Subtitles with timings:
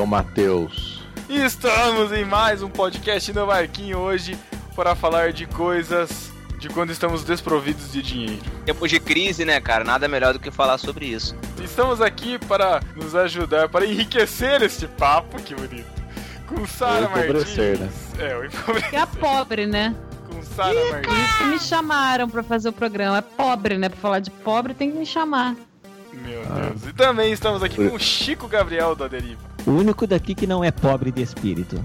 [0.00, 1.04] é o Matheus.
[1.28, 4.36] E estamos em mais um podcast no Marquinho hoje
[4.74, 8.42] para falar de coisas de quando estamos desprovidos de dinheiro.
[8.64, 9.84] Tempos de crise, né, cara?
[9.84, 11.36] Nada melhor do que falar sobre isso.
[11.62, 16.00] Estamos aqui para nos ajudar, para enriquecer este papo, que bonito.
[16.46, 17.78] Com Sara Martins.
[17.78, 17.88] Né?
[18.18, 18.90] É, o empobrecer.
[18.90, 19.94] Que é pobre, né?
[20.28, 21.06] Com Sara Martins.
[21.06, 23.18] Por isso que me chamaram pra fazer o programa.
[23.18, 23.88] É pobre, né?
[23.88, 25.54] Pra falar de pobre tem que me chamar.
[26.12, 26.86] Meu Deus.
[26.88, 29.40] E também estamos aqui com o Chico Gabriel da Deriva.
[29.66, 31.84] O único daqui que não é pobre de espírito.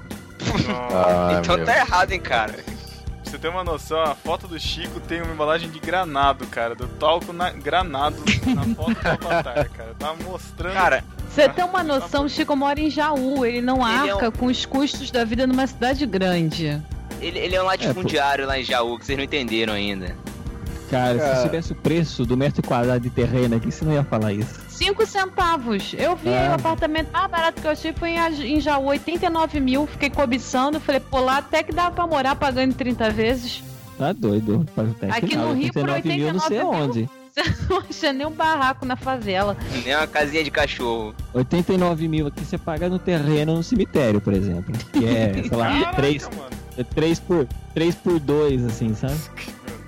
[0.68, 1.40] Nossa.
[1.42, 1.66] então meu.
[1.66, 2.54] tá errado, hein, cara.
[2.54, 6.76] Pra você ter uma noção, a foto do Chico tem uma embalagem de granado, cara.
[6.76, 9.96] Do talco na granado na foto do Avatar, cara.
[9.98, 10.74] Tá mostrando.
[10.74, 13.46] Cara, Você tem uma noção, o Chico mora em Jaú.
[13.46, 16.82] Ele não Ele é arca um- com os custos da vida numa cidade grande.
[17.20, 20.16] ele, ele é um latifundiário lá em Jaú, que vocês não entenderam ainda.
[20.90, 21.36] Cara, Cara.
[21.36, 24.60] se soubesse o preço do metro quadrado de terreno aqui, você não ia falar isso.
[24.70, 25.94] Cinco centavos.
[25.98, 26.52] Eu vi Ah.
[26.52, 28.12] o apartamento mais barato que eu achei foi
[28.44, 29.88] em Jaú, 89 mil.
[29.88, 30.80] Fiquei cobiçando.
[30.80, 33.64] Falei, pô, lá até que dava pra morar pagando 30 vezes.
[33.98, 34.66] Tá doido.
[34.76, 36.90] Até Aqui no Rio, por 89 mil, não sei 89 mil.
[36.90, 37.10] onde.
[37.36, 39.58] Você não acha nem um barraco na favela.
[39.84, 41.14] Nem uma casinha de cachorro.
[41.34, 44.74] 89 mil aqui você paga no terreno no cemitério, por exemplo.
[44.94, 46.50] Que é, sei lá, Caraca, 3, mano.
[46.78, 49.16] é 3 por 3 por 2, assim, sabe?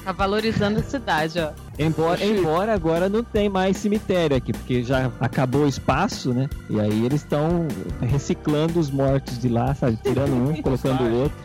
[0.08, 1.52] Tá valorizando a cidade, ó.
[1.78, 6.48] Embora, embora agora não tem mais cemitério aqui, porque já acabou o espaço, né?
[6.70, 7.68] E aí eles estão
[8.00, 10.00] reciclando os mortos de lá, sabe?
[10.02, 11.38] Tirando um, colocando o outro.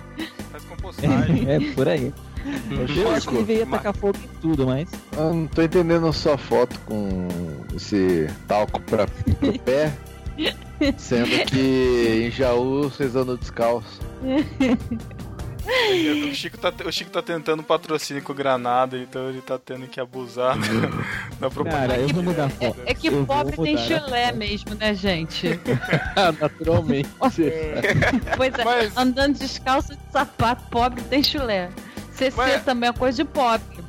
[0.53, 1.43] Faz compostagem.
[1.51, 2.15] É, por aí.
[2.97, 4.89] Eu acho que deveria Mas- tacar fogo em tudo, mas.
[5.17, 7.27] Eu não tô entendendo a sua foto com
[7.75, 9.93] esse talco pra, pro pé.
[10.99, 14.01] Sendo que em Jaú vocês andam descalço.
[15.65, 20.01] O Chico, tá, o Chico tá tentando patrocínio com granada, então ele tá tendo que
[20.01, 20.67] abusar da,
[21.41, 21.89] da propaganda.
[21.89, 22.81] Cara, eu vou mudar a É, foto.
[22.87, 25.61] é que Eu pobre tem chulé mesmo, né, gente?
[26.41, 27.09] Naturalmente.
[28.37, 31.69] Pois é, Mas- andando descalço de sapato, pobre tem chulé.
[32.13, 33.82] CC Mas- também é coisa de pobre.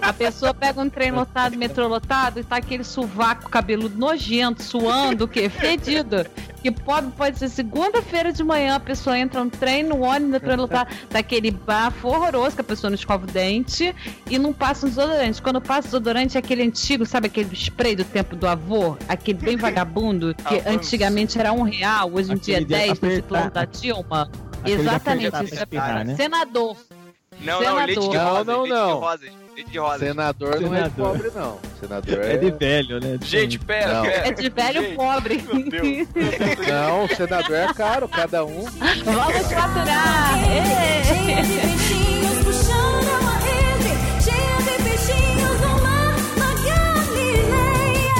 [0.00, 5.24] A pessoa pega um trem lotado, metrô lotado, e tá aquele sovaco cabeludo nojento, suando,
[5.24, 5.48] o quê?
[5.48, 6.24] Fedido.
[6.62, 10.40] Que pobre pode ser segunda-feira de manhã, a pessoa entra no trem, no ônibus, no
[10.40, 13.94] trem lotado, tá aquele bafo horroroso que a pessoa não escova o dente
[14.28, 15.42] e não passa um desodorante.
[15.42, 18.96] Quando passa desodorante é aquele antigo, sabe aquele spray do tempo do avô?
[19.08, 20.68] Aquele bem vagabundo, que Avanço.
[20.68, 23.28] antigamente era um real, hoje em dia é Aquele de 10, desse apertar.
[23.28, 24.30] plano da Dilma.
[24.60, 26.16] Aquele Exatamente, apertar é né?
[26.16, 26.76] senador.
[27.46, 28.32] Não, não, leite de Senador.
[28.32, 28.44] rosa.
[28.44, 28.86] Não, não, leite não.
[28.86, 29.30] de rosas.
[29.56, 30.00] Leite de rosas.
[30.00, 30.64] Senador não é de
[30.94, 31.06] Senador.
[31.12, 31.58] pobre, não.
[31.80, 32.32] Senador é.
[32.32, 33.18] É de velho, né?
[33.22, 34.02] Gente, pera, Não.
[34.02, 34.28] pera.
[34.28, 35.44] É de velho Gente, pobre.
[35.52, 36.08] Meu Deus.
[36.68, 38.64] Não, senador é caro, cada um.
[38.64, 40.38] Vamos faturar!
[40.50, 41.04] Ê!
[41.04, 43.92] Cheia de peixinhos puxando a rede,
[44.22, 48.14] cheia de peixinhos no mar na Galileia.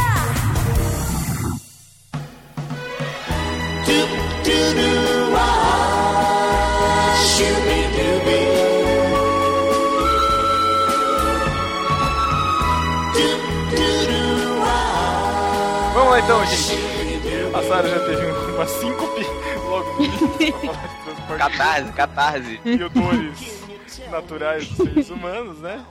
[15.96, 17.56] Vamos lá então, gente.
[17.56, 19.20] A Sarah já teve um- uma síncope
[19.64, 20.26] logo no início
[21.38, 22.60] Catarse, catarse.
[22.66, 23.62] e odores
[24.10, 25.82] naturais dos seres humanos, né?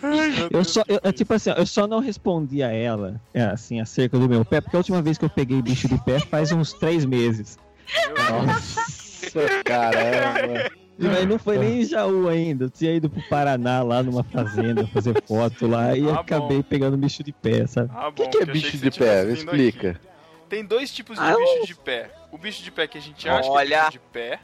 [0.00, 4.16] Ai, Eu só, eu, tipo assim, eu só não respondi a ela, é, assim, acerca
[4.18, 6.72] do meu pé, porque a última vez que eu peguei bicho de pé faz uns
[6.72, 7.58] três meses.
[8.30, 10.70] Nossa, caramba.
[10.98, 12.64] E aí não foi nem em Jaú ainda.
[12.64, 16.20] Eu tinha ido pro Paraná, lá numa fazenda, fazer foto lá, e Ah, bom.
[16.20, 17.90] acabei pegando bicho de pé, sabe?
[17.94, 19.24] Ah, O que, que é bicho você de pé?
[19.24, 19.90] vindo Explica.
[19.90, 20.00] aqui.
[20.48, 22.10] Tem dois tipos de Ah, bicho de pé.
[22.32, 23.78] O bicho de pé que a gente acha que é Olha.
[23.80, 24.40] bicho de pé,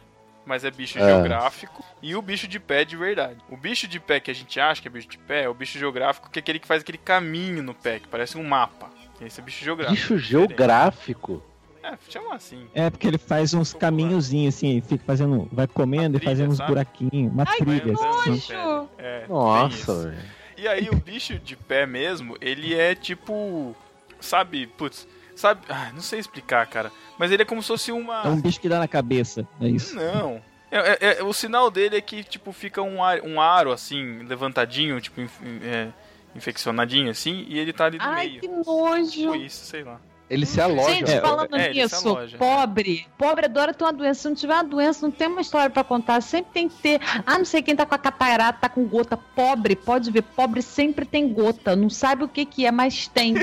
[0.47, 1.07] mas é bicho Ah.
[1.07, 3.39] geográfico, e o bicho de pé de verdade.
[3.51, 5.55] O bicho de pé que a gente acha que é bicho de pé é o
[5.55, 8.91] bicho geográfico, que é aquele que faz aquele caminho no pé, que parece um mapa.
[9.21, 9.97] Esse é bicho geográfico.
[10.01, 11.43] Bicho geográfico.
[11.85, 12.67] É, chama assim.
[12.75, 15.49] É, porque ele faz uns caminhozinhos assim, ele fica fazendo.
[15.53, 16.71] Vai comendo Uma e fazendo uns sabe?
[16.71, 17.81] buraquinhos, uma Ai, trilha.
[17.81, 18.53] que assim.
[18.55, 18.89] nojo!
[18.99, 20.03] É, Nossa, isso.
[20.03, 20.19] velho.
[20.57, 23.77] E aí o bicho de pé mesmo, ele é tipo.
[24.21, 25.61] Sabe, putz, sabe.
[25.69, 26.91] Ah, não sei explicar, cara.
[27.19, 28.23] Mas ele é como se fosse uma.
[28.23, 29.95] É um bicho que dá na cabeça, é isso.
[29.95, 30.41] Não.
[30.71, 34.21] É, é- é- o sinal dele é que, tipo, fica um, ar- um aro, assim,
[34.25, 35.89] levantadinho, tipo, inf- é,
[36.35, 38.41] infeccionadinho, assim, e ele tá ali no Ai, meio.
[38.41, 39.35] que Tipo nojo!
[39.37, 40.01] isso, sei lá.
[40.29, 40.95] Ele se aloja.
[40.95, 44.23] Gente, É, falando é, nisso, pobre, pobre adora ter uma doença.
[44.23, 46.21] Se não tiver uma doença, não tem uma história pra contar.
[46.23, 47.01] Sempre tem que ter.
[47.27, 49.17] Ah, não sei quem tá com a catarata, tá com gota.
[49.17, 51.77] Pobre, pode ver, pobre sempre tem gota.
[51.77, 53.35] Não sabe o que que é, mas tem.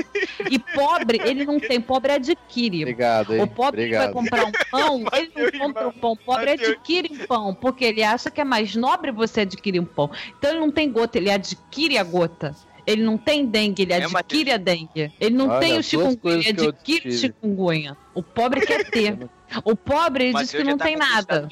[0.50, 1.80] E pobre, ele não tem.
[1.80, 2.82] Pobre adquire.
[2.82, 3.42] Obrigado, hein?
[3.42, 6.12] O pobre que vai comprar um pão, ele não compra um pão.
[6.12, 9.84] O pobre adquire um pão, porque ele acha que é mais nobre você adquirir um
[9.84, 10.10] pão.
[10.36, 12.56] Então ele não tem gota, ele adquire a gota.
[12.86, 15.12] Ele não tem dengue, ele É, adquire a dengue.
[15.20, 17.16] Ele não Olha, tem o chikungunya, ele adquire tive.
[17.18, 17.96] chikungunya.
[18.14, 19.16] O pobre quer ter.
[19.64, 21.48] O pobre ele diz que não tava tem nada.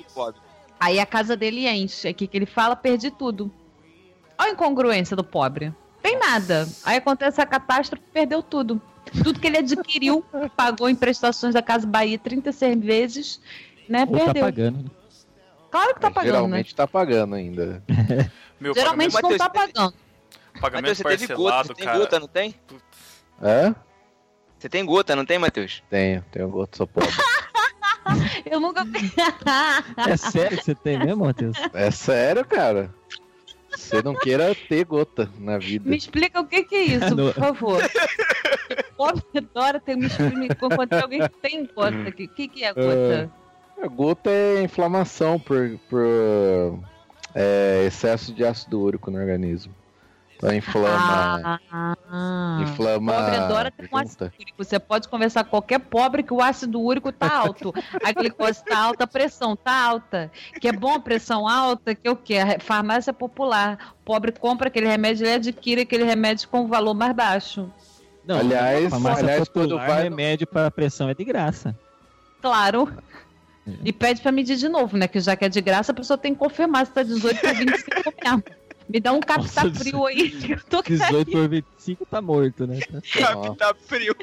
[0.79, 2.09] Aí a casa dele enche.
[2.09, 3.51] Aqui que ele fala, perdi tudo.
[4.39, 5.73] Olha a incongruência do pobre.
[6.03, 6.67] Tem nada.
[6.85, 8.81] Aí acontece a catástrofe, perdeu tudo.
[9.23, 10.25] Tudo que ele adquiriu,
[10.57, 13.41] pagou em prestações da Casa Bahia 36 vezes,
[13.89, 14.01] né?
[14.09, 14.43] Ou tá Perdeu.
[14.43, 14.79] pagando.
[14.85, 14.91] né?
[15.71, 16.33] Claro que tá pagando, né?
[16.39, 17.83] Geralmente tá pagando ainda.
[18.59, 19.95] Meu Geralmente não Matheus, tá você teve- pagando.
[20.61, 21.99] Pagamento, pagamento você teve gota, parcelado, você tem cara.
[21.99, 22.55] gota, não tem?
[23.43, 23.75] É?
[24.59, 25.83] Você tem gota, não tem, Matheus?
[25.89, 27.09] Tenho, tenho gosto, sou pobre.
[28.45, 28.85] Eu nunca.
[30.09, 31.57] É sério que você tem mesmo, Matheus?
[31.73, 32.93] É sério, cara.
[33.71, 35.89] Você não queira ter gota na vida.
[35.89, 37.83] Me explica o que, que é isso, No- por favor.
[38.97, 42.25] Pobre adora ter me tem alguém que tem gota aqui.
[42.25, 43.31] O que, que é gota?
[43.83, 46.79] A gota é inflamação por, por
[47.35, 49.75] é, excesso de ácido úrico no organismo.
[50.43, 51.61] Então inflama.
[51.71, 53.13] Ah, inflama.
[53.13, 54.55] Pobre adora ter um ácido úrico.
[54.57, 57.75] Você pode conversar com qualquer pobre que o ácido úrico tá alto.
[58.03, 60.31] A glicose tá alta, a pressão tá alta.
[60.59, 62.39] Que é bom a pressão alta, que é o quê?
[62.39, 63.93] A farmácia popular.
[64.01, 67.71] O pobre compra aquele remédio, ele adquire aquele remédio com valor mais baixo.
[68.27, 71.77] Não, Aliás- farmácia aliás, quando vai remédio para pressão é de graça.
[72.41, 72.91] Claro.
[73.85, 75.07] E pede pra medir de novo, né?
[75.07, 77.55] Que já que é de graça, a pessoa tem que confirmar se tá 18 ou
[77.55, 77.91] 25
[78.25, 78.43] mesmo.
[78.93, 80.33] Me dá um capta Nossa, frio aí.
[80.51, 82.81] eu tô 18 por 25 tá morto, né?
[83.17, 84.17] Capta frio.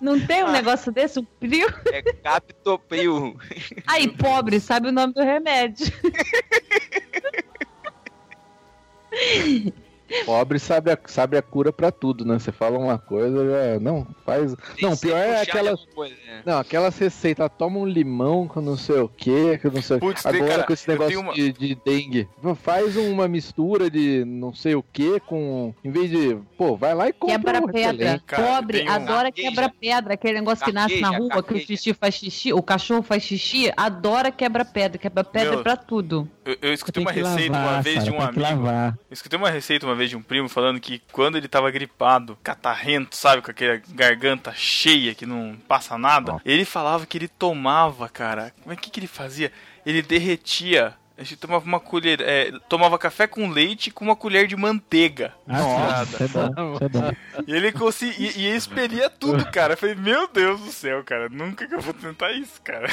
[0.00, 1.20] Não tem um negócio desse?
[1.20, 1.66] Um frio?
[1.92, 3.38] É capto frio.
[3.86, 5.86] Aí, pobre, sabe o nome do remédio.
[10.24, 12.38] Pobre sabe a, sabe a cura pra tudo, né?
[12.38, 13.80] Você fala uma coisa, já.
[13.80, 14.54] Não, faz.
[14.76, 15.76] Tem Não, pior é aquela.
[15.94, 16.42] coisa, né?
[16.44, 20.00] Não, aquelas receitas, toma um limão com não sei o que, que não sei o
[20.00, 20.28] Putz, que.
[20.30, 22.28] tem, Agora cara, com esse negócio uma- de, de dengue.
[22.62, 25.74] Faz uma mistura de não sei o que com.
[25.84, 26.36] Em vez de.
[26.56, 28.22] Pô, vai lá e compra Quebra um pedra.
[28.26, 29.48] Cara, Pobre um- adora Carqueja.
[29.50, 30.14] quebra pedra.
[30.14, 33.22] Aquele negócio que nasce na Carqueja, rua, que o xixi faz xixi, o cachorro faz
[33.22, 34.98] xixi, adora quebra pedra.
[34.98, 36.28] Quebra pedra Meu, pra tudo.
[36.44, 38.40] Eu, eu escutei uma receita lavar, uma vez Sara, de um amigo.
[38.40, 38.98] lavar.
[39.10, 42.38] Eu escutei uma receita uma vez de um primo falando que quando ele tava gripado,
[42.42, 48.08] catarrento, sabe, com aquela garganta cheia que não passa nada, ele falava que ele tomava,
[48.08, 48.52] cara.
[48.62, 49.52] Como é que, que ele fazia?
[49.84, 50.94] Ele derretia.
[51.16, 55.32] A gente tomava uma colher, é, tomava café com leite com uma colher de manteiga.
[55.46, 56.24] Ah, Nossa.
[56.24, 57.12] é bom, isso é bom.
[57.46, 59.74] E ele conseguia, e, e expelia tudo, cara.
[59.74, 62.88] Eu falei, meu Deus do céu, cara, nunca que eu vou tentar isso, cara.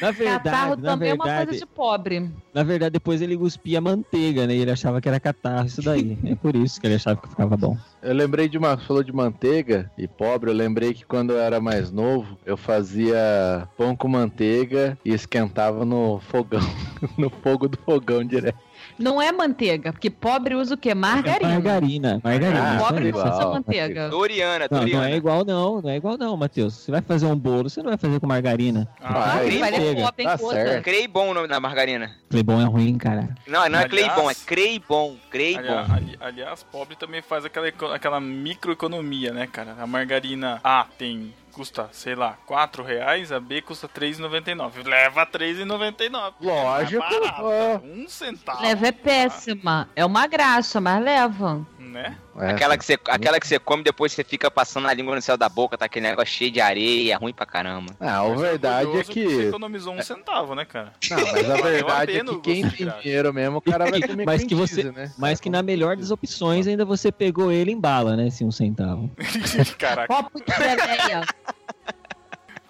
[0.00, 2.30] Na Catarro verdade, na também é uma coisa verdade, de pobre.
[2.52, 4.54] na verdade, depois ele cuspia manteiga, né?
[4.54, 6.18] E ele achava que era catarro isso daí.
[6.24, 7.78] É por isso que ele achava que ficava bom.
[8.02, 8.76] Eu lembrei de uma.
[8.76, 10.50] Falou de manteiga e pobre.
[10.50, 15.82] Eu lembrei que quando eu era mais novo, eu fazia pão com manteiga e esquentava
[15.84, 16.60] no fogão.
[17.18, 18.58] no fogo do fogão direto.
[18.98, 20.94] Não é manteiga, porque pobre usa o quê?
[20.94, 21.50] Margarina.
[21.52, 22.74] Margarina, margarina.
[22.76, 23.26] Ah, pobre igual.
[23.28, 24.08] usa manteiga.
[24.08, 25.02] Doriana, Não, Doriana.
[25.06, 26.74] não é igual não, não é igual não, Matheus.
[26.74, 28.88] Você vai fazer um bolo, você não vai fazer com margarina.
[29.00, 29.78] Ah, manteiga.
[29.80, 30.84] levar pobre Tá certo.
[30.84, 32.10] Creibon o nome da margarina.
[32.30, 33.28] Clebon é ruim, cara.
[33.46, 35.16] Não, não é Cleibon, é Creibon.
[35.30, 35.60] Creibon.
[35.62, 39.76] aliás, ali- aliás, pobre também faz aquela, aquela microeconomia, né, cara?
[39.78, 44.86] A margarina A tem custa, sei lá, 4 reais, a B custa 3,99.
[44.86, 46.34] Leva 3,99.
[46.40, 47.76] Lógico, É barato, ó.
[47.84, 48.62] Um centavo.
[48.62, 49.88] Leva é péssima.
[49.94, 51.66] É uma graxa, mas leva.
[51.80, 52.16] Né?
[52.36, 55.22] É, Aquela que, você, aquela que você come depois você fica passando a língua no
[55.22, 57.94] céu da boca, tá aquele negócio cheio de areia, ruim pra caramba.
[57.98, 59.24] Ah, a verdade é que.
[59.26, 60.92] Você economizou um centavo, né, cara?
[61.10, 64.44] Não, mas a verdade é que quem tem dinheiro mesmo, o cara vai comer Mas
[64.44, 65.10] que você- né?
[65.18, 68.26] Mas que na melhor das opções ainda você pegou ele em bala, né?
[68.28, 69.10] Esse um centavo.
[69.78, 71.22] Caraca, Copo de geleia.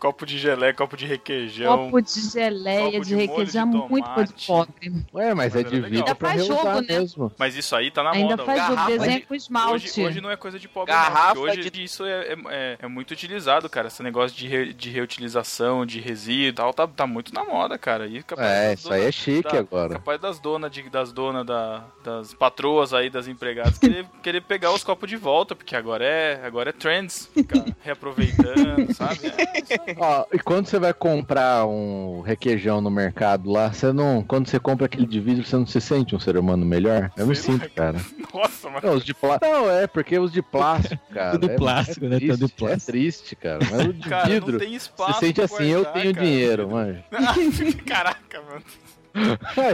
[0.00, 1.84] Copo de gelé, copo de requeijão.
[1.84, 4.92] Copo de geleia, copo de de requeijão, de muito coisa de pobre.
[5.14, 6.86] Ué, mas, Mas é de Ainda pra faz jogo, né?
[6.88, 7.32] mesmo.
[7.38, 8.44] Mas isso aí tá na Ainda moda.
[8.44, 9.86] faz jogo, Garrafa desenha de- com esmalte.
[9.90, 11.42] Hoje, hoje não é coisa de pobre, Garrafa não.
[11.42, 13.88] porque Hoje de- isso é, é, é- é muito utilizado, cara.
[13.88, 17.76] Esse negócio de, re- de reutilização, de resíduo e tal, tá, tá muito na moda,
[17.78, 18.06] cara.
[18.06, 19.94] E capaz É, isso aí é chique da- agora.
[19.94, 24.72] Capaz das donas, de, das donas da, das patroas aí, das empregadas, querer, querer pegar
[24.72, 27.28] os copos de volta, porque agora é, agora é trends.
[27.34, 29.20] Ficar reaproveitando, sabe?
[29.40, 29.89] É, isso aí.
[29.98, 34.22] Ó, e quando você vai comprar um requeijão no mercado lá, você não.
[34.22, 37.10] Quando você compra aquele de vidro, você não se sente um ser humano melhor?
[37.16, 37.98] Eu me Sei lá, sinto, cara.
[38.32, 39.52] Nossa, mas Não, os de plástico.
[39.52, 41.32] Não, é, porque os de plástico, cara.
[41.32, 42.18] Tudo é- plástico, é né?
[42.20, 42.90] Tudo triste, plástico.
[42.90, 43.58] É triste, cara.
[43.70, 44.52] Mas o de cara, vidro.
[44.52, 46.26] não tem espaço Você sente assim, eu guardar, tenho cara.
[46.26, 47.04] dinheiro, mano.
[47.86, 48.62] Caraca, mano.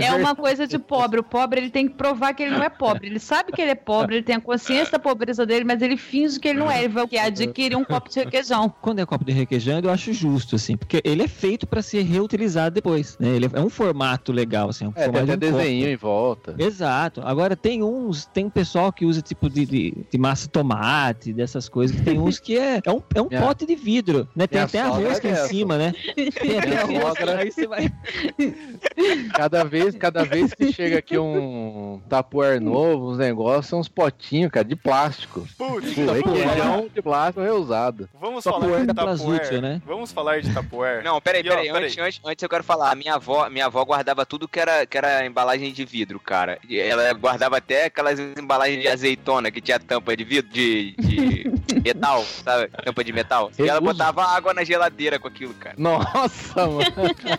[0.01, 1.21] É uma coisa de pobre.
[1.21, 3.07] O pobre ele tem que provar que ele não é pobre.
[3.09, 5.97] Ele sabe que ele é pobre, ele tem a consciência da pobreza dele, mas ele
[5.97, 6.85] finge que ele não é.
[6.85, 8.73] Ele vai adquirir um copo de requeijão.
[8.81, 12.03] Quando é copo de requeijão, eu acho justo, assim, porque ele é feito pra ser
[12.03, 13.29] reutilizado depois, né?
[13.29, 15.63] Ele é um formato legal, assim, é um É, tem formato até de um copo.
[15.63, 16.55] desenho em volta.
[16.59, 17.21] Exato.
[17.25, 21.69] Agora tem uns, tem um pessoal que usa tipo de, de, de massa tomate, dessas
[21.69, 21.97] coisas.
[21.97, 24.47] que Tem uns que é, é um, é um Minha- pote de vidro, né?
[24.47, 25.49] Tem minha até sogra arroz que é é em essa.
[25.49, 25.95] cima, né?
[26.15, 27.93] Tem até sogra- aí você vai.
[29.33, 34.51] Cada vez, cada vez que chega aqui um tapuer novo, uns negócios, são uns potinhos,
[34.51, 35.47] cara, de plástico.
[35.57, 38.09] Putz, requeijão de plástico reusado.
[38.21, 39.63] vamos Tapuer falar de Tapuer.
[39.63, 39.83] Né?
[39.87, 41.03] Vamos falar de Tapuer.
[41.05, 41.69] Não, peraí, E, ó, peraí.
[41.69, 42.91] Antes, antes, antes eu quero falar.
[42.93, 46.59] A minha avó, minha avó guardava tudo que era, que era embalagem de vidro, cara.
[46.69, 51.51] E Ela guardava até aquelas embalagens de azeitona que tinha tampa de vidro, de, de
[51.85, 52.69] metal, sabe?
[52.85, 53.51] Tampa de metal.
[53.59, 55.75] E ela botava água na geladeira com aquilo, cara.
[55.79, 56.81] Nossa, mano.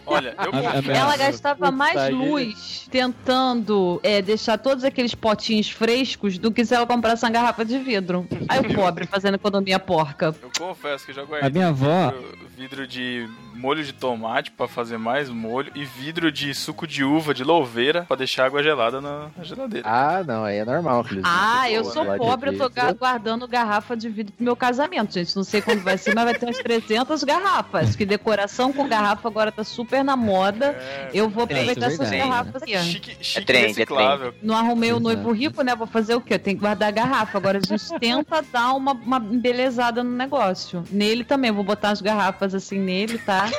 [0.05, 6.65] Olha, eu Ela gastava mais luz tentando é, deixar todos aqueles potinhos frescos do que
[6.65, 8.27] se ela comprasse uma garrafa de vidro.
[8.49, 10.35] Aí o pobre fazendo economia porca.
[10.41, 12.13] Eu confesso que já guardei A minha avó,
[12.57, 17.33] vidro, de molho de tomate pra fazer mais molho e vidro de suco de uva
[17.33, 19.87] de louveira pra deixar água gelada na geladeira.
[19.87, 21.05] Ah, não, aí é normal.
[21.23, 25.35] Ah, eu sou pobre, eu tô guardando garrafa de vidro pro meu casamento, gente.
[25.35, 27.95] Não sei quando vai ser, mas vai ter umas 300 garrafas.
[27.95, 30.67] Que decoração com garrafa agora tá super na moda.
[30.67, 32.77] É, Eu vou É, aproveitar é essas garrafas aqui.
[32.79, 34.33] chique, chique trend, é reciclável.
[34.41, 35.75] Não arrumei o noivo rico, né?
[35.75, 36.35] Vou fazer o quê?
[36.35, 37.37] Eu tenho que guardar a garrafa.
[37.37, 40.83] Agora a gente tenta dar uma, uma embelezada no negócio.
[40.91, 43.49] Nele também, vou botar as garrafas assim nele, tá?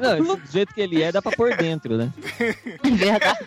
[0.00, 2.12] não, do jeito que ele é, dá pra pôr dentro, né?
[2.82, 3.38] Verdade.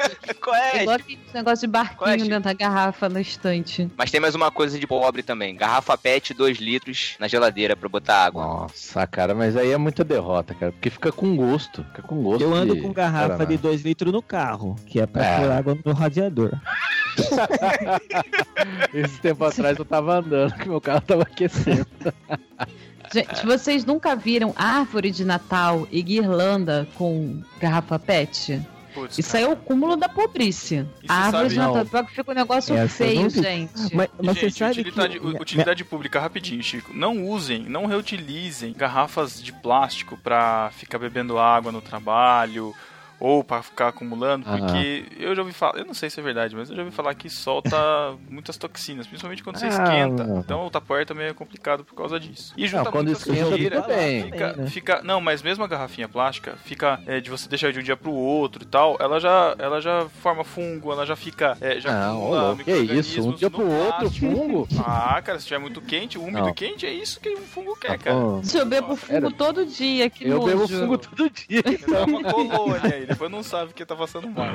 [0.41, 0.81] Qual é?
[0.81, 2.29] Igual aquele negócio de Qual é, barquinho Chico?
[2.29, 3.89] dentro da garrafa na estante.
[3.97, 5.55] Mas tem mais uma coisa de pobre também.
[5.55, 8.43] Garrafa PET 2 litros na geladeira pra botar água.
[8.43, 10.71] Nossa, cara, mas aí é muita derrota, cara.
[10.71, 11.83] Porque fica com gosto.
[11.85, 12.41] Fica com gosto.
[12.43, 13.45] Eu ando de com garrafa Guaraná.
[13.45, 15.39] de 2 litros no carro, que é pra É.
[15.39, 16.51] pôr água no radiador.
[18.93, 21.85] Esse tempo atrás eu tava andando, que meu carro tava aquecendo.
[23.13, 28.61] Gente, vocês nunca viram árvore de Natal e guirlanda com garrafa PET?
[28.95, 30.75] Putz, Isso aí é o cúmulo da pobrice.
[31.03, 33.71] E você A árvore sabe- de Natal fica um negócio Essa feio, não gente.
[33.93, 35.27] Mas, mas Gente, você sabe utilidade, que...
[35.27, 36.91] utilidade pública, rapidinho, Chico.
[36.93, 42.73] Não usem, não reutilizem garrafas de plástico pra ficar bebendo água no trabalho
[43.19, 44.57] ou pra ficar acumulando, Ah.
[44.57, 46.93] porque eu já ouvi falar, eu não sei se é verdade, mas eu já ouvi
[46.93, 47.75] falar que solta
[48.29, 50.23] muitas toxinas, principalmente quando você Ah, esquenta.
[50.23, 50.39] não.
[50.39, 52.53] Então o Tupperware também é complicado por causa disso.
[52.57, 54.23] E junta Não, quando esquenta, sujeira, bem.
[54.25, 54.69] Fica, Também, né?
[54.69, 57.95] fica- não, mas mesmo a garrafinha plástica, fica é, de você deixar de um dia
[57.97, 61.91] pro outro e tal, ela já, ela já forma fungo, ela já fica, é, já
[61.91, 63.29] Não, acumula que isso?
[63.29, 64.31] Um dia no pro outro, plástico.
[64.35, 64.67] fungo?
[64.85, 66.49] Ah, cara, se tiver muito quente, úmido Não.
[66.49, 68.15] e quente, é isso que um fungo quer, Tá cara.
[68.15, 68.43] bom.
[68.43, 70.45] Se eu bebo fungo Era- todo dia, que Eu nojo.
[70.47, 71.63] bebo fungo todo dia.
[71.87, 74.47] Dá uma colônia aí, depois não sabe que tá passando mal.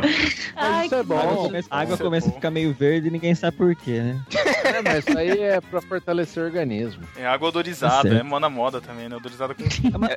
[0.56, 1.16] Ai, isso é que bom.
[1.16, 1.46] A água nojo.
[1.46, 4.00] começa, a água Isso é começa a ficar meio verde e ninguém sabe por quê,
[4.00, 4.22] né?
[4.64, 7.02] É, mas isso aí é pra fortalecer o organismo.
[7.16, 9.16] É água odorizada, Tá é mó na moda também, né?
[9.16, 9.62] Odorizada com.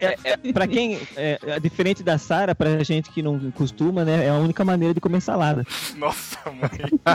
[0.02, 4.26] É, é, pra quem, é, é diferente da Sara, pra gente que não costuma, né?
[4.26, 5.66] É a única maneira de comer salada.
[5.96, 6.70] Nossa, mãe.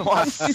[0.04, 0.48] Nossa,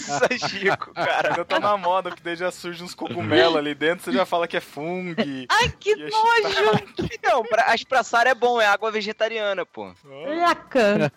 [0.48, 1.30] Chico, cara.
[1.30, 4.46] Ainda tá na moda, porque daí já surge uns cogumelos ali dentro, você já fala
[4.46, 5.14] que é fungo.
[5.48, 6.84] Ai, que nojo!
[7.22, 9.92] Não, pra, as pra Sara é bom, é água vegetariana, pô.
[10.54, 11.12] Laca.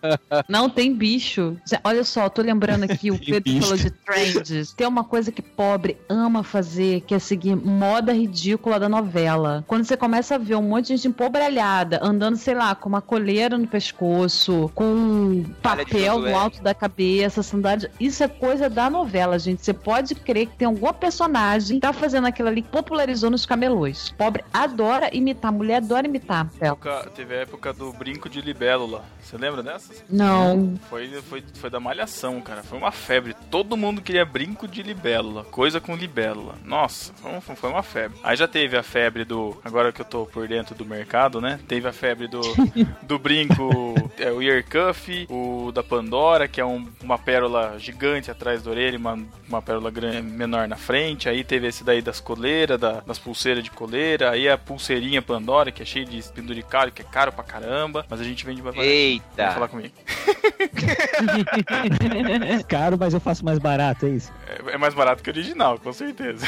[0.48, 1.56] Não tem bicho.
[1.84, 3.60] Olha só, tô lembrando aqui, o Pedro bicho.
[3.62, 4.72] falou de trends.
[4.72, 9.64] Tem uma coisa que pobre ama fazer, que é seguir moda ridícula da novela.
[9.66, 13.00] Quando você começa a ver um monte de gente empobralhada, andando, sei lá, com uma
[13.00, 17.90] coleira no pescoço, com um papel no alto da cabeça, sandália.
[18.00, 19.64] Isso é coisa da novela, gente.
[19.64, 23.44] Você pode crer que tem alguma personagem que tá fazendo aquilo ali que popularizou nos
[23.46, 24.14] camelôs.
[24.16, 26.48] Pobre adora imitar, mulher adora imitar.
[26.60, 29.04] Época- teve a época do brinco de libélula.
[29.28, 30.02] Você lembra dessas?
[30.08, 30.78] Não.
[30.88, 32.62] Foi, foi, foi da malhação, cara.
[32.62, 33.36] Foi uma febre.
[33.50, 35.44] Todo mundo queria brinco de libélula.
[35.44, 36.54] Coisa com libélula.
[36.64, 38.18] Nossa, foi, um- foi uma febre.
[38.22, 39.54] Aí já teve a febre do.
[39.62, 41.60] Agora que eu tô por dentro do mercado, né?
[41.68, 42.40] Teve a febre do,
[43.02, 48.30] do brinco, é, o ear cuff, o da Pandora, que é um- uma pérola gigante
[48.30, 51.28] atrás da orelha, e uma, uma pérola gran- menor na frente.
[51.28, 54.30] Aí teve esse daí das coleiras, da- das pulseiras de coleira.
[54.30, 58.04] Aí a pulseirinha Pandora, que é cheia de penduricalho, que é caro pra caramba.
[58.08, 59.50] Mas a gente vende pra Vamos Eita.
[59.52, 59.94] falar comigo.
[62.68, 64.32] Caro, mas eu faço mais barato, é isso?
[64.46, 66.44] É, é mais barato que o original, com certeza.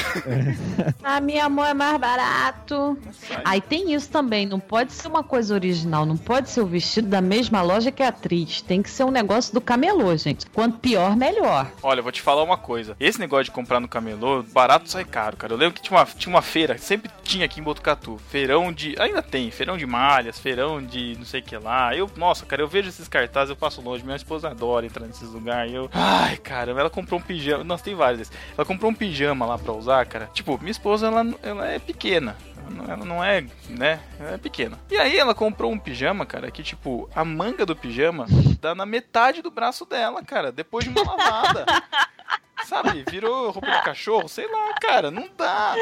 [1.03, 2.99] Ah, minha amor é mais barato.
[3.45, 7.09] Aí tem isso também, não pode ser uma coisa original, não pode ser o vestido
[7.09, 8.61] da mesma loja que a atriz.
[8.63, 10.47] Tem que ser um negócio do camelô, gente.
[10.47, 11.71] Quanto pior, melhor.
[11.83, 12.97] Olha, eu vou te falar uma coisa.
[13.01, 15.53] Esse negócio de comprar no camelô, barato sai caro, cara.
[15.53, 18.19] Eu lembro que tinha uma, tinha uma feira, sempre tinha aqui em Botucatu.
[18.29, 18.95] Feirão de.
[18.99, 21.95] Ainda tem, feirão de malhas, feirão de não sei o que lá.
[21.95, 24.05] Eu, nossa, cara, eu vejo esses cartazes, eu passo longe.
[24.05, 25.73] Minha esposa adora entrar nesses lugares.
[25.73, 25.91] Eu.
[25.93, 27.65] Ai, caramba, ela comprou um pijama.
[27.65, 28.35] Nossa, tem vários desses.
[28.57, 30.31] Ela comprou um pijama lá pra usar, cara.
[30.33, 32.37] Tipo, minha esposa, ela, ela é pequena.
[32.71, 34.01] Ela não- Ela não é, né?
[34.19, 34.79] Ela é pequena.
[34.91, 38.27] E aí ela comprou um pijama, cara, que tipo, a manga do pijama
[38.61, 41.65] dá na metade do braço dela, cara, depois de uma lavada.
[42.67, 45.75] Sabe, virou roupa de cachorro, sei lá, cara, não dá.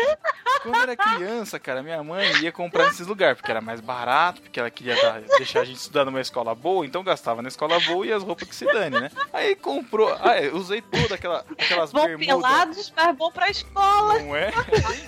[0.62, 4.40] Quando eu era criança, cara, minha mãe ia comprar nesses lugares, porque era mais barato,
[4.42, 7.78] porque ela queria dar- deixar a gente estudar numa escola boa, então gastava na escola
[7.80, 9.11] boa e as roupas que se dane, né?
[9.32, 12.26] Aí comprou, ah, eu usei toda aquela, aquelas Vão bermudas.
[12.37, 14.18] pelados, mas vão pra escola.
[14.20, 14.50] Não é?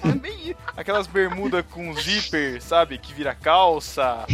[0.05, 0.57] É bem isso.
[0.77, 2.99] Aquelas bermudas com zíper, sabe?
[2.99, 4.27] Que vira calça.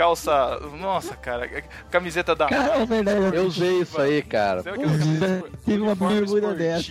[0.00, 0.58] Calça.
[0.80, 1.46] Nossa, cara.
[1.90, 2.46] Camiseta da.
[2.46, 3.36] Cara, é verdade.
[3.36, 4.62] Eu usei isso aí, cara.
[5.62, 6.90] Tive uma bermuda dessa.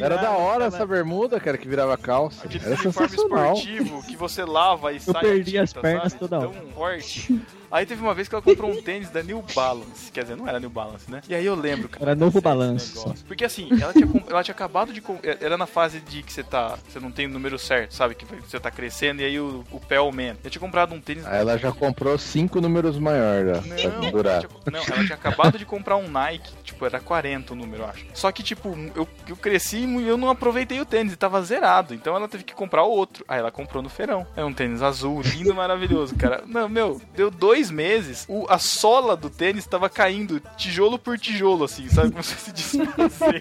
[0.00, 2.46] Era da hora essa bermuda, cara, que virava calça.
[2.46, 3.54] Aquele Era uniforme sensacional.
[3.54, 5.16] esportivo que você lava e Eu sai.
[5.16, 6.20] a perdi as tinta, pernas sabe?
[6.20, 6.48] toda hora.
[6.50, 7.40] Tão forte.
[7.70, 10.10] Aí teve uma vez que ela comprou um tênis da New Balance.
[10.12, 11.20] Quer dizer, não era New Balance, né?
[11.28, 12.04] E aí eu lembro, cara.
[12.06, 12.94] Era novo Balance.
[13.26, 15.02] Porque assim, ela tinha, ela tinha acabado de.
[15.40, 16.78] Era na fase de que você tá.
[16.88, 18.14] Você não tem o número certo, sabe?
[18.14, 20.40] Que você tá crescendo e aí o, o pé aumenta.
[20.44, 21.26] Eu tinha comprado um tênis.
[21.26, 24.34] Aí ela já comprou cinco números maiores, pra Não, pendurar.
[24.34, 27.82] ela tinha, não, ela tinha acabado de comprar um Nike, tipo, era 40 o número,
[27.82, 28.06] eu acho.
[28.14, 31.94] Só que, tipo, eu, eu cresci e eu não aproveitei o tênis, e tava zerado.
[31.94, 33.24] Então ela teve que comprar outro.
[33.28, 34.26] Aí ela comprou no feirão.
[34.36, 36.42] É um tênis azul, lindo, maravilhoso, cara.
[36.46, 41.64] Não, meu, deu dois meses, o, a sola do tênis tava caindo, tijolo por tijolo,
[41.64, 42.10] assim, sabe?
[42.10, 43.40] Como se se desfazer.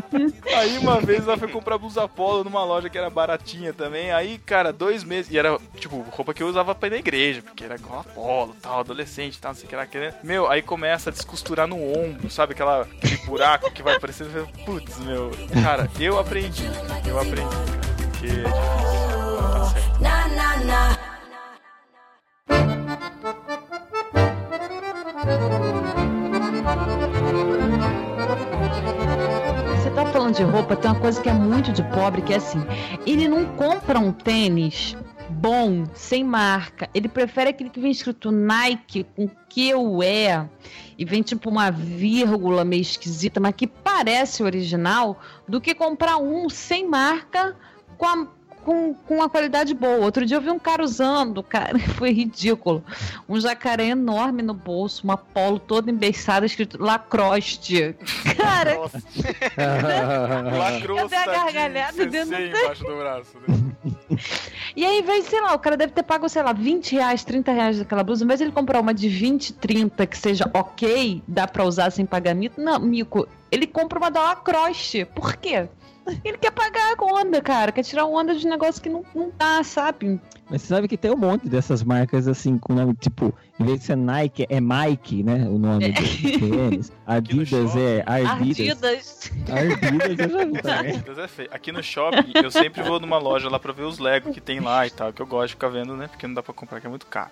[0.56, 4.12] Aí uma vez ela foi comprar blusa polo numa loja que era baratinha também.
[4.12, 5.30] Aí, cara, dois meses.
[5.32, 8.04] E era, tipo, roupa que eu usava pra ir na igreja, porque era igual a
[8.04, 9.86] polo, tal, adolescente, tal, não sei o que era.
[9.86, 12.52] que- Meu, aí começa a descosturar no ombro, sabe?
[12.52, 14.48] Aquela, aquele buraco que vai aparecendo.
[14.64, 15.30] Putz, meu.
[15.62, 16.64] Cara, eu aprendi.
[17.06, 17.94] Eu aprendi, cara.
[18.10, 18.44] Porque é difícil.
[18.44, 20.00] Tá certo.
[20.00, 20.98] Na na na.
[29.76, 32.36] Você tá falando de roupa, tem uma coisa que é muito de pobre, que é
[32.36, 32.62] assim,
[33.06, 34.94] ele não compra um tênis
[35.30, 36.88] bom, sem marca.
[36.92, 40.48] Ele prefere aquele que vem escrito Nike com QE
[40.98, 46.48] e vem tipo uma vírgula meio esquisita, mas que parece original, do que comprar um
[46.50, 47.56] sem marca
[47.96, 48.26] com a
[48.64, 49.98] com, com uma qualidade boa.
[50.04, 52.82] Outro dia eu vi um cara usando, cara, foi ridículo.
[53.28, 57.94] Um jacaré enorme no bolso, uma polo toda embeiçada, escrito Lacroste.
[58.36, 58.76] Cara,
[61.08, 63.74] dei a gargalhada de dentro do CC embaixo do braço, né?
[64.76, 67.24] E aí, em vez, sei lá, o cara deve ter pago, sei lá, 20 reais,
[67.24, 68.24] 30 reais daquela blusa.
[68.24, 71.90] Em vez de ele comprar uma de 20, 30, que seja ok, dá pra usar
[71.90, 72.60] sem pagamento.
[72.60, 75.04] Não, Mico, ele compra uma da Lacroste.
[75.04, 75.68] Por quê?
[76.24, 77.72] Ele quer pagar a onda, cara.
[77.72, 80.20] Quer tirar onda de negócio que não, não dá, sabe?
[80.50, 83.80] Mas você sabe que tem um monte dessas marcas assim, com nome tipo, em vez
[83.80, 85.46] de ser Nike, é Mike, né?
[85.48, 86.92] O nome do tênis.
[87.06, 89.30] Adidas é Ardidas.
[89.50, 89.80] Ardidas.
[89.82, 90.98] Ardidas eu já vi também.
[90.98, 91.48] Deus é feio.
[91.50, 94.60] Aqui no shopping, eu sempre vou numa loja lá pra ver os Lego que tem
[94.60, 96.08] lá e tal, que eu gosto de ficar vendo, né?
[96.08, 97.30] Porque não dá pra comprar, que é muito caro.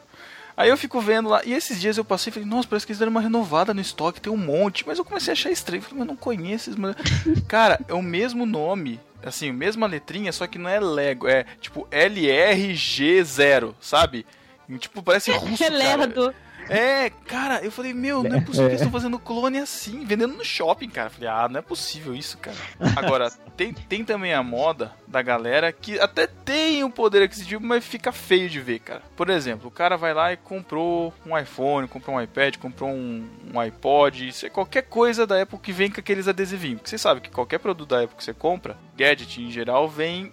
[0.56, 2.92] Aí eu fico vendo lá, e esses dias eu passei e falei, nossa, parece que
[2.92, 5.82] eles deram uma renovada no estoque, tem um monte, mas eu comecei a achar estranho,
[5.82, 6.76] falei, mas não conheço esses.
[6.76, 6.94] mano."
[7.48, 11.44] Cara, é o mesmo nome, assim, a mesma letrinha, só que não é Lego, é
[11.60, 14.26] tipo LRG0, sabe?
[14.68, 15.70] E, Tipo, parece russo, cara.
[15.70, 16.34] Relerdo.
[16.68, 20.34] É, cara, eu falei, meu, não é possível que eles estão fazendo clone assim, vendendo
[20.34, 21.10] no shopping, cara.
[21.10, 22.56] Falei, ah, não é possível isso, cara.
[22.96, 27.84] Agora, tem, tem também a moda da galera que até tem o poder aquisitivo, mas
[27.84, 29.02] fica feio de ver, cara.
[29.16, 33.28] Por exemplo, o cara vai lá e comprou um iPhone, comprou um iPad, comprou um,
[33.52, 36.78] um iPod, isso é qualquer coisa da Apple que vem com aqueles adesivinhos.
[36.78, 40.32] Porque você sabe que qualquer produto da Apple que você compra, gadget em geral, vem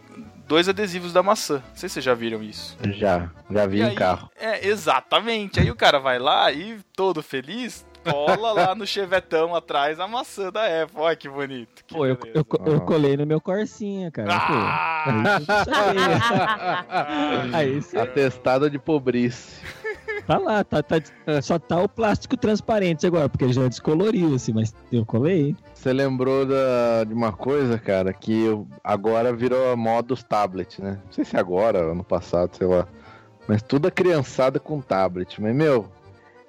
[0.49, 1.57] dois adesivos da maçã.
[1.69, 2.75] Não sei se vocês já viram isso.
[2.95, 4.29] Já, já vi E em aí- carro.
[4.35, 5.59] É, exatamente.
[5.59, 10.51] Aí o cara vai lá e, todo feliz, cola lá no chevetão atrás a maçã
[10.51, 10.97] da Apple.
[10.99, 11.85] Olha que bonito.
[11.85, 14.27] Que Pô, eu, eu, eu colei no meu Corsinha, cara.
[14.33, 15.39] Ah!
[15.65, 19.61] Pô, aí você Atestado de pobrice.
[20.25, 24.53] Tá lá, tá, tá- só tá o plástico transparente agora, porque ele já descoloriu, assim,
[24.53, 25.55] mas eu colei.
[25.73, 28.45] Você lembrou da- de uma coisa, cara, que
[28.83, 30.99] agora virou a moda dos tablets, né?
[31.05, 32.87] Não sei se agora, ano passado, sei lá.
[33.47, 35.41] Mas toda criançada com tablet.
[35.41, 35.87] Mas, meu,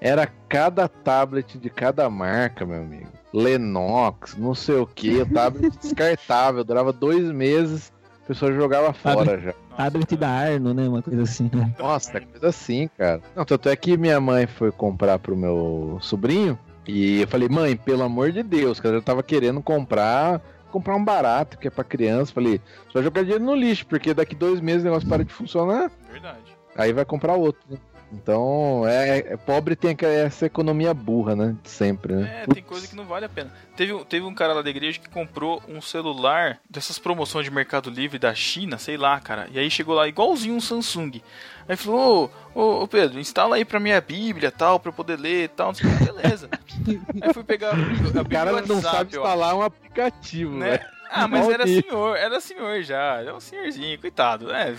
[0.03, 3.09] Era cada tablet de cada marca, meu amigo.
[3.35, 8.00] Lenox, não sei o que, tablet descartável, durava dois meses, a
[8.31, 9.53] pessoa jogava fora já.
[9.77, 10.89] Tablet da Arno, né?
[10.89, 11.75] Uma coisa assim, né?
[11.79, 13.21] Nossa, é coisa assim, cara.
[13.35, 17.77] Não, tanto é que minha mãe foi comprar pro meu sobrinho e eu falei, mãe,
[17.77, 20.41] pelo amor de Deus, cara, eu tava querendo comprar,
[20.71, 22.33] comprar um barato que é pra criança.
[22.33, 22.61] Falei,
[22.95, 26.57] vai jogar dinheiro no lixo, porque daqui dois meses o negócio para de funcionar, Verdade.
[26.77, 27.61] aí vai comprar outro.
[27.69, 27.77] né?
[28.13, 31.57] Então, é, é- pobre tem essa economia burra, né?
[31.63, 32.43] De sempre, né?
[32.43, 33.53] É, tem coisa que não vale a pena.
[33.77, 37.51] Teve, um- teve um cara lá da igreja que comprou um celular dessas promoções de
[37.51, 39.49] Mercado Livre da China, sei lá, cara.
[39.53, 41.23] E aí chegou lá igualzinho um Samsung.
[41.69, 45.19] Aí falou, ô, ô, ô, Pedro, instala aí pra minha Bíblia tal, pra eu poder
[45.19, 45.69] ler e tal.
[45.69, 46.05] Não sei o que.
[46.05, 46.49] Beleza.
[47.23, 47.75] aí fui pegar.
[47.75, 50.73] O cara não sabe instalar um aplicativo, né?
[50.73, 50.87] né?
[51.13, 54.53] Ah, mas era senhor, era senhor já, era um senhorzinho, coitado.
[54.53, 54.75] É,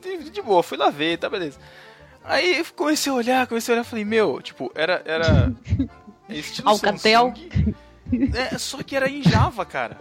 [0.00, 1.58] de, de boa, fui lá ver, tá beleza.
[2.24, 5.02] Aí comecei a olhar, comecei a olhar, falei, meu, tipo, era.
[5.04, 5.52] era
[6.28, 7.34] estilo Alcatel.
[7.34, 7.74] Samsung.
[8.34, 10.00] É, só que era em Java, cara.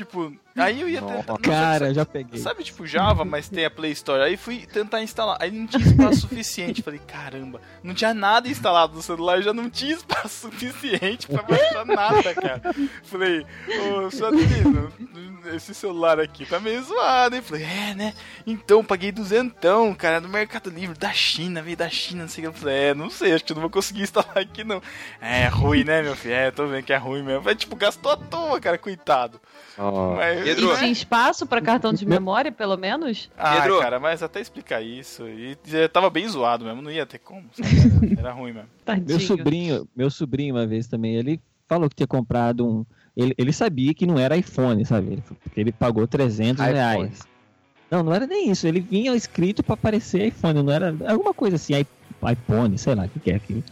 [0.00, 1.36] Tipo, aí eu ia tentar.
[1.38, 2.40] Cara, sabe, já peguei.
[2.40, 4.22] sabe, tipo, Java, mas tem a Play Store.
[4.22, 5.36] Aí fui tentar instalar.
[5.38, 6.80] Aí não tinha espaço suficiente.
[6.82, 11.84] Falei, caramba, não tinha nada instalado no celular, já não tinha espaço suficiente pra baixar
[11.84, 12.62] nada, cara.
[13.02, 14.90] Falei, ô, sua menina,
[15.54, 17.42] esse celular aqui tá meio zoado, hein?
[17.42, 18.14] Falei, é, né?
[18.46, 22.50] Então, paguei duzentão, cara, no Mercado Livre, da China, veio da China, não sei o
[22.50, 22.56] que.
[22.56, 24.82] Eu falei, é, não sei, acho que eu não vou conseguir instalar aqui, não.
[25.20, 26.34] É, ruim, né, meu filho?
[26.34, 27.42] É, tô vendo que é ruim mesmo.
[27.44, 29.38] Mas, tipo, gastou à toa, cara, coitado.
[29.76, 30.72] Ó, Mas, Pedro.
[30.72, 33.30] E tinha espaço pra cartão de memória, pelo menos?
[33.36, 33.80] Ah, Pedro.
[33.80, 35.26] cara, mas até explicar isso.
[35.26, 37.44] E já tava bem zoado mesmo, não ia ter como.
[37.52, 38.16] sabe?
[38.18, 38.68] Era, ruim mesmo.
[38.84, 39.06] Tadinho.
[39.08, 42.84] Meu sobrinho, meu sobrinho uma vez também, ele falou que tinha comprado um.
[43.16, 45.12] Ele, ele sabia que não era iPhone, sabe?
[45.12, 46.74] Ele, porque ele pagou 300 iPhone.
[46.76, 47.20] reais.
[47.90, 48.66] Não, não era nem isso.
[48.66, 51.74] Ele vinha escrito pra aparecer iPhone, não era alguma coisa assim,
[52.32, 53.64] iPhone, sei lá o que, que é aquilo.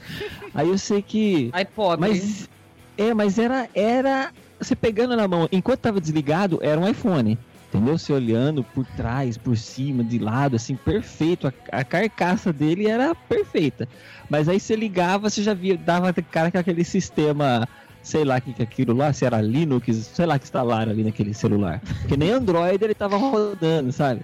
[0.54, 1.50] Aí eu sei que.
[1.74, 2.08] Pobre.
[2.08, 2.48] Mas
[2.96, 7.38] é, mas era era você pegando na mão, enquanto tava desligado, era um iPhone.
[7.68, 7.98] Entendeu?
[7.98, 11.46] Você olhando por trás, por cima, de lado, assim, perfeito.
[11.46, 13.86] A, a carcaça dele era perfeita.
[14.30, 17.68] Mas aí você ligava, você já via, dava cara com aquele sistema,
[18.02, 20.92] sei lá o que que é aquilo lá, se era Linux, sei lá que instalaram
[20.92, 21.82] ali naquele celular.
[22.00, 24.22] Porque nem Android ele tava rodando, sabe?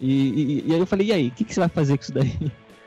[0.00, 2.04] E, e- e aí eu falei, e aí, o que, que você vai fazer com
[2.04, 2.36] isso daí?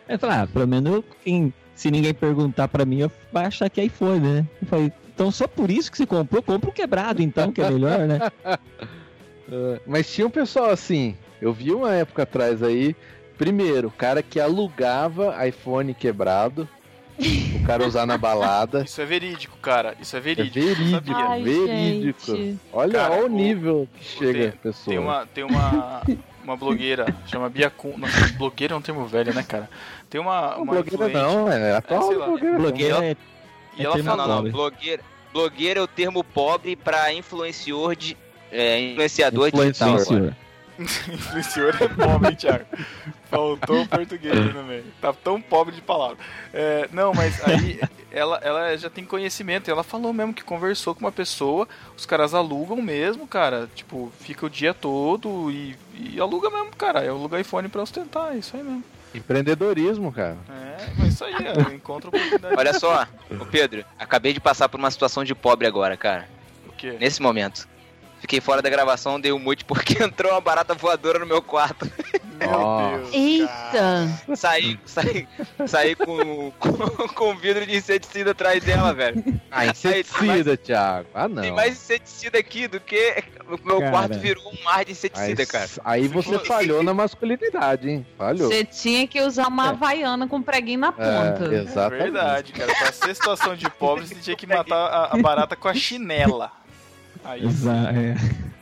[0.08, 3.46] Aí eu falei, ah, pelo menos eu- quem- se ninguém perguntar pra mim, eu vai
[3.46, 4.46] achar que é iPhone, né?
[4.62, 7.70] Eu falei, então só por isso que você comprou, compra o quebrado então, que é
[7.70, 8.20] melhor, né?
[9.52, 12.96] É, Mas tinha um pessoal assim, eu vi uma época atrás aí,
[13.38, 16.68] primeiro, o cara que alugava iPhone quebrado,
[17.20, 18.84] o cara usar na balada.
[18.88, 19.96] Isso é verídico, cara.
[20.00, 20.58] Isso é É verídico.
[20.60, 21.14] eu verídico.
[21.18, 22.36] Ai, verídico.
[22.38, 22.60] gente.
[22.72, 24.86] Olha, Cara, olha o nível que chega a tem- pessoa.
[24.88, 26.02] Tem uma, tem uma,
[26.44, 27.98] uma blogueira, chama Bia Kun.
[27.98, 29.70] Nossa, blogueira é um termo velho, né, cara?
[30.10, 32.26] Tem uma, Não, uma blogueira influente- não, é atual lá.
[32.28, 32.58] blogueira.
[32.58, 33.18] Blogueira é,
[33.78, 35.04] E ela termo falou, Não, não, blogueira.
[35.32, 38.16] Blogueira é o termo pobre pra influenciador de.
[38.52, 39.98] É, influenciador Influenciador.
[39.98, 40.34] digital.
[41.14, 42.66] Influenciador é pobre, hein, Thiago?
[43.30, 44.84] Faltou o português aí no meio.
[45.02, 46.18] Tá tão pobre de palavra.
[46.54, 47.80] É, não, mas aí
[48.12, 49.70] ela, ela já tem conhecimento.
[49.72, 51.68] Ela falou mesmo que conversou com uma pessoa.
[51.98, 53.68] Os caras alugam mesmo, cara.
[53.74, 57.08] Tipo, fica o dia todo e, e aluga mesmo, cara.
[57.10, 58.34] Aluga iPhone pra ostentar.
[58.34, 58.84] É isso aí mesmo.
[59.14, 60.38] Empreendedorismo, cara.
[60.50, 62.56] É, mas isso aí, é, encontra oportunidade.
[62.58, 63.08] Olha só,
[63.40, 66.28] ô Pedro, acabei de passar por uma situação de pobre agora, cara.
[66.68, 66.98] O quê?
[67.00, 67.68] Nesse momento.
[68.24, 71.92] Fiquei fora da gravação, dei um mute porque entrou uma barata voadora no meu quarto.
[72.40, 72.98] Meu.
[72.98, 73.14] Deus.
[73.14, 74.08] Eita!
[74.34, 75.28] Saí, saí,
[75.68, 76.72] saí com, com,
[77.10, 79.22] com vidro de inseticida atrás dela, velho.
[79.52, 81.10] Ah, inseticida, Thiago.
[81.14, 81.42] Ah, não.
[81.42, 83.92] Tem mais inseticida aqui do que o meu Cara.
[83.92, 85.70] quarto virou um mar de Aí, inseticida, cara.
[85.84, 88.08] aí você falhou na masculinidade, hein?
[88.18, 88.48] Falhou.
[88.48, 91.50] Você tinha que usar uma havaiana com preguinho na ponta.
[91.52, 92.04] É, exatamente.
[92.04, 92.74] Verdade, cara.
[92.74, 96.63] Pra ser situação de pobre, você tinha que matar a, a barata com a chinela.
[97.24, 97.46] Aí.
[97.46, 98.16] Exa- é.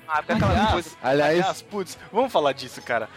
[0.08, 0.89] Ah, Aliás, coisa.
[1.02, 3.08] Aliás, aliás, putz, vamos falar disso, cara.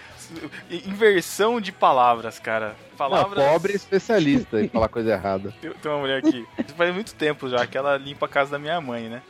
[0.70, 2.68] Inversão de palavras, cara.
[2.90, 3.44] não, Palavras.
[3.44, 5.52] pobre é especialista em falar coisa errada.
[5.60, 8.58] Tem, tem uma mulher aqui, faz muito tempo já, que ela limpa a casa da
[8.58, 9.22] minha mãe, né?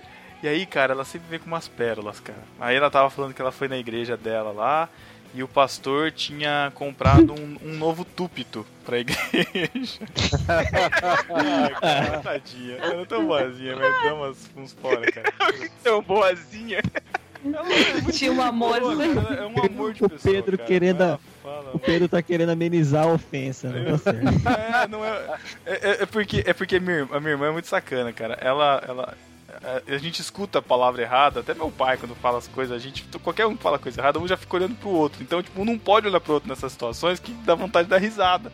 [0.42, 2.38] E aí, cara, ela sempre vem com umas pérolas, cara.
[2.60, 4.88] Aí ela tava falando que ela foi na igreja dela lá
[5.34, 9.98] e o pastor tinha comprado um, um novo túpito pra igreja.
[11.80, 12.76] Cara, tadinha.
[12.76, 15.32] Ela é tão boazinha, mas dá umas, uns fora, cara.
[15.82, 16.80] Tão boazinha.
[17.44, 17.58] Ela
[18.08, 19.06] é Tinha um amor, boa, né?
[19.38, 20.68] É um amor de O pessoa, Pedro cara.
[20.68, 23.90] querendo a- Ela fala, O Pedro tá querendo amenizar a ofensa, né?
[23.90, 24.48] Tá certo.
[24.48, 25.36] É, não é.
[25.66, 28.12] É, é- é porque, é porque a, minha, irmã- a minha irmã é muito sacana,
[28.12, 28.34] cara.
[28.40, 28.82] Ela.
[28.86, 29.14] ela
[29.64, 32.78] a- a gente escuta a palavra errada, até meu pai, quando fala as coisas, a
[32.78, 33.04] gente.
[33.22, 35.22] Qualquer um que fala coisa errada, um já fica olhando pro outro.
[35.22, 37.98] Então, tipo, um não pode olhar pro outro nessas situações que dá vontade de dar
[37.98, 38.52] risada.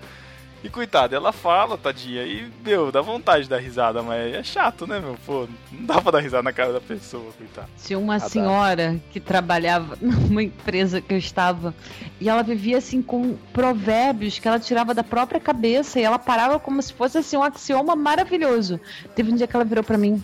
[0.62, 4.86] E coitada, ela fala, tadinha, e, meu, dá vontade de dar risada, mas é chato,
[4.86, 5.16] né, meu?
[5.24, 7.66] Pô, não dá pra dar risada na cara da pessoa, coitada.
[7.82, 11.74] Tinha uma senhora que trabalhava numa empresa que eu estava
[12.20, 16.58] e ela vivia assim com provérbios que ela tirava da própria cabeça e ela parava
[16.58, 18.78] como se fosse assim um axioma maravilhoso.
[19.14, 20.22] Teve um dia que ela virou pra mim: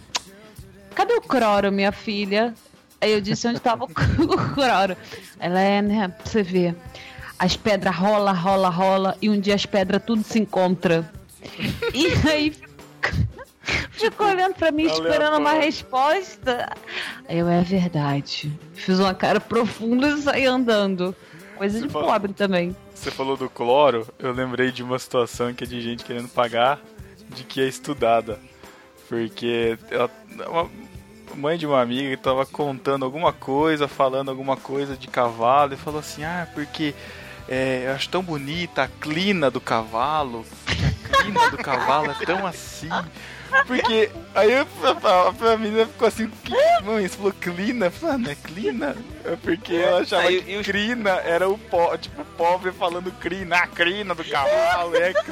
[0.96, 2.52] Cadê o Croro, minha filha?
[3.00, 3.88] Aí eu disse onde estava o
[4.54, 4.96] Croro.
[5.38, 6.08] Ela é, né?
[6.08, 6.74] Pra você ver.
[7.38, 11.08] As pedras rola, rola, rola e um dia as pedras tudo se encontra.
[11.92, 12.56] E aí
[13.92, 16.72] ficou olhando pra mim, esperando uma resposta.
[17.28, 18.50] Aí eu, é verdade.
[18.74, 21.14] Fiz uma cara profunda e saí andando.
[21.56, 22.74] Coisa Você de fala- pobre também.
[22.94, 26.80] Você falou do cloro, eu lembrei de uma situação que é de gente querendo pagar
[27.28, 28.38] de que é estudada.
[29.08, 30.10] Porque ela,
[30.48, 30.68] uma
[31.36, 35.76] mãe de uma amiga que tava contando alguma coisa, falando alguma coisa de cavalo, e
[35.76, 36.94] falou assim, ah, porque
[37.48, 42.24] é, eu acho tão bonita a clina do cavalo, que a clina do cavalo é
[42.24, 42.88] tão assim.
[43.66, 46.52] Porque aí eu- a, a, a menina ficou assim, que,
[46.84, 47.86] mãe, você falou clina?
[47.86, 48.96] Eu falei, ah, não é clina?
[49.24, 53.10] É porque ela achava Aí, que e os- crina era o po, tipo, pobre falando
[53.12, 55.12] crina, a crina do cavalo, é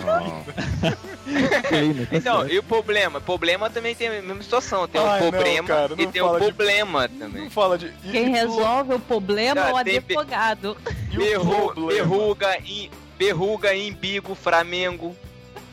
[1.63, 2.09] crina.
[2.13, 3.21] Então, e o problema?
[3.21, 4.87] Problema também tem a mesma situação.
[4.89, 7.43] Tem Ai, não, problema cara, e não tem o fala de- problema também.
[7.45, 7.87] Não fala de.
[8.05, 10.77] e- Quem e- resolve o problema é o Ah, advogado.
[11.13, 11.87] e o problema?
[11.89, 15.17] berruga, em, berruga, embigo, Flamengo.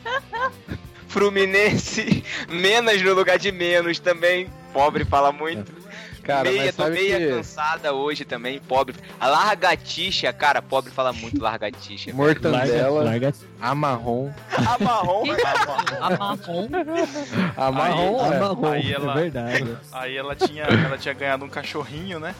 [1.12, 4.48] Fluminense, menos no lugar de menos também.
[4.72, 5.70] Pobre fala muito.
[6.22, 8.94] Cara, meia, mas tô sabe meia que cansada hoje também, pobre.
[9.18, 12.10] A largatixa, cara, pobre fala muito largatixa.
[12.14, 13.32] Larga, mortandela, larga.
[13.60, 14.30] amarrom.
[14.56, 15.24] A marrom,
[16.00, 16.68] A marrom.
[17.56, 18.36] Amarrom, Aí- é.
[18.36, 19.76] Amarrom, aí ela- é verdade.
[19.90, 22.34] Aí ela tinha, ela tinha ganhado um cachorrinho, né?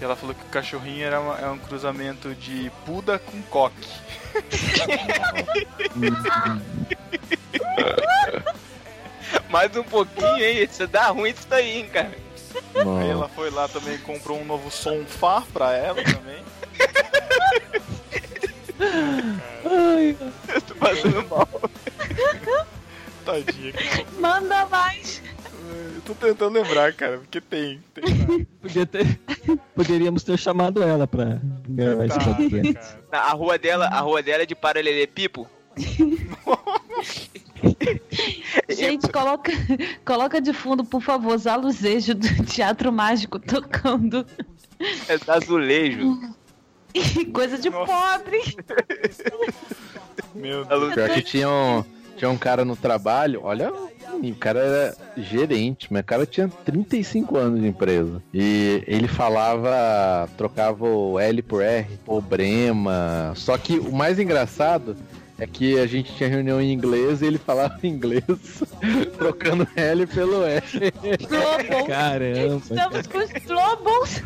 [0.00, 3.88] E ela falou que o cachorrinho era, uma- é um cruzamento de puda com coque.
[9.48, 10.64] mais um pouquinho, hein?
[10.64, 12.12] Isso dá ruim isso daí, hein, cara.
[12.74, 16.42] Aí ela foi lá também e comprou um novo sofá pra ela também.
[19.64, 20.16] Ai,
[20.54, 21.48] Eu tô passando mal.
[23.24, 23.72] Tadinha.
[23.72, 24.06] cara.
[24.18, 25.22] Manda mais.
[25.94, 27.80] Eu tô tentando lembrar, cara, porque tem.
[27.94, 29.18] tem podia ter-
[29.74, 32.96] poderíamos ter chamado ela pra gravar esse Caraca, podcast.
[33.10, 35.46] A rua dela, a rua dela é de paralelepípedo.
[38.68, 39.52] Gente, coloca,
[40.04, 44.26] coloca de fundo, por favor, os aluzejos do Teatro Mágico tocando.
[45.08, 46.18] É azulejo.
[47.32, 47.92] Coisa de Nossa.
[47.92, 48.40] pobre.
[50.34, 50.94] Meu Deus.
[50.94, 51.84] Pior que tinha um,
[52.16, 53.72] tinha um cara no trabalho, olha,
[54.22, 58.22] o cara era gerente, mas o cara tinha 35 anos de empresa.
[58.32, 63.32] E ele falava, trocava o L por R, problema.
[63.36, 64.96] Só que o mais engraçado
[65.38, 68.24] é que a gente tinha reunião em inglês e ele falava inglês,
[69.18, 70.62] trocando L pelo R.
[71.28, 71.86] Global.
[71.86, 72.56] Caramba.
[72.56, 74.22] Estamos com os Globals.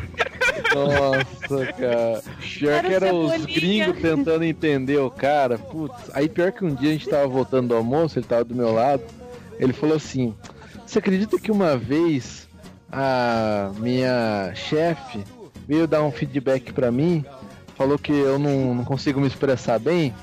[0.73, 2.21] Nossa, cara.
[2.57, 5.57] Pior Era que o era os gringos tentando entender o cara.
[5.57, 8.55] Putz, aí pior que um dia a gente tava voltando do almoço, ele tava do
[8.55, 9.03] meu lado.
[9.59, 10.33] Ele falou assim:
[10.85, 12.47] Você acredita que uma vez
[12.91, 15.23] a minha chefe
[15.67, 17.25] veio dar um feedback pra mim?
[17.75, 20.13] Falou que eu não, não consigo me expressar bem?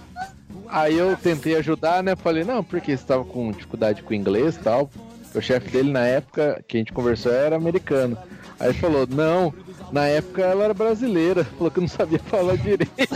[0.68, 2.16] Aí eu tentei ajudar, né?
[2.16, 4.90] Falei, não, porque você tava com dificuldade com o inglês e tal.
[5.34, 8.16] O chefe dele na época que a gente conversou era americano.
[8.58, 9.54] Aí ele falou, não,
[9.92, 12.92] na época ela era brasileira, falou que não sabia falar direito.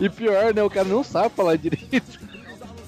[0.00, 0.62] E pior, né?
[0.62, 2.20] O cara não sabe falar direito.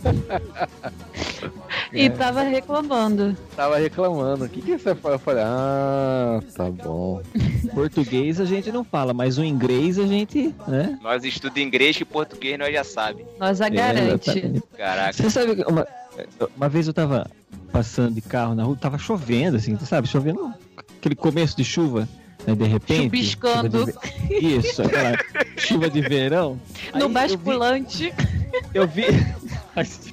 [1.92, 3.36] E tava reclamando.
[3.54, 4.44] Tava reclamando.
[4.44, 5.16] O que, que você fala?
[5.16, 7.20] Eu falei, ah, tá bom.
[7.74, 10.98] Português a gente não fala, mas o inglês a gente, né?
[11.02, 13.26] Nós estudamos inglês e português nós já sabe.
[13.38, 14.30] Nós a É, garante.
[14.30, 14.62] exatamente.
[14.76, 15.12] Caraca.
[15.12, 15.86] Você sabe, que uma,
[16.56, 17.30] uma vez eu tava
[17.70, 20.08] passando de carro na rua, tava chovendo, assim, tu sabe?
[20.08, 20.52] Chovendo,
[20.98, 22.08] aquele começo de chuva,
[22.46, 23.04] né, de repente.
[23.04, 23.86] Chupiscando.
[23.86, 25.16] de Isso, aquela
[25.56, 26.58] chuva de verão.
[26.94, 28.14] No Aí eu vi- basculante.
[28.74, 29.04] Eu vi.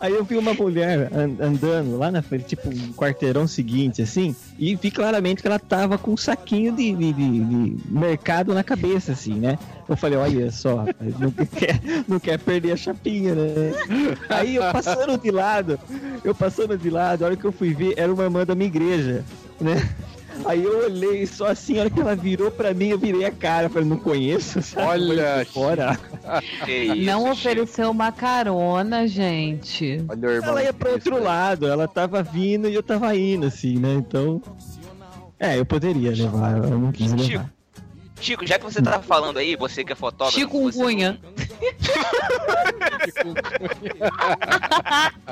[0.00, 4.34] Aí eu vi uma mulher an- andando lá na frente, tipo um quarteirão seguinte, assim,
[4.58, 8.64] e vi claramente que ela tava com um saquinho de, de- de- de mercado na
[8.64, 9.56] cabeça, assim, né?
[9.88, 13.72] Eu falei, olha só, rapaz, não quer, não quer perder a chapinha, né?
[14.28, 15.78] Aí eu passando de lado,
[16.24, 18.68] eu passando de lado, a hora que eu fui ver, era uma irmã da minha
[18.68, 19.24] igreja,
[19.60, 19.88] né?
[20.44, 23.30] Aí eu olhei só assim, a hora que ela virou pra mim, eu virei a
[23.30, 24.86] cara, falei, não conheço, sabe?
[24.86, 25.98] Olha, Fora.
[26.68, 27.32] Isso, Não Chico.
[27.32, 30.04] ofereceu uma carona, gente.
[30.08, 30.50] Olha irmão.
[30.50, 33.94] Ela ia pro outro lado, ela tava vindo e eu tava indo, assim, né?
[33.94, 34.40] Então.
[35.38, 37.52] É, eu poderia levar, eu não quis levar.
[38.20, 40.38] Chico, já que você tá falando aí, você que é fotógrafo.
[40.38, 41.18] Chico você não-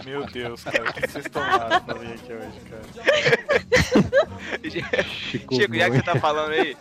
[0.05, 2.83] Meu Deus, cara, o que vocês tomaram pra vir aqui hoje, cara?
[5.11, 6.77] Chico Chico, já que você tá falando aí,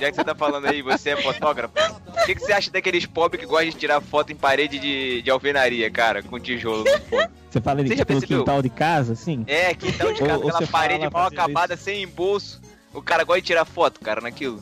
[0.00, 1.74] já que você tá falando aí, você é fotógrafo,
[2.08, 5.22] o que, que você acha daqueles pobres que gostam de tirar foto em parede de,
[5.22, 7.28] de alvenaria, cara, com tijolo no fundo?
[7.50, 8.38] Você fala de Você já tipo, percebeu?
[8.40, 9.44] quintal de casa, assim?
[9.46, 12.60] É, quintal de casa, ou aquela parede mal acabada, sem embolso.
[12.94, 14.58] O cara gosta de tirar foto, cara, naquilo.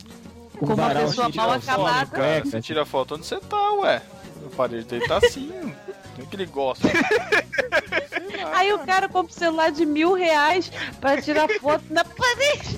[0.61, 2.07] Com Com uma varal pessoa de mal acabada.
[2.11, 4.03] Cara, cueca, você tira foto onde você tá, ué.
[4.47, 5.51] A parede dele tá assim.
[6.17, 6.87] Tem que ele gosta.
[6.87, 10.71] Lá, Aí o cara compra um celular de mil reais
[11.01, 12.77] pra tirar foto na parede.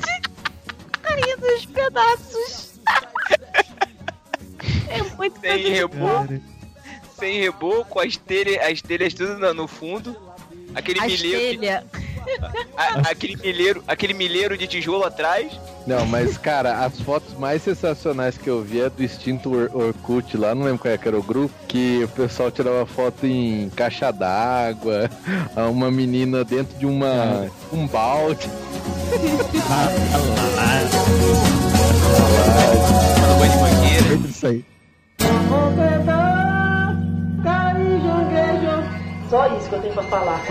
[1.02, 2.80] Carinha dos pedaços.
[4.88, 6.40] É muito Sem de reboco,
[7.18, 10.16] sem reboco, as telhas, as telhas tudo no, fundo.
[10.74, 11.86] Aquele A milheiro, que- telha.
[12.76, 15.52] A- aquele milheiro, aquele milheiro de tijolo atrás.
[15.86, 20.36] Não, mas cara, as fotos mais sensacionais que eu vi é do extinto Or Orkut
[20.36, 23.68] lá, não lembro qual é que era o grupo, que o pessoal tirava foto em
[23.74, 25.10] caixa d'água,
[25.56, 28.48] a uma menina dentro de uma um balde.
[34.44, 34.64] Aí.
[39.30, 40.42] Só isso que eu tenho pra falar.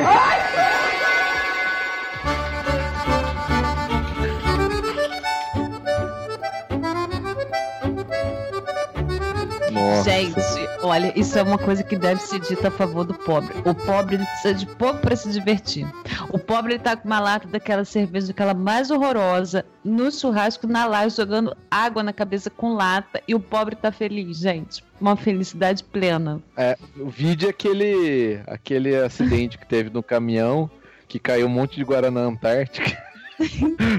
[10.02, 10.10] Nossa.
[10.10, 13.54] Gente, olha, isso é uma coisa que deve ser dita a favor do pobre.
[13.64, 15.88] O pobre ele precisa de pouco pra se divertir.
[16.30, 20.86] O pobre ele tá com uma lata daquela cerveja, aquela mais horrorosa, no churrasco, na
[20.86, 24.84] laje, jogando água na cabeça com lata, e o pobre tá feliz, gente.
[25.00, 26.42] Uma felicidade plena.
[26.98, 30.70] O vídeo é aquele, aquele acidente que teve no caminhão,
[31.08, 32.98] que caiu um monte de Guaraná Antártica.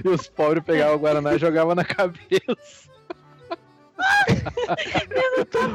[0.05, 2.91] e os pobres pegavam o Guaraná e jogavam na cabeça.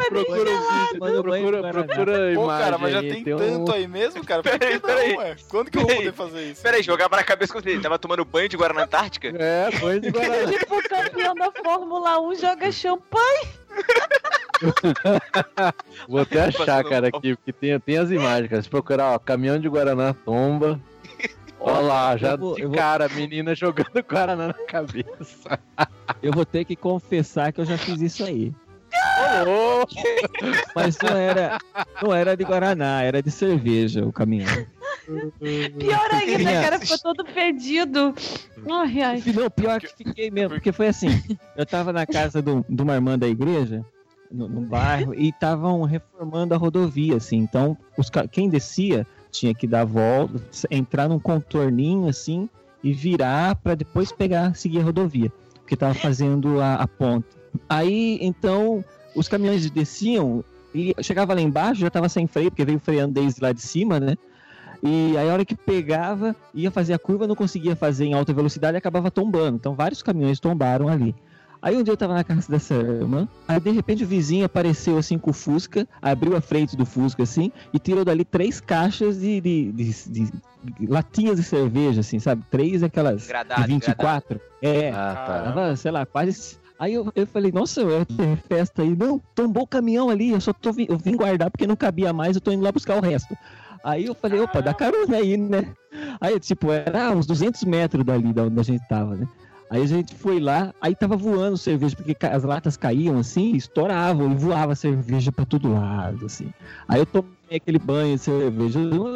[0.10, 1.72] Procura o vídeo, Manda o banho procura, do Guaraná.
[1.74, 4.44] procura a Pô, imagem cara, mas já aí, tem, tem um- tanto aí mesmo, cara?
[4.44, 5.16] Por que Peraí, não, peraí.
[5.18, 5.36] ué?
[5.50, 6.06] Quando que eu vou Peraí.
[6.06, 6.62] poder fazer isso?
[6.62, 7.80] Pera aí, jogava na cabeça com ele.
[7.82, 9.30] Tava tomando banho de Guaraná Antártica?
[9.38, 10.52] É, banho de Guaraná.
[10.52, 13.48] Tipo, o campeão da Fórmula 1 joga champanhe.
[16.08, 18.62] Vou até achar, cara, aqui, porque tem, tem as imagens, cara.
[18.62, 20.80] Se procurar, ó, caminhão de Guaraná tomba.
[21.60, 25.60] Olha lá, já eu vou- de vou- cara, menina jogando Guaraná na cabeça.
[26.22, 28.52] Eu vou ter que confessar que eu já fiz isso aí.
[30.76, 31.58] Mas não era,
[32.02, 34.48] não era de Guaraná, era de cerveja o caminhão.
[35.80, 38.14] Pior ainda, cara ficou todo perdido.
[38.70, 39.24] Ai, ai.
[39.34, 41.10] Não, pior que fiquei mesmo, porque foi assim,
[41.56, 43.86] eu tava na casa do- de uma irmã da igreja,
[44.32, 49.68] no, no bairro, e estavam reformando a rodovia, assim, então os, quem descia tinha que
[49.68, 52.50] dar volta, entrar num contorninho, assim,
[52.84, 57.28] e virar pra depois pegar, seguir a rodovia, porque tava fazendo a, a ponta.
[57.68, 58.84] Aí, então,
[59.16, 63.42] os caminhões desciam, e chegava lá embaixo, já tava sem freio, porque veio freando desde
[63.42, 64.16] lá de cima, né?
[64.84, 68.32] E aí a hora que pegava, ia fazer a curva, não conseguia fazer em alta
[68.32, 69.58] velocidade e acabava tombando.
[69.58, 71.16] Então vários caminhões tombaram ali.
[71.68, 74.98] Aí um dia eu tava na casa dessa irmã, aí de repente o vizinho apareceu
[74.98, 79.20] assim com o Fusca, abriu a frente do Fusca assim e tirou dali três caixas
[79.20, 82.42] de, de, de- de- latinhas de cerveja, assim, sabe?
[82.50, 84.40] Três aquelas Gradado, de 24.
[84.62, 85.42] É, Ah, tá.
[85.44, 86.58] Tava, sei lá, quase.
[86.80, 88.96] Aí eu, eu falei, nossa, eu ter festa aí.
[88.96, 92.38] Não, tombou o caminhão ali, eu só tô, eu vim guardar porque não cabia mais,
[92.38, 93.36] eu tô indo lá buscar o resto.
[93.84, 95.74] Aí eu falei, opa, dá carona aí, né?
[96.22, 99.28] Aí, tipo, era uns 200 metros dali da onde a gente tava, né?
[99.70, 104.32] Aí a gente foi lá, aí tava voando cerveja, porque as latas caíam assim, estouravam
[104.32, 106.54] e voava cerveja pra todo lado, assim.
[106.88, 109.14] Aí eu tomei aquele banho de cerveja, eu não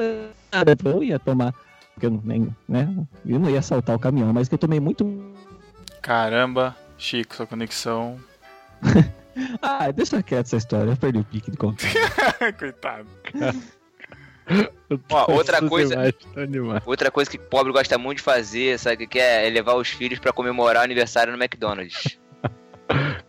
[0.51, 1.53] nada, eu não ia tomar,
[1.93, 2.93] porque eu não, nem, né?
[3.25, 5.05] Eu não ia assaltar o caminhão, mas que eu tomei muito
[6.01, 8.17] Caramba, Chico, sua conexão.
[9.61, 11.87] Ah, deixa quieto essa história, eu perdi o pique de contar.
[12.59, 13.07] Coitado.
[15.09, 16.13] Ó, outra coisa-
[16.49, 16.81] demais.
[16.85, 19.47] Outra coisa que pobre gosta muito de fazer, sabe o que é?
[19.47, 22.17] É levar os filhos pra comemorar o aniversário no McDonald's.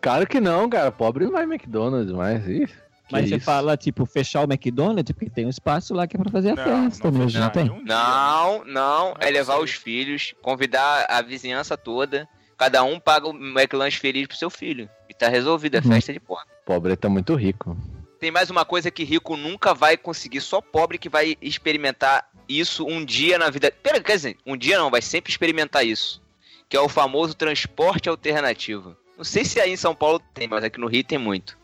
[0.00, 0.90] Claro que não, cara.
[0.90, 2.42] Pobre não vai McDonald's mais.
[2.44, 2.66] Que
[3.12, 3.44] Mas você isso.
[3.44, 6.56] fala, tipo, fechar o McDonald's, porque tem um espaço lá que é pra fazer a
[6.56, 7.70] festa não, mesmo, não, não tem?
[7.70, 7.84] um dia.
[7.84, 13.32] Não, não, é É levar os filhos, convidar a vizinhança toda, cada um paga o
[13.32, 14.88] McLanche feliz pro seu filho.
[15.08, 15.92] E tá resolvido, é Uhum.
[15.92, 16.44] festa de pobre.
[16.66, 17.76] Pobre tá muito rico.
[18.22, 22.86] Tem mais uma coisa que rico nunca vai conseguir, só pobre que vai experimentar isso
[22.86, 23.72] um dia na vida.
[23.82, 26.22] Pera, quer dizer, um dia não, vai sempre experimentar isso.
[26.68, 28.96] Que é o famoso transporte alternativo.
[29.18, 31.58] Não sei se aí em São Paulo tem, mas aqui no Rio tem muito.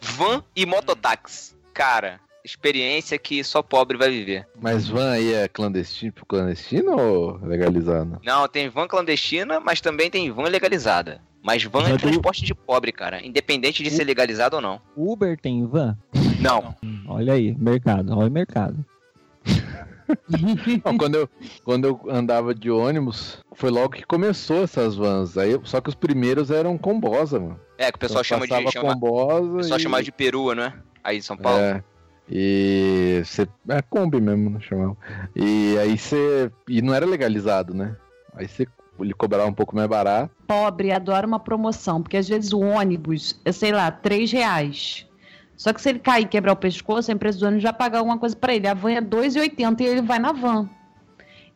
[0.00, 1.56] Van e mototáxi.
[1.72, 4.46] Cara, experiência que só pobre vai viver.
[4.60, 8.20] Mas van aí é clandestino, tipo clandestino ou legalizado?
[8.24, 11.20] Não, tem van clandestina, mas também tem van legalizada.
[11.42, 13.24] Mas van Já é do- transporte de pobre, cara.
[13.24, 14.80] Independente de ser legalizado ou não.
[14.96, 15.96] O Uber tem van?
[16.40, 16.74] Não.
[17.06, 18.76] Olha aí, mercado, olha o mercado.
[20.84, 21.28] Não, quando, eu,
[21.64, 25.36] quando eu andava de ônibus, foi logo que começou essas vans.
[25.38, 27.58] Aí, só que os primeiros eram combosa, mano.
[27.78, 28.70] É, que o pessoal Eu chama de.
[28.70, 29.42] Chama, combosa.
[29.52, 30.74] o pessoal e- chama de perua, não é?
[31.02, 31.58] Aí em São Paulo.
[31.58, 31.82] É.
[32.30, 33.46] E você.
[33.68, 34.96] É Kombi mesmo, não chamava.
[35.34, 36.50] E aí você.
[36.68, 37.96] E não era legalizado, né?
[38.34, 38.66] Aí você
[39.00, 40.30] ele cobrava um pouco mais barato.
[40.46, 45.06] Pobre adora uma promoção, porque às vezes o ônibus é, sei lá, 3 reais.
[45.56, 47.98] Só que se ele cair e quebrar o pescoço, a empresa do ônibus já paga
[47.98, 48.66] alguma coisa pra ele.
[48.66, 50.68] A van é 2,80 e ele vai na van.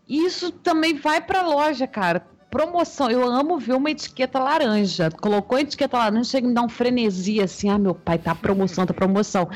[0.08, 2.26] Isso também vai pra loja, cara.
[2.50, 3.10] Promoção.
[3.10, 5.10] Eu amo ver uma etiqueta laranja.
[5.10, 7.68] Colocou a etiqueta laranja, chega e me dá um frenesi assim.
[7.68, 9.48] Ah, meu pai, tá promoção, tá promoção.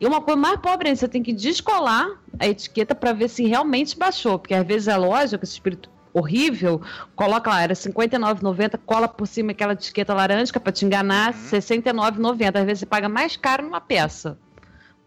[0.00, 3.44] E uma coisa mais pobre ainda, você tem que descolar a etiqueta pra ver se
[3.46, 4.38] realmente baixou.
[4.38, 6.80] Porque às vezes a loja, com esse espírito horrível,
[7.14, 11.38] coloca lá, era R$ 59,90, cola por cima aquela etiqueta laranja pra te enganar, R$
[11.60, 12.58] 69,90.
[12.58, 14.36] Às vezes você paga mais caro numa peça.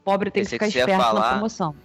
[0.05, 1.75] Pobre tem que ficar que esperto falar- na promoção.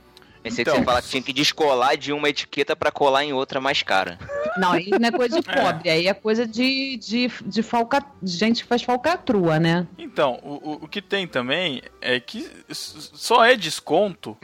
[0.49, 0.74] Pensei Então.
[0.74, 3.61] que você ia falar que tinha que descolar de uma etiqueta pra colar em outra
[3.61, 4.18] mais cara.
[4.57, 8.62] Não, aí não é coisa de pobre, aí é coisa de, de, de, falca, gente
[8.62, 9.86] que faz falcatrua, né?
[9.99, 14.36] Então, o, o, que tem também é que só é desconto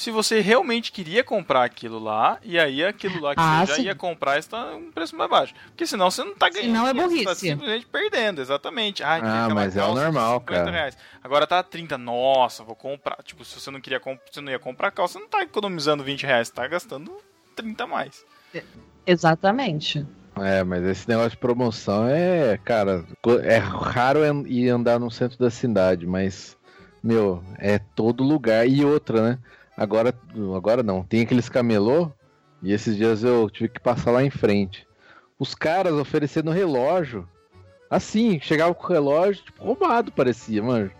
[0.00, 3.76] se você realmente queria comprar aquilo lá, e aí aquilo lá que Ah, você já
[3.76, 3.82] sim.
[3.82, 5.54] ia comprar está um preço mais baixo.
[5.66, 6.66] Porque senão você não tá ganhando.
[6.68, 7.48] Senão é dinheiro, Você tá burrice.
[7.50, 9.02] simplesmente perdendo, exatamente.
[9.02, 10.70] Ai, Ah, aquela mas é o normal, 50 cara.
[10.70, 10.96] Reais.
[11.22, 13.18] Agora tá 30, nossa, vou comprar.
[13.22, 14.00] Tipo, se você não queria
[14.32, 17.14] você não ia comprar calça, você não tá economizando 20 reais, você tá gastando
[17.54, 18.24] 30 a mais.
[19.06, 20.06] Exatamente.
[20.36, 23.04] É, mas esse negócio de promoção é, cara,
[23.42, 26.56] é raro ir andar no centro da cidade, mas,
[27.02, 28.66] meu, é todo lugar.
[28.66, 29.38] E outra, né?
[29.80, 30.14] Agora,
[30.54, 32.12] agora não, tem aqueles camelô,
[32.62, 34.86] e esses dias eu tive que passar lá em frente.
[35.38, 37.26] Os caras oferecendo relógio,
[37.88, 40.90] assim, chegava com o relógio, tipo, roubado parecia, mano.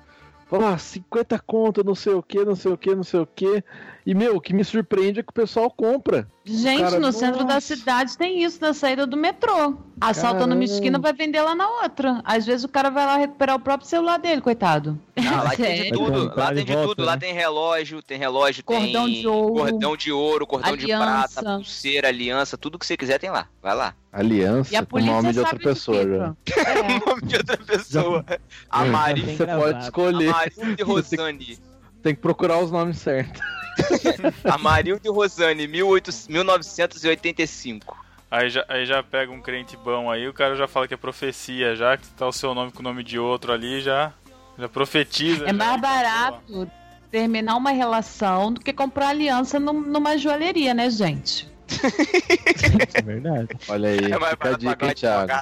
[0.46, 3.26] Falava, ah, 50 conto, não sei o que, não sei o que, não sei o
[3.26, 3.62] que.
[4.06, 6.26] E, meu, o que me surpreende é que o pessoal compra.
[6.44, 7.76] Gente, Cara, no centro da nossa.
[7.76, 9.76] cidade tem isso na saída do metrô.
[10.00, 12.22] Assalta numa esquina, vai vender lá na outra.
[12.24, 14.98] Às vezes o cara vai lá recuperar o próprio celular dele, coitado.
[15.16, 15.92] Ah, lá tem de Sério.
[15.98, 16.32] tudo.
[16.34, 17.04] Lá de tem de volta, tudo.
[17.04, 17.18] Lá né?
[17.18, 19.54] tem relógio, tem relógio, Cordão tem de ouro.
[19.54, 21.42] cordão de ouro, cordão de aliança.
[21.42, 23.46] prata, pulseira, aliança, tudo que você quiser tem lá.
[23.62, 23.94] Vai lá.
[24.10, 26.28] Aliança E a com o nome de outra pessoa, de já.
[26.32, 26.60] pô?
[26.60, 26.98] É.
[27.06, 28.24] nome de outra pessoa.
[28.70, 30.30] A Mari, Você pode escolher.
[30.30, 31.58] Amarildo de Rosane.
[32.02, 33.40] Tem que procurar os nomes certos.
[34.44, 37.96] Amarildo de Rosane, 1800 1985.
[38.30, 40.96] Aí já, aí já pega um crente bom aí, o cara já fala que é
[40.96, 44.12] profecia, já que tá o seu nome com o nome de outro ali, já,
[44.56, 45.44] já profetiza.
[45.44, 46.70] É já, mais barato
[47.10, 51.50] terminar uma relação do que comprar aliança num- numa joalheria, né, gente?
[52.94, 53.48] É verdade.
[53.68, 55.32] Olha aí, É mais fica a dica, hein, Thiago.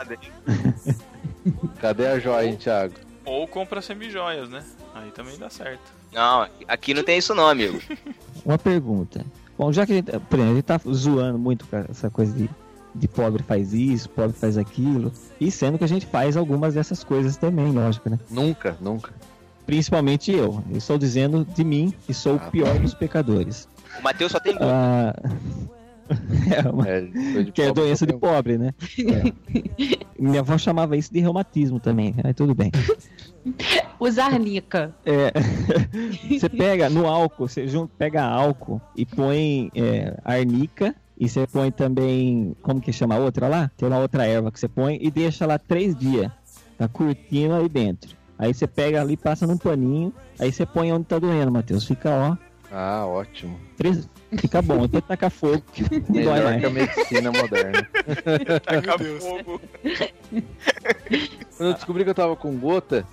[1.80, 2.94] Cadê a joia, hein, Thiago?
[3.24, 4.64] Ou compra semijoias, né?
[4.94, 5.97] Aí também dá certo.
[6.12, 7.80] Não, aqui não tem isso não, amigo.
[8.44, 9.24] Uma pergunta.
[9.58, 12.32] Bom, já que a gente, por exemplo, a gente tá zoando muito com essa coisa
[12.32, 12.48] de,
[12.94, 17.02] de pobre faz isso, pobre faz aquilo, e sendo que a gente faz algumas dessas
[17.02, 18.18] coisas também, lógico, né?
[18.30, 19.12] Nunca, nunca.
[19.66, 20.62] Principalmente eu.
[20.70, 23.68] Eu estou dizendo de mim, que sou o Ah, pior dos pecadores.
[23.98, 24.56] O Matheus só tem.
[24.60, 25.12] Ah,
[26.64, 27.02] é, uma- É,
[27.52, 28.72] que é doença de pobre, né?
[28.98, 29.32] É.
[30.18, 32.14] Minha avó chamava isso de reumatismo também.
[32.24, 32.70] Aí tudo bem.
[34.00, 34.94] Os arnica.
[35.04, 35.32] É,
[36.38, 41.70] você pega no álcool, você jun- pega álcool e põe é, arnica e você põe
[41.70, 43.70] também, como que chama a outra lá?
[43.76, 46.30] Tem uma outra erva que você põe e deixa lá três dias,
[46.76, 48.16] tá curtindo aí dentro.
[48.38, 51.84] Aí você pega ali, passa num paninho, aí você põe onde tá doendo, Matheus.
[51.84, 52.36] Fica ó,
[52.70, 53.58] Ah, ótimo.
[53.76, 54.84] três, fica bom.
[54.84, 56.60] Até tacar fogo, não dói Melhor mais.
[56.60, 57.88] que a medicina moderna.
[58.64, 59.60] Taca fogo.
[61.56, 63.06] Quando eu descobri que eu tava com gota,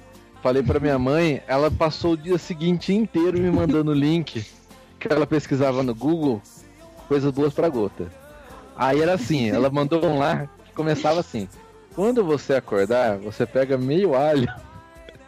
[0.43, 4.45] falei pra minha mãe, ela passou o dia seguinte inteiro me mandando link
[4.99, 6.41] que ela pesquisava no Google,
[7.07, 8.11] coisas boas pra gota.
[8.75, 11.47] Aí era assim, ela mandou um lá que começava assim:
[11.95, 14.51] quando você acordar, você pega meio alho,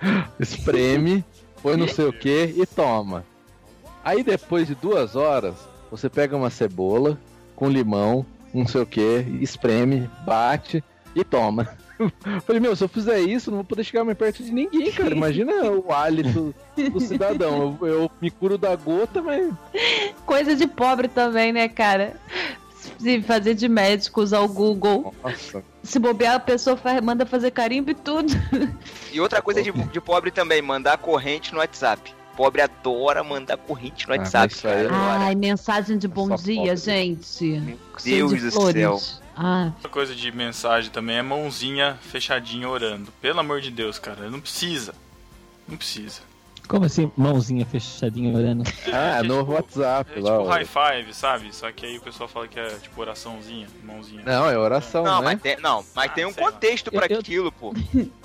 [0.37, 1.23] espreme,
[1.63, 3.23] põe não sei o que e toma.
[4.07, 5.53] Aí depois de duas horas,
[5.91, 7.19] você pega uma cebola
[7.57, 10.81] com limão, não sei o que, espreme, bate
[11.13, 11.67] e toma.
[12.45, 15.13] Falei, meu, se eu fizer isso, não vou poder chegar mais perto de ninguém, cara.
[15.13, 17.77] Imagina o hálito do cidadão.
[17.81, 19.51] Eu, eu me curo da gota, mas.
[20.25, 22.15] Coisa de pobre também, né, cara?
[22.99, 25.13] Se fazer de médico, usar o Google.
[25.23, 25.63] Nossa.
[25.83, 28.31] Se bobear, a pessoa faz- manda fazer carimbo e tudo.
[29.11, 32.13] E outra coisa de, de pobre também, mandar corrente no WhatsApp.
[32.37, 34.95] Pobre adora mandar corrente no Ah, WhatsApp, isso aí cara.
[34.95, 35.25] é-.
[35.25, 36.77] Ai, mensagem de bom dia, pobre.
[36.77, 37.43] gente.
[38.05, 38.75] Meu Deus de do flores.
[39.01, 39.01] céu.
[39.35, 43.11] Ah, Outra coisa de mensagem também é mãozinha fechadinha orando.
[43.19, 44.93] Pelo amor de Deus, cara, não precisa.
[45.67, 46.21] Não precisa.
[46.67, 48.63] Como assim, mãozinha fechadinha olhando?
[48.91, 50.37] Ah, É no tipo- WhatsApp É lá.
[50.37, 51.55] tipo high five, sabe?
[51.55, 54.21] Só que aí o pessoal fala que é tipo oraçãozinha, mãozinha.
[54.25, 55.25] Não, é oração, Não, né?
[55.33, 57.73] mas tem, não, mas Ah, tem um contexto eu- aquilo, pô.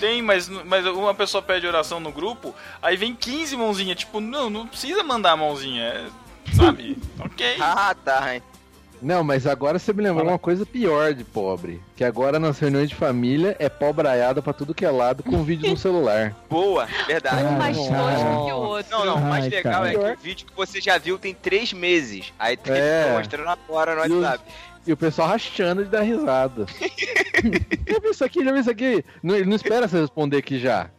[0.00, 3.98] Tem, mas, mas uma pessoa pede oração no grupo, aí vem 15 mãozinhas.
[3.98, 6.04] Tipo, não, não precisa mandar a mãozinha, é,
[6.54, 6.98] sabe?
[7.18, 7.56] ok.
[7.60, 8.34] Ah, tá.
[8.34, 8.42] hein.
[9.02, 11.82] Não, mas agora você me lembrou uma coisa pior de pobre.
[11.94, 15.68] Que agora nas reuniões de família é pobraiada pra tudo que é lado com vídeo
[15.68, 16.34] no celular.
[16.48, 17.42] Boa, verdade.
[17.44, 17.84] Um Ah, mais não.
[17.88, 18.90] tosco que o outro.
[18.98, 19.88] Não, não, o mais Ai, legal cara.
[19.90, 22.32] é que o vídeo que você já viu tem três meses.
[22.38, 23.12] Aí tu É.
[23.12, 24.44] mostrando agora no E WhatsApp.
[24.86, 26.66] E o pessoal rachando de dar risada.
[27.88, 28.44] já viu isso aqui?
[28.44, 29.04] Já viu isso aqui?
[29.22, 30.90] Não, ele não espera você responder aqui já.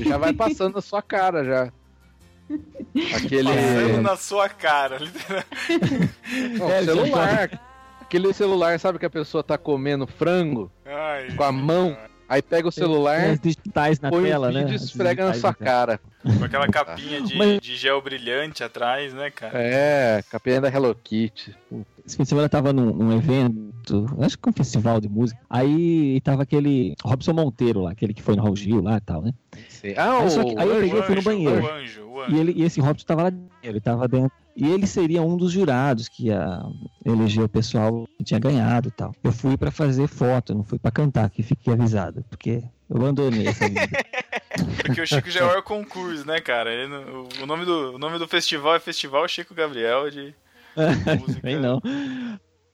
[0.00, 1.72] Já vai passando na sua cara já.
[3.16, 3.48] Aquele.
[3.48, 6.10] Passando na sua cara, literalmente.
[6.58, 7.60] Não, É, celular.
[8.00, 11.96] Aquele celular, sabe que a pessoa tá comendo frango Ai, com a mão,
[12.28, 14.64] aí pega o Tem celular, as digitais na põe tela, né?
[14.70, 15.98] e esfrega na sua cara.
[16.22, 19.58] Com aquela capinha de, Mas- de gel brilhante atrás, né, cara?
[19.60, 21.52] É, capinha da Hello Kitty.
[22.06, 25.40] Esse fim de semana eu tava num, num evento, acho que um festival de música.
[25.50, 29.22] Aí tava aquele Robson Monteiro lá, aquele que foi no Raul Gil lá e tal,
[29.22, 29.32] né?
[29.68, 29.94] Sei.
[29.96, 31.64] Ah, Aí o que- aí eu peguei e fui no banheiro.
[31.64, 32.36] O anjo, o E, anjo.
[32.36, 34.30] ele, e esse Robson tava lá dentro, ele tava dentro.
[34.54, 36.62] E ele seria um dos jurados que ia
[37.04, 39.12] eleger o pessoal que tinha ganhado e tal.
[39.22, 43.48] Eu fui pra fazer foto, não fui pra cantar, que fiquei avisado, porque eu abandonei
[43.48, 43.80] essa vida.
[44.86, 46.72] Porque o Chico já é o concurso, né, cara?
[46.72, 50.34] Ele não- o, nome do, o nome do festival é Festival Chico Gabriel de
[51.20, 51.40] música.
[51.42, 51.80] Bem não.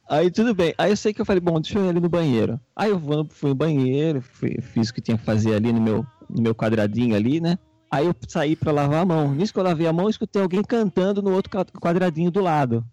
[0.08, 0.74] Aí tudo bem.
[0.76, 2.60] Aí eu sei que eu falei, bom, deixa eu ir ali no banheiro.
[2.76, 5.80] Aí eu vou, fui no banheiro, fui- fiz o que tinha que fazer ali no
[5.80, 7.56] meu, no meu quadradinho ali, né?
[7.90, 9.32] Aí eu saí pra lavar a mão.
[9.34, 11.50] Nisso que eu lavei a mão, eu escutei alguém cantando no outro
[11.80, 12.84] quadradinho do lado.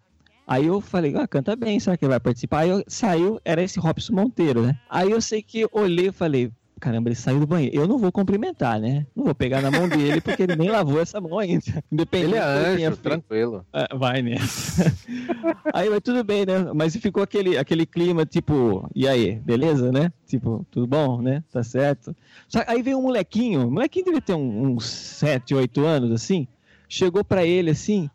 [0.46, 2.60] Aí eu falei, ah, canta bem, será que ele vai participar?
[2.60, 4.76] Aí eu, saiu, era esse Robson Monteiro, né?
[4.90, 6.50] Aí eu sei que olhei e falei,
[6.80, 7.76] caramba, ele saiu do banheiro.
[7.76, 9.06] Eu não vou cumprimentar, né?
[9.14, 11.62] Não vou pegar na mão dele, porque ele nem lavou essa mão ainda.
[11.92, 12.38] Independente Ele
[12.82, 13.64] é anjo, tranquilo.
[13.72, 14.92] Ah, vai nessa.
[15.72, 16.72] aí vai tudo bem, né?
[16.74, 20.10] Mas ficou aquele, aquele clima, tipo, e aí, beleza, né?
[20.26, 21.44] Tipo, tudo bom, né?
[21.52, 22.16] Tá certo.
[22.48, 26.48] Só, aí veio um molequinho, o molequinho devia ter um- uns 7, 8 anos, assim.
[26.88, 28.10] Chegou pra ele assim,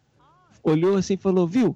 [0.63, 1.75] olhou assim e falou, viu?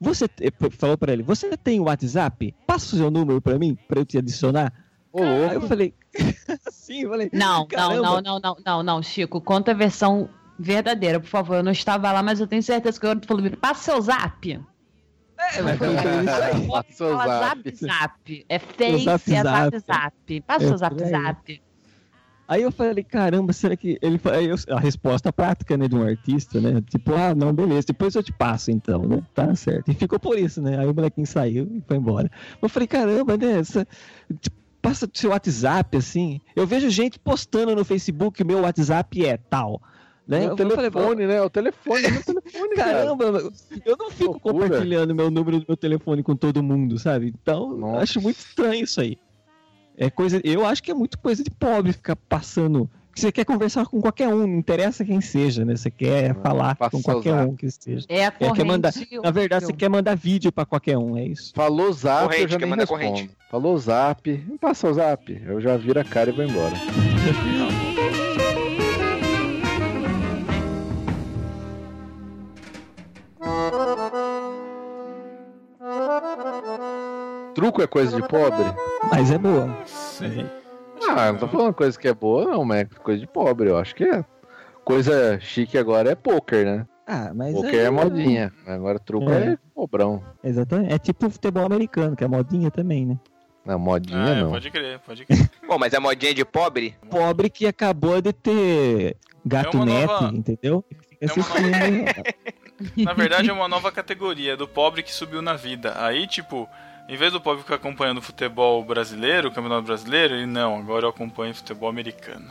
[0.00, 2.52] Você te- falou pra ele, você tem o WhatsApp?
[2.66, 4.72] Passa o seu número pra mim, pra eu te adicionar.
[5.12, 5.94] Ô, Aí eu falei,
[6.66, 8.02] assim, eu falei, Não, não, Caramba.
[8.02, 9.40] não, não, não, não, não, Chico.
[9.40, 11.56] Conta a versão verdadeira, por favor.
[11.56, 14.50] Eu não estava lá, mas eu tenho certeza que o outro falou: passa seu zap.
[14.52, 16.68] é, mas foi isso aí.
[16.68, 17.62] Passa seu Fala zap.
[17.70, 18.46] zap, zap.
[18.48, 19.86] É face, zap, é zap, zap.
[19.86, 20.40] zap.
[20.46, 21.10] Passa É seu zap, por aí.
[21.10, 21.62] zap.
[22.48, 26.02] Aí eu falei, caramba, será que ele aí eu- a resposta prática, né, de um
[26.02, 26.82] artista, né?
[26.90, 29.22] Tipo, ah, não, beleza, depois eu te passo então, né?
[29.32, 29.90] Tá certo.
[29.90, 30.78] E ficou por isso, né?
[30.78, 32.30] Aí o molequinho saiu e foi embora.
[32.60, 33.60] Eu falei, caramba, né?
[33.60, 33.86] Essa,
[34.40, 36.40] tipo, passa seu WhatsApp assim.
[36.54, 39.80] Eu vejo gente postando no Facebook meu WhatsApp é tal.
[40.26, 40.52] Né?
[40.52, 41.42] O telefone, né?
[41.42, 42.92] O telefone, é o telefone, cara.
[42.92, 43.24] Caramba,
[43.84, 44.68] eu não fico Loucura.
[44.68, 47.34] compartilhando meu número do meu telefone com todo mundo, sabe?
[47.42, 48.02] Então, Nossa.
[48.02, 49.18] acho muito estranho isso aí.
[49.96, 52.88] É coisa, eu acho que é muito coisa de pobre ficar passando.
[53.14, 55.76] Você quer conversar com qualquer um, não interessa quem seja, né?
[55.76, 58.06] Você quer falar passa com qualquer um que seja.
[58.08, 58.64] É a quer corrente.
[58.66, 58.92] mandar-
[59.22, 61.52] Na verdade, você quer mandar vídeo pra qualquer um, é isso.
[61.54, 63.00] Falou zap, Corrente, eu já quer nem mandar respondo.
[63.12, 63.30] corrente.
[63.50, 65.42] Falou zap, passa o zap.
[65.46, 66.72] Eu já viro a cara e vou embora.
[77.54, 78.64] Truco é coisa de pobre?
[79.10, 79.76] Mas é boa.
[79.86, 80.46] Sei.
[81.14, 83.68] Ah, não tô falando coisa que é boa, não, mas é coisa de pobre.
[83.68, 84.24] Eu acho que é.
[84.84, 86.86] Coisa chique agora é poker, né?
[87.06, 88.52] Ah, mas Poker aí- é modinha.
[88.66, 89.52] Agora truco É.
[89.52, 90.22] é, pobrão.
[90.42, 90.92] Exatamente.
[90.92, 93.18] É tipo futebol americano, que é modinha também, né?
[93.64, 94.50] Não, modinha Ah, é, não.
[94.50, 95.50] pode crer, pode crer.
[95.68, 96.96] Bom, mas é modinha de pobre?
[97.10, 100.84] Pobre que acabou de ter gato É uma net, nova- entendeu?
[101.20, 101.52] É assistindo.
[103.04, 105.94] Na verdade, é uma nova categoria do pobre que subiu na vida.
[106.04, 106.68] Aí, tipo,
[107.12, 111.04] em vez do pobre ficar acompanhando o futebol brasileiro, o campeonato brasileiro, ele não, agora
[111.04, 112.46] eu acompanho futebol americano.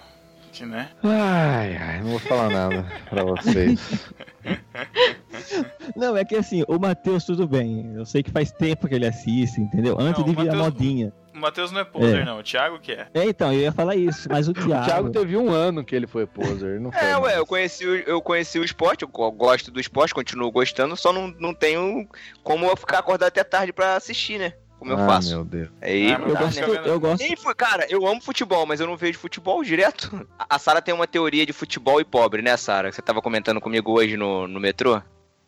[0.51, 0.89] Que, né?
[1.01, 4.09] Ai, ai, não vou falar nada pra vocês.
[5.95, 7.93] Não, é que assim, o Matheus, tudo bem.
[7.95, 9.97] Eu sei que faz tempo que ele assiste, entendeu?
[9.99, 11.14] Antes Não, de virar Matheus- modinha.
[11.42, 12.24] O Matheus não é poser, É.
[12.26, 12.38] não.
[12.39, 13.08] O Thiago que é.
[13.16, 14.86] É, então, eu ia falar isso, mas o O Thiago.
[14.86, 17.02] Thiago teve um ano que ele foi poser, não foi?
[17.02, 17.38] É, ué, mais.
[17.38, 21.12] eu conheci, o- eu conheci o esporte, eu go- gosto do esporte, continuo gostando, só
[21.12, 22.08] não, não tenho
[22.44, 24.54] como eu ficar acordado até tarde pra assistir, né?
[24.78, 25.30] Como eu ah, faço.
[25.36, 25.70] meu Deus.
[25.82, 26.82] Aí, Ah, Eu gosto, né?
[26.86, 27.38] eu gosto.
[27.42, 30.28] Fui, cara, eu amo futebol, mas eu não vejo futebol direto.
[30.38, 32.92] A- A Sara tem uma teoria de futebol e pobre, né, Sara?
[32.92, 35.02] Você tava comentando comigo hoje no, no metrô?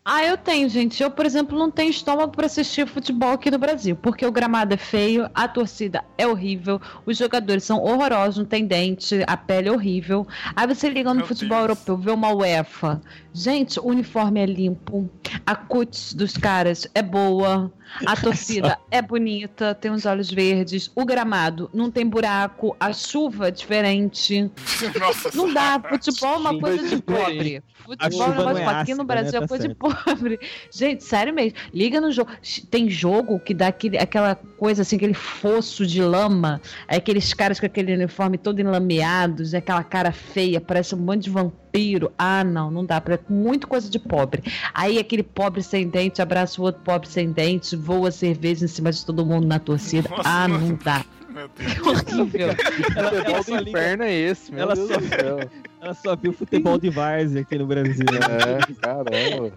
[0.05, 1.01] Ah, eu tenho, gente.
[1.01, 4.73] Eu, por exemplo, não tenho estômago para assistir futebol aqui no Brasil, porque o gramado
[4.73, 9.69] é feio, a torcida é horrível, os jogadores são horrorosos, não tem dente, a pele
[9.69, 10.27] é horrível.
[10.55, 11.69] Aí você liga no Meu futebol Deus.
[11.69, 13.01] europeu, vê uma UEFA.
[13.33, 15.09] Gente, o uniforme é limpo,
[15.45, 17.71] a cutis dos caras é boa,
[18.05, 23.47] a torcida é bonita, tem os olhos verdes, o gramado não tem buraco, a chuva
[23.47, 24.51] é diferente.
[24.99, 27.63] Nossa Não dá, futebol é uma coisa de pobre.
[27.83, 29.37] Futebol é um não negócio é aqui no Brasil né?
[29.37, 29.92] é Tá coisa de certo.
[29.95, 30.39] Pobre.
[30.71, 31.57] Gente, sério mesmo.
[31.73, 32.31] Liga no jogo.
[32.69, 36.61] Tem jogo que dá aquele, aquela coisa assim, aquele fosso de lama.
[36.87, 41.23] É aqueles caras com aquele uniforme todo enlameados, é aquela cara feia, parece um monte
[41.23, 42.11] de vampiro.
[42.17, 43.01] Ah, não, não dá.
[43.01, 44.43] pra- Muito coisa de pobre.
[44.73, 48.91] Aí aquele pobre sem dente abraça o outro pobre sem dente, voa cerveja em cima
[48.91, 50.07] de todo mundo na torcida.
[50.09, 50.67] Nossa, ah, mano.
[50.67, 51.03] não dá.
[51.33, 51.79] Meu Deus.
[52.19, 52.49] Horrível.
[52.95, 55.39] Ela, ela Futebol só do liga- inferno é esse, meu ela Deus só- do céu.
[55.81, 58.05] ela só viu futebol de várzea aqui no Brasil.
[58.07, 59.51] É, caramba.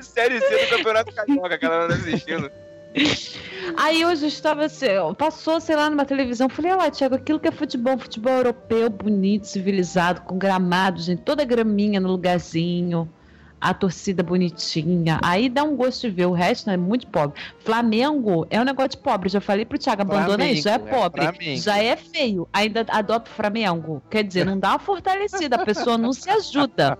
[0.00, 2.50] Série C do Campeonato Carioca, que ela anda assistindo.
[3.76, 4.86] Aí hoje eu estava assim,
[5.18, 8.88] passou, sei lá, numa televisão, falei, olha lá, Thiago, aquilo que é futebol, futebol europeu,
[8.88, 13.08] bonito, civilizado, com gramado, gente, toda graminha no lugarzinho,
[13.64, 15.18] a torcida bonitinha.
[15.22, 17.40] Aí dá um gosto de ver, o resto né, é muito pobre.
[17.60, 20.96] Flamengo é um negócio de pobre, já falei pro Thiago, abandona isso, já é Flamengo,
[20.96, 21.60] é pobre, Flamengo.
[21.62, 24.02] já é feio, ainda adota o Flamengo.
[24.10, 26.98] Quer dizer, não dá uma fortalecida, a pessoa não se ajuda.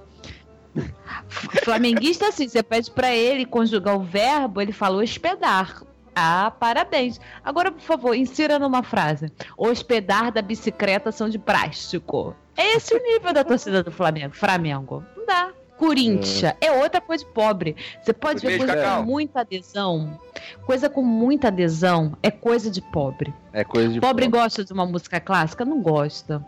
[1.62, 5.82] Flamenguista, assim, você pede pra ele conjugar o verbo, ele falou hospedar.
[6.16, 7.20] Ah, parabéns.
[7.44, 9.30] Agora, por favor, insira numa frase.
[9.58, 12.34] Hospedar da bicicleta são de plástico.
[12.56, 14.34] É esse o nível da torcida do Flamengo.
[14.34, 15.04] Flamengo.
[15.16, 15.52] Não dá.
[15.78, 17.76] Corinthians é outra coisa de pobre.
[18.02, 19.00] Você pode ver coisa Cacau.
[19.02, 20.18] com muita adesão.
[20.64, 23.34] Coisa com muita adesão é coisa de pobre.
[23.52, 25.64] É coisa de Pobre gosta de uma música clássica?
[25.64, 26.44] Não gosta.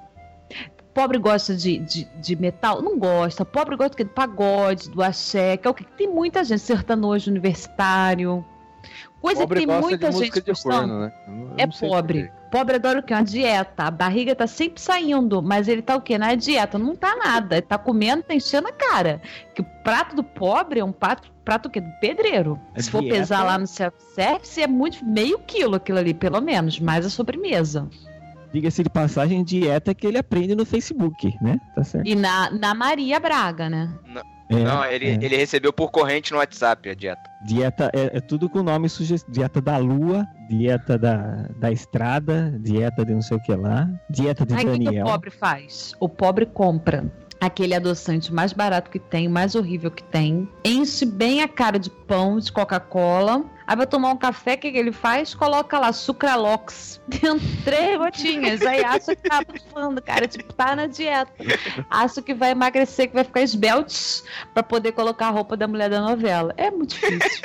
[0.95, 2.81] Pobre gosta de, de, de metal?
[2.81, 3.45] Não gosta.
[3.45, 8.45] Pobre gosta do pagode, do axé, que é o que tem muita gente, sertanojo universitário.
[9.27, 11.12] Coisa Pobre que muita de gente de corno, né?
[11.27, 12.33] Não- É não pobre.
[12.51, 13.12] Pobre adora o quê?
[13.12, 13.85] Uma dieta.
[13.85, 16.16] A barriga tá sempre saindo, mas ele tá o quê?
[16.16, 16.79] Na dieta.
[16.79, 17.57] Não tá nada.
[17.57, 19.20] Ele tá comendo, tá enchendo a cara.
[19.55, 21.81] Que o prato do pobre é um prato, prato o quê?
[21.81, 22.59] Do pedreiro.
[22.74, 26.41] A Se for dieta- pesar lá no self-service, é muito meio quilo aquilo ali, pelo
[26.41, 27.89] menos, mais a sobremesa.
[28.53, 31.59] Diga-se de passagem, dieta que ele aprende no Facebook, né?
[31.74, 32.07] Tá certo.
[32.07, 33.91] E na, na Maria Braga, né?
[34.49, 35.14] É, Não, ele, é.
[35.14, 37.30] ele recebeu por corrente no WhatsApp a dieta.
[37.44, 39.32] Dieta é, é tudo com nome sugestivo.
[39.32, 44.47] Dieta da lua, dieta da, da estrada, dieta de não sei o que lá, dieta
[44.47, 45.07] de Aí o que, que o Daniel.
[45.07, 45.94] pobre faz?
[45.99, 47.05] O pobre compra
[47.40, 51.90] aquele adoçante mais barato que tem, mais horrível que tem, enche bem a cara de
[51.90, 53.44] pão, de Coca-Cola.
[53.67, 55.35] Aí vai tomar um café, o que, que ele faz?
[55.35, 58.62] Coloca lá sucralox dentro, três gotinhas.
[58.62, 60.29] Aí acha que tá abafando, cara.
[60.29, 61.33] Tipo, tá na dieta.
[61.91, 64.23] Acha que vai emagrecer, que vai ficar esbelte
[64.55, 66.55] pra poder colocar a roupa da mulher da novela.
[66.57, 67.43] É muito difícil.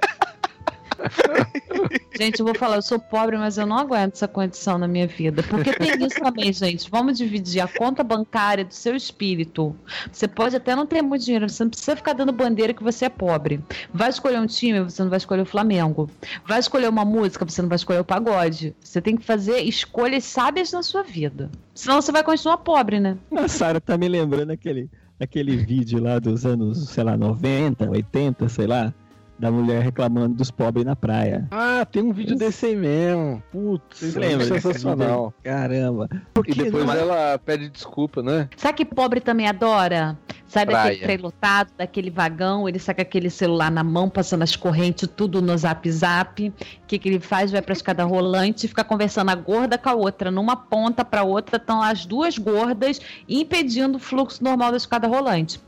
[2.17, 5.07] Gente, eu vou falar, eu sou pobre, mas eu não aguento essa condição na minha
[5.07, 5.41] vida.
[5.43, 6.89] Porque tem isso também, gente.
[6.89, 9.75] Vamos dividir a conta bancária do seu espírito.
[10.11, 13.05] Você pode até não ter muito dinheiro, você não precisa ficar dando bandeira que você
[13.05, 13.63] é pobre.
[13.93, 16.09] Vai escolher um time, você não vai escolher o Flamengo.
[16.45, 18.75] Vai escolher uma música, você não vai escolher o pagode.
[18.79, 21.49] Você tem que fazer escolhas sábias na sua vida.
[21.73, 23.17] Senão você vai continuar pobre, né?
[23.35, 24.89] A Sara tá me lembrando aquele,
[25.19, 28.93] aquele vídeo lá dos anos, sei lá, 90, 80, sei lá,
[29.41, 31.47] da mulher reclamando dos pobres na praia.
[31.49, 33.41] Ah, tem um vídeo desse aí mesmo.
[33.51, 35.33] Putz, Vocês é lembram sensacional.
[35.43, 36.07] Caramba.
[36.45, 38.47] E depois ela pede desculpa, né?
[38.55, 40.15] Sabe que pobre também adora?
[40.45, 41.01] Sai daquele Praia.
[41.01, 45.57] trem lotado, daquele vagão, ele saca aquele celular na mão, passando as correntes, tudo no
[45.57, 46.49] zap zap.
[46.49, 46.53] O
[46.85, 47.51] que, que ele faz?
[47.51, 50.29] Vai pra escada rolante e fica conversando a gorda com a outra.
[50.29, 55.07] Numa ponta pra outra estão lá as duas gordas impedindo o fluxo normal da escada
[55.07, 55.59] rolante.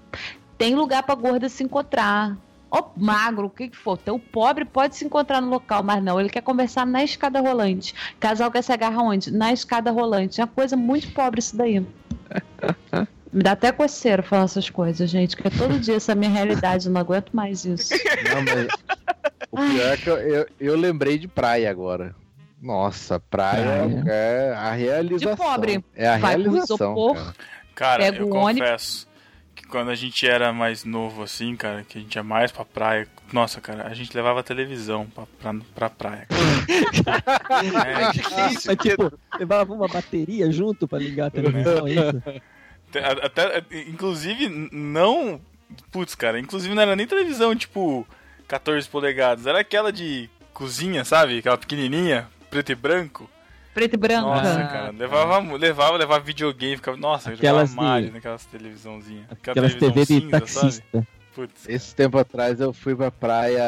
[0.60, 2.38] Tem lugar pra gorda se encontrar.
[2.76, 4.00] Ou magro, o que, que for.
[4.02, 6.20] Então, o pobre pode se encontrar no local, mas não.
[6.20, 7.94] Ele quer conversar na escada rolante.
[8.20, 9.30] Casal quer se agarrar onde?
[9.32, 10.42] Na escada rolante.
[10.42, 11.80] É uma coisa muito pobre isso daí.
[13.32, 16.30] Me dá até coceira falar essas coisas, gente, porque todo dia essa é a minha
[16.30, 17.92] realidade, eu não aguento mais isso.
[17.94, 18.68] Não, mas
[19.52, 22.16] o pior é que eu, eu, eu lembrei de praia agora.
[22.62, 24.04] Nossa, praia, Praia.
[24.08, 25.32] é a realização.
[25.32, 25.84] De pobre.
[25.96, 26.76] É a Vai pro realização.
[26.94, 27.16] isopor.
[27.16, 27.34] cara.
[27.76, 28.60] Cara, Pega eu o ônibus.
[28.70, 29.13] confesso que
[29.70, 33.08] quando a gente era mais novo, assim, cara, que a gente ia mais pra praia,
[33.32, 36.28] nossa, cara, a gente levava a televisão pra, pra, pra praia.
[36.28, 36.44] cara.
[37.86, 38.22] É, Que
[38.68, 42.42] Mas tipo, levava uma bateria junto pra ligar a televisão, é isso?
[42.90, 45.42] Até, até- inclusive, não.
[45.92, 48.08] Putz, cara, inclusive não era nem televisão, tipo,
[48.48, 51.40] 14 polegadas, era aquela de cozinha, sabe?
[51.40, 53.28] Aquela pequenininha, preto e branco.
[53.74, 54.28] Preto e branco.
[54.30, 59.26] Nossa, Ah, cara, levava, levava, levava videogame, ficava, nossa, Aquelas jogava Mario de- naquelas televisãozinhas.
[59.32, 60.62] Aquela Aquelas televisão TV de cinza, sabe?
[60.72, 61.08] taxista.
[61.36, 61.68] Putz.
[61.68, 63.64] Esse tempo atrás eu fui pra praia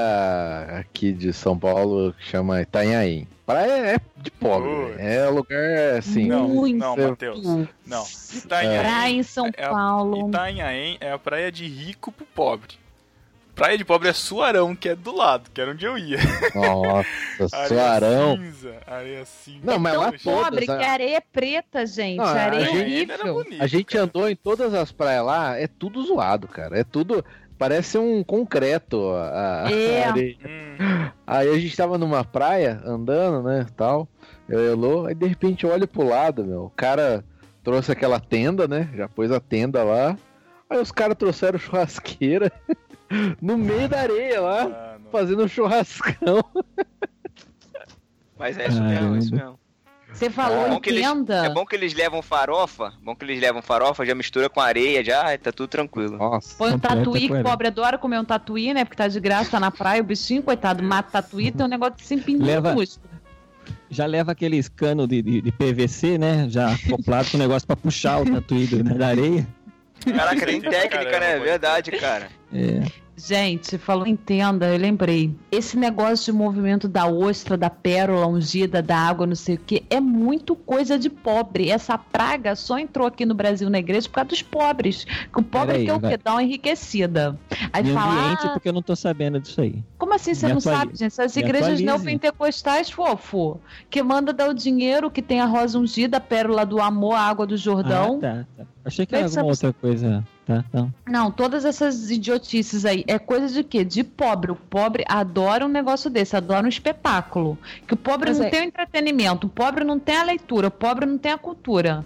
[0.79, 3.27] aqui de São Paulo que chama Itanhaém.
[3.43, 4.99] Praia é de pobre, Putz.
[4.99, 6.27] é lugar assim.
[6.27, 6.77] Não, Muito.
[6.77, 7.43] não, Matheus.
[7.85, 8.05] Não.
[8.35, 10.29] Itanhaém, Praia em São é a- Paulo.
[10.29, 12.75] Itanhaém é a praia de rico pro pobre.
[13.55, 16.17] Praia de pobre é Suarão, que é do lado, que era onde eu ia.
[16.53, 17.07] Nossa,
[17.55, 18.37] Areia Suarão.
[18.37, 19.59] cinza, areia cinza.
[19.63, 22.17] Não, mas Tão lá pobre todas, que a- a areia é preta, gente.
[22.17, 23.43] Não, a areia é gente- ainda era horrível.
[23.45, 24.03] bonito, A gente cara.
[24.03, 26.77] andou em todas as praias lá, é tudo zoado, cara.
[26.77, 27.23] É tudo.
[27.57, 30.03] Parece um concreto a, a É.
[30.03, 30.35] areia.
[30.45, 34.05] Hum, Aí a gente tava numa praia, andando, né, tal.
[34.49, 36.65] Eu e Elô, aí de repente eu olho pro lado, meu.
[36.65, 37.23] O cara
[37.63, 38.89] trouxe aquela tenda, né?
[38.93, 40.17] Já pôs a tenda lá.
[40.69, 42.51] Aí os caras trouxeram churrasqueira
[43.41, 46.43] no meio da areia lá, ah, fazendo um churrascão.
[48.37, 49.59] Mas é isso mesmo, é isso mesmo.
[50.15, 51.05] Você falou É em bom que eles-.
[51.05, 55.03] É bom que eles levam farofa, bom que eles levam farofa, já mistura com areia,
[55.03, 56.17] já tá tudo tranquilo.
[56.17, 56.55] Nossa.
[56.57, 58.85] Põe um tatuí, que pobre adora comer um tatuí, né?
[58.85, 61.95] Porque tá de graça, tá na praia, o bichinho, coitado, mata tatuí, tem um negócio
[61.95, 62.75] de sem pingo Leva-.
[63.89, 66.47] Já leva aqueles canos de, de, de PVC, né?
[66.49, 69.45] Já acoplado com o negócio pra puxar o tatuí da areia.
[70.13, 71.31] Caraca, tem técnica, Caramba, né?
[71.35, 72.29] É verdade, cara.
[72.53, 73.04] É.
[73.17, 75.33] Gente, falou em tenda, eu lembrei.
[75.49, 79.83] Esse negócio de movimento da ostra, da pérola ungida, da água, não sei o que,
[79.89, 81.69] é muito coisa de pobre.
[81.69, 85.05] Essa praga só entrou aqui no Brasil na igreja por causa dos pobres.
[85.05, 86.11] Que o pobre Peraí, quer o vai.
[86.11, 86.17] quê?
[86.23, 87.39] Dar uma enriquecida.
[87.71, 89.81] Aí fala, ambiente ah, porque eu não tô sabendo disso aí.
[89.97, 90.81] como assim você Me não atualize.
[90.81, 91.07] sabe, gente?
[91.07, 93.59] Essas Me igrejas neopentecostais, fofo,
[93.89, 97.21] que manda dar o dinheiro, que tem a rosa ungida, a pérola do amor, a
[97.21, 98.19] água do Jordão.
[98.21, 98.65] Ah, tá, tá.
[98.83, 100.23] Achei que era alguma outra coisa.
[100.45, 100.93] Tá, não.
[101.07, 103.83] Não, todas essas idiotices aí é coisa de quê?
[103.83, 104.51] De pobre.
[104.51, 107.57] O pobre adora um negócio desse, adora um espetáculo.
[107.87, 110.67] Que o pobre Mas não é- tem o entretenimento, o pobre não tem a leitura,
[110.67, 112.05] o pobre não tem a cultura.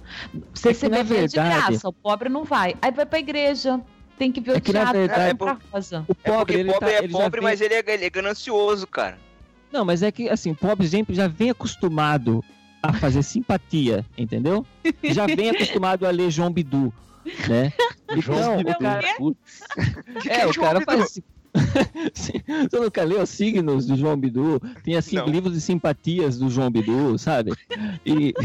[0.53, 2.75] Você É se que, na beber de verdade- graça, o pobre não vai.
[2.81, 3.81] Aí vai pra igreja,
[4.17, 5.37] tem que ver É o que, na teatro, verdade-
[5.73, 6.05] rosa.
[6.07, 8.05] O É pobre, porque ele pobre tá, é ele pobre, vem- mas ele é, ele
[8.05, 9.17] é ganancioso, cara.
[9.69, 12.41] Não, mas é que, assim, pobre sempre já vem acostumado
[12.81, 14.65] a fazer simpatia, entendeu?
[15.03, 16.93] Já vem acostumado a ler João Bidu,
[17.47, 17.71] né?
[18.11, 19.37] Então, o cara, Putz.
[20.27, 21.01] é, o cara faz...
[21.01, 21.21] assim-
[22.13, 24.59] Sim, Você nunca leu os signos do João Bidu?
[24.83, 25.27] Tem, assim, Não.
[25.27, 27.53] livros de simpatias do João Bidu, sabe?
[28.05, 28.33] E...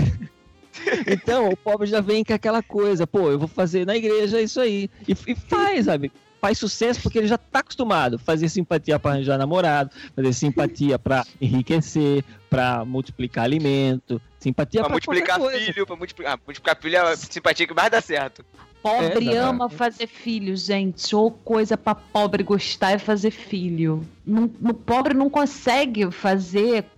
[1.07, 4.61] Então, o pobre já vem com aquela coisa, pô, eu vou fazer na igreja isso
[4.61, 4.91] aí.
[5.07, 6.11] E, e faz, sabe?
[6.45, 8.19] Faz sucesso porque ele já tá acostumado.
[8.19, 14.95] Fazer simpatia para arranjar namorado, fazer simpatia para enriquecer, para multiplicar alimento, simpatia Pra para
[14.95, 18.45] multiplicar filho, pra multiplicar, ah, multiplicar filho é a simpatia que mais dá certo.
[18.83, 21.17] Pobre É, ama fazer filho, gente.
[21.17, 24.07] Ou coisa pra pobre gostar é fazer filho.
[24.27, 26.94] Não- O pobre não consegue fazer a-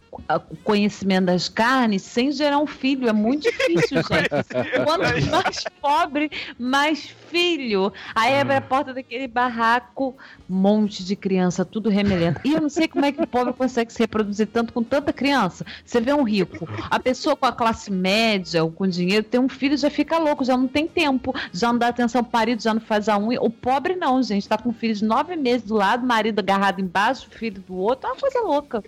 [0.65, 3.09] conhecimento das carnes sem gerar um filho.
[3.09, 4.85] É muito difícil, gente.
[4.85, 7.93] Quanto mais pobre, mais filho.
[8.15, 10.17] Aí abre a porta daquele barraco,
[10.49, 12.41] monte de criança, tudo remelento.
[12.45, 15.13] E eu não sei como é que o pobre consegue se reproduzir tanto com tanta
[15.13, 15.65] criança.
[15.85, 19.49] Você vê um rico, a pessoa com a classe média ou com dinheiro tem um
[19.49, 22.73] filho já fica louco, já não tem tempo, já não dá atenção pro marido, já
[22.73, 23.41] não faz a unha.
[23.41, 26.81] O pobre não, gente, tá com um filho de nove meses do lado, marido agarrado
[26.81, 28.83] embaixo, filho do outro, é uma coisa louca.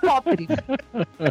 [0.00, 0.46] Pobre.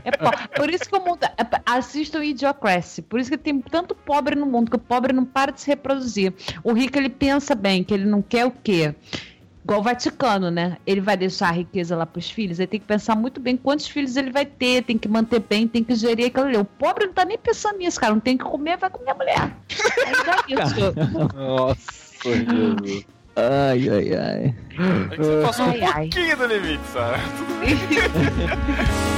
[0.03, 0.47] É pobre.
[0.55, 1.23] Por isso que o mundo.
[1.23, 3.01] é- Assistam Idiocracy.
[3.01, 5.67] Por isso que tem tanto pobre no mundo, que o pobre não para de se
[5.67, 6.33] reproduzir.
[6.63, 8.93] O rico, ele pensa bem, que ele não quer o quê?
[9.63, 10.77] Igual o Vaticano, né?
[10.85, 13.87] Ele vai deixar a riqueza lá pros filhos, ele tem que pensar muito bem quantos
[13.87, 16.57] filhos ele vai ter, tem que manter bem, tem que gerir aquilo ali.
[16.57, 18.13] O pobre não tá nem pensando nisso, cara.
[18.13, 19.57] Não tem que comer, vai comer a mulher.
[20.25, 20.93] Dá isso.
[21.33, 21.75] Nossa,
[22.23, 23.05] Jesus.
[23.35, 24.55] Ai, ai, ai.
[25.11, 26.09] É que você passou Ai, um ai.
[26.09, 27.19] pouquinho do limite, Sara.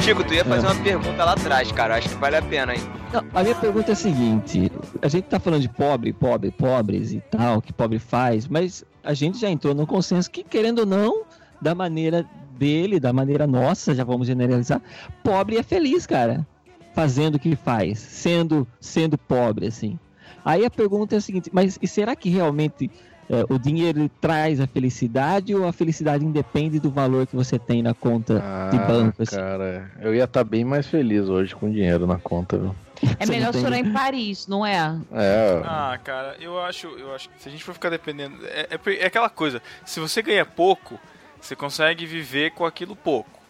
[0.00, 1.96] Chico, tu ia fazer uma pergunta lá atrás, cara.
[1.96, 2.80] Acho que vale a pena, hein?
[3.10, 4.70] Não, a minha pergunta é a seguinte:
[5.00, 9.14] a gente tá falando de pobre, pobre, pobres e tal, que pobre faz, mas a
[9.14, 11.22] gente já entrou no consenso que, querendo ou não,
[11.58, 12.26] da maneira
[12.58, 14.80] dele, da maneira nossa, já vamos generalizar,
[15.22, 16.46] pobre é feliz, cara.
[16.94, 19.98] Fazendo o que faz, sendo, sendo pobre, assim.
[20.44, 22.88] Aí a pergunta é a seguinte: mas e será que realmente
[23.28, 27.82] é, o dinheiro traz a felicidade ou a felicidade independe do valor que você tem
[27.82, 28.34] na conta
[28.70, 29.22] de Ah, banco?
[29.22, 29.34] assim?
[29.34, 32.74] cara, eu ia estar bem mais feliz hoje com dinheiro na conta, viu?
[33.18, 34.96] É Você melhor chorar em Paris, não é?
[35.12, 38.36] É, Ah, cara, eu acho, eu acho que se a gente for ficar dependendo.
[38.46, 40.98] É, é, é aquela coisa, se você ganha pouco,
[41.44, 43.42] você consegue viver com aquilo pouco.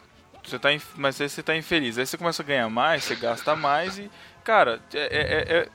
[0.44, 1.96] Você tá, mas aí você tá infeliz.
[1.96, 4.10] Aí você começa a ganhar mais, você gasta mais e.
[4.42, 5.68] Cara, é, é, é,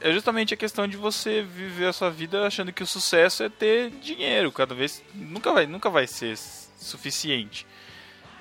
[0.00, 3.48] é justamente a questão de você viver a sua vida achando que o sucesso é
[3.48, 4.52] ter dinheiro.
[4.52, 5.02] Cada vez.
[5.14, 7.66] Nunca vai, nunca vai ser suficiente.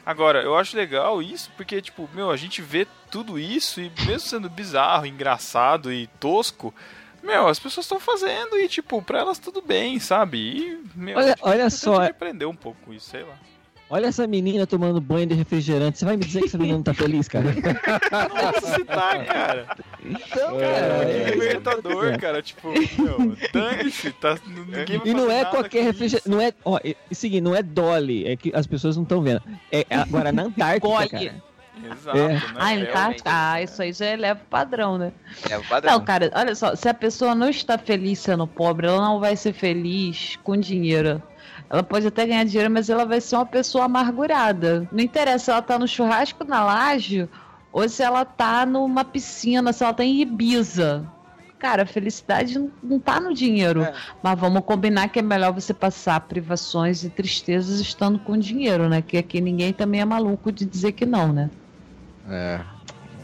[0.06, 4.28] Agora, eu acho legal isso porque, tipo, meu, a gente vê tudo isso e mesmo
[4.28, 6.74] sendo bizarro, engraçado e tosco,
[7.24, 10.38] meu, as pessoas estão fazendo e, tipo, pra elas tudo bem, sabe?
[10.38, 13.36] E, meu, Olha- que olha só, é- que aprender um pouco com isso, sei lá.
[13.94, 16.00] Olha essa menina tomando banho de refrigerante.
[16.00, 17.44] Você vai me dizer que essa menina não tá feliz, cara?
[18.34, 19.68] Nossa, se tá, cara.
[20.02, 21.06] Então, Cara, cara.
[21.06, 22.18] que é- libertador, é.
[22.18, 22.42] cara.
[22.42, 26.30] Tipo, meu, dane-se, tá, ninguém E não é qualquer refrigerante.
[26.30, 26.54] Não é.
[26.64, 28.26] Ó, é, é o seguinte, não é Dolly.
[28.30, 29.42] É que as pessoas não estão vendo.
[29.70, 31.44] É agora na Antártica, cara.
[31.84, 32.28] Exato, É.
[32.34, 32.42] né?
[32.58, 33.30] Ah, É, Antártica?
[33.34, 35.12] Ah, isso aí já eleva o padrão, né?
[35.50, 35.94] É o padrão.
[35.94, 39.36] Não, cara, olha só, se a pessoa não está feliz sendo pobre, ela não vai
[39.36, 41.22] ser feliz com dinheiro.
[41.70, 44.88] Ela pode até ganhar dinheiro, mas ela vai ser uma pessoa amargurada.
[44.92, 47.30] Não interessa se ela tá no churrasco na laje
[47.72, 51.06] ou se ela tá numa piscina, se ela tá em Ibiza.
[51.58, 53.84] Cara, a felicidade não- não tá no dinheiro.
[53.84, 53.94] É.
[54.22, 59.02] Mas vamos combinar que é melhor você passar privações e tristezas estando com dinheiro, né?
[59.02, 61.50] Que aqui ninguém também é maluco de dizer que não, né?
[62.30, 62.60] É.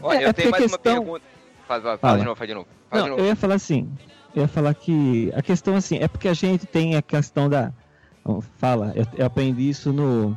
[0.02, 1.24] Olha, É, eu é tenho mais a uma questão- pergunta.
[1.66, 2.18] Fala, fala Fala.
[2.18, 2.66] de novo, fala de novo.
[2.92, 3.20] De Não, novo.
[3.20, 3.90] eu ia falar assim.
[4.34, 7.72] Eu ia falar que a questão assim, é porque a gente tem a questão da.
[8.58, 10.36] Fala, eu, eu aprendi isso no,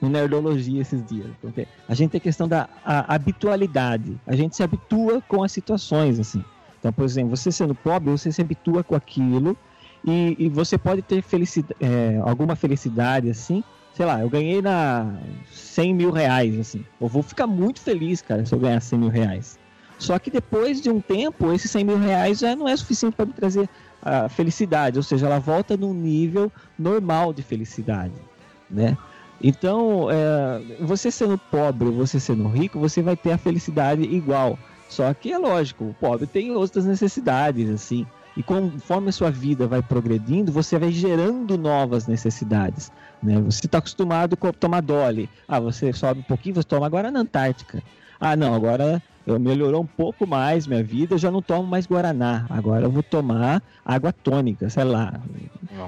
[0.00, 1.28] no Nerdologia esses dias.
[1.40, 4.18] porque A gente tem a questão da a- habitualidade.
[4.26, 6.44] A gente se habitua com as situações, assim.
[6.78, 9.56] Então, por exemplo, você sendo pobre, você se habitua com aquilo
[10.04, 11.76] e, e você pode ter felicidade,
[12.24, 13.62] alguma felicidade, assim.
[14.00, 15.12] Sei lá, eu ganhei na
[15.52, 16.82] 100 mil reais, assim.
[16.98, 19.58] Eu vou ficar muito feliz, cara, se eu ganhar 100 mil reais.
[19.98, 23.26] Só que depois de um tempo, esses 100 mil reais já não é suficiente para
[23.26, 23.68] me trazer
[24.00, 28.14] a felicidade, ou seja, ela volta num nível normal de felicidade,
[28.70, 28.96] né?
[29.44, 34.58] Então, é, você sendo pobre, você sendo rico, você vai ter a felicidade igual.
[34.88, 38.06] Só que é lógico, o pobre tem outras necessidades, assim.
[38.34, 42.90] E conforme a sua vida vai progredindo, você vai gerando novas necessidades.
[43.22, 43.40] Né?
[43.40, 45.28] Você está acostumado com tomar Dolly.
[45.46, 47.82] Ah, você sobe um pouquinho, você toma agora na Antártica.
[48.18, 51.86] Ah, não, agora eu melhorou um pouco mais minha vida, eu já não tomo mais
[51.86, 52.46] Guaraná.
[52.50, 55.20] Agora eu vou tomar água tônica, sei lá.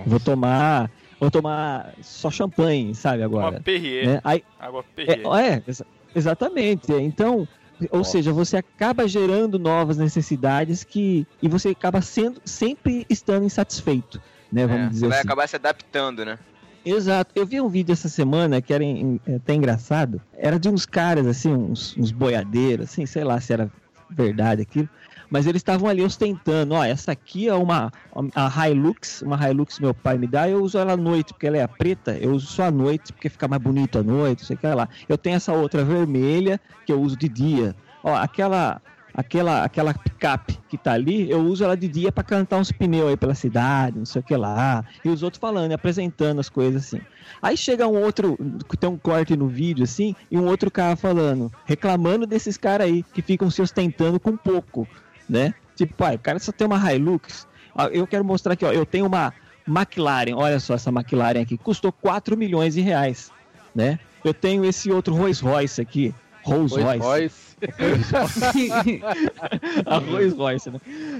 [0.07, 0.91] Vou tomar.
[1.20, 3.61] Vou tomar só champanhe, sabe, Uma agora.
[3.62, 4.20] Perrier, Né?
[4.24, 5.20] Aí, água Perrier.
[5.24, 6.93] é, é, exa- exatamente.
[6.93, 7.47] Então,
[7.91, 8.11] ou Nossa.
[8.12, 14.20] seja, você acaba gerando novas necessidades que e você acaba sendo sempre estando insatisfeito,
[14.53, 14.66] né?
[14.66, 15.28] Vamos É, dizer vai assim.
[15.28, 16.39] acabar se adaptando, né?
[16.85, 17.33] Exato.
[17.35, 20.20] Eu vi um vídeo essa semana que era é até engraçado.
[20.37, 23.70] Era de uns caras, assim, uns, uns boiadeiros, assim, sei lá se era
[24.11, 24.89] verdade aquilo.
[25.30, 26.74] Mas eles estavam ali ostentando.
[26.74, 27.91] Ó, essa aqui é uma
[28.35, 30.49] a Hilux, uma Hilux meu pai me dá.
[30.49, 32.18] Eu uso ela à noite, porque ela é preta.
[32.18, 34.89] Eu uso só à noite, porque fica mais bonito à noite, sei que lá.
[35.09, 37.74] Eu tenho essa outra vermelha, que eu uso de dia.
[38.05, 38.83] Ó, aquela
[39.15, 43.11] aquela aquela picape que tá ali, eu uso ela de dia para cantar uns pneus
[43.11, 44.85] aí pela cidade, não sei o que lá.
[45.05, 47.01] E os outros falando, apresentando as coisas assim.
[47.41, 48.39] Aí chega um outro,
[48.79, 53.03] tem um corte no vídeo assim, e um outro cara falando, reclamando desses caras aí
[53.03, 54.87] que ficam se ostentando com pouco,
[55.29, 55.55] né?
[55.77, 57.47] Tipo, pai, o cara só tem uma Hilux.
[57.93, 59.33] Eu quero mostrar aqui, ó, eu tenho uma
[59.67, 63.31] McLaren, olha só essa McLaren aqui, custou 4 milhões de reais,
[63.75, 63.99] né?
[64.25, 67.52] Eu tenho esse outro Rolls Royce aqui, Rolls Pois, Royce.
[69.87, 70.79] a Rolls Royce, né?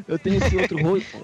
[0.09, 0.79] Eu tenho esse outro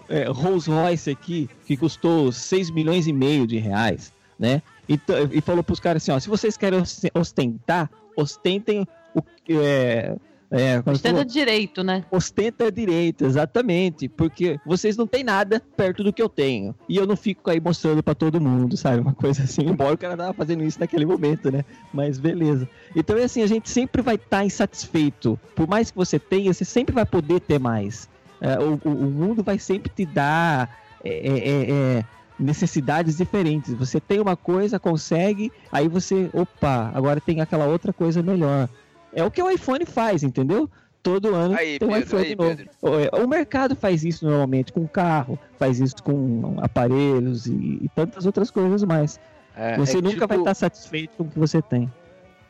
[0.08, 4.62] é, Rolls Royce aqui, que custou 6 milhões e meio de reais, né?
[4.88, 9.20] E, t- e falou pros caras assim, ó, se vocês querem os- ostentar, ostentem o
[9.50, 10.14] é,
[10.50, 12.04] é, Ostenta direito, né?
[12.10, 16.74] ostenta direito, exatamente, porque vocês não têm nada perto do que eu tenho.
[16.88, 19.00] E eu não fico aí mostrando pra todo mundo, sabe?
[19.00, 21.64] Uma coisa assim, embora o cara tava fazendo isso naquele momento, né?
[21.92, 22.68] Mas beleza.
[22.96, 25.38] Então é assim, a gente sempre vai estar insatisfeito.
[25.54, 28.08] Por mais que você tenha, você sempre vai poder ter mais.
[28.40, 32.04] É, o, o- o mundo vai sempre te dar é, é, é, é,
[32.38, 33.74] necessidades diferentes.
[33.74, 38.68] Você tem uma coisa, consegue, aí você, opa, agora tem aquela outra coisa melhor.
[39.12, 40.70] É o que o iPhone faz, entendeu?
[41.02, 42.56] Todo ano Aí, tem um Pedro, iPhone aí, novo.
[42.56, 42.70] Pedro.
[42.82, 48.26] O- O mercado faz isso normalmente com carro, faz isso com aparelhos e, e tantas
[48.26, 49.18] outras coisas mais.
[49.56, 51.90] É, você é nunca tipo- vai estar satisfeito com o que você tem.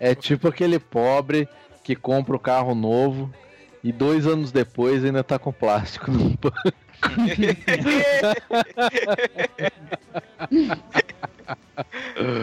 [0.00, 1.46] É tipo aquele pobre
[1.84, 3.30] que compra o carro novo
[3.84, 6.52] e dois anos depois ainda tá com plástico no banco.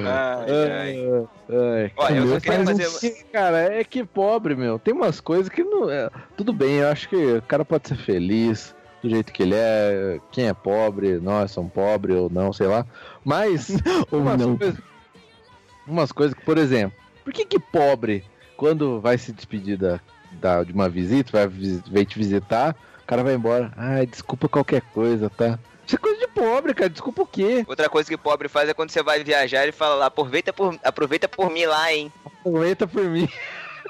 [0.06, 1.28] Ai, ai.
[1.50, 4.80] Ai, Olha, eu só queria faz um- fazer- que- Cara, é que pobre, meu.
[4.80, 5.90] Tem umas coisas que não.
[5.90, 9.56] é, Tudo bem, eu acho que o cara pode ser feliz do jeito que ele
[9.56, 10.20] é.
[10.32, 12.86] Quem é pobre, nós somos pobres ou não, sei lá.
[13.24, 13.70] Mas.
[14.12, 14.58] Ou umas, não.
[14.58, 14.80] Coisas,
[15.88, 18.24] umas coisas que, por exemplo, por que que pobre,
[18.58, 20.00] quando vai se despedir da,
[20.34, 21.48] da- de uma visita, vai,
[21.92, 23.72] vai te visitar, o cara vai embora.
[23.76, 25.60] Ai, desculpa qualquer coisa, tá?
[25.86, 26.90] Isso é coisa de pobre, cara.
[26.90, 27.64] Desculpa o quê?
[27.68, 30.78] Outra coisa que pobre faz é quando você vai viajar, ele fala lá, aproveita por,
[30.84, 32.12] aproveita por mim lá, hein?
[32.26, 33.30] Aproveita por mim.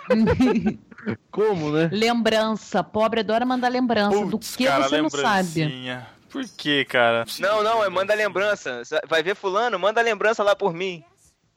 [1.31, 1.89] Como, né?
[1.91, 2.83] lembrança.
[2.83, 4.17] Pobre adora mandar lembrança.
[4.25, 5.87] do Putz, que cara, você não sabe.
[6.29, 7.25] Por que, cara?
[7.39, 8.81] Não, não, é manda lembrança.
[9.07, 11.03] Vai ver fulano, manda lembrança lá por mim.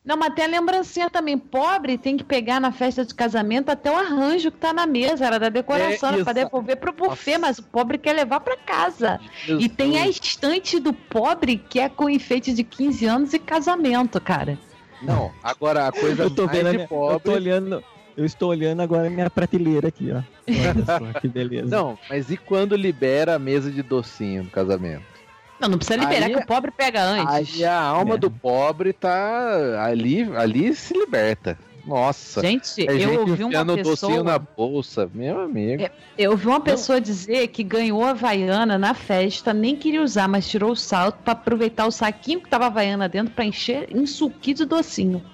[0.09, 1.37] Não, mas tem a lembrancinha também.
[1.37, 5.27] Pobre tem que pegar na festa de casamento até o arranjo que tá na mesa.
[5.27, 6.45] Era da decoração, É, era pra isso.
[6.47, 9.21] devolver pro buffet, mas o pobre quer levar pra casa.
[9.47, 14.19] E tem a estante do pobre que é com enfeite de 15 anos e casamento,
[14.19, 14.59] cara.
[15.03, 17.31] Não, agora a coisa Eu tô mais vendo minha, eu tô pobre...
[17.33, 17.85] olhando,
[18.17, 20.23] eu estou olhando agora a minha prateleira aqui, ó.
[20.49, 21.69] Olha só que beleza.
[21.69, 25.18] Não, mas e quando libera a mesa de docinho no casamento?
[25.61, 27.57] Não, não precisa liberar Aí- que o pobre pega antes.
[27.59, 28.19] Aí a alma É.
[28.19, 31.59] do pobre tá ali, ali se liberta.
[31.87, 32.43] Nossa.
[32.43, 34.23] Gente, É eu gente ouvi uma o docinho pessoa.
[34.23, 35.83] na bolsa, meu amigo.
[35.85, 35.91] É.
[36.19, 40.47] Eu ouvi uma pessoa dizer que ganhou a Havaiana na festa, nem queria usar, mas
[40.47, 44.05] tirou o salto pra aproveitar o saquinho que tava a Havaiana dentro pra encher em
[44.05, 45.25] suquinho de docinho.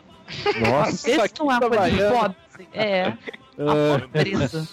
[0.60, 2.36] Nossa, Esse não é uma coisa de pobre.
[2.72, 3.12] É,
[3.58, 4.68] Ah, a pobreza.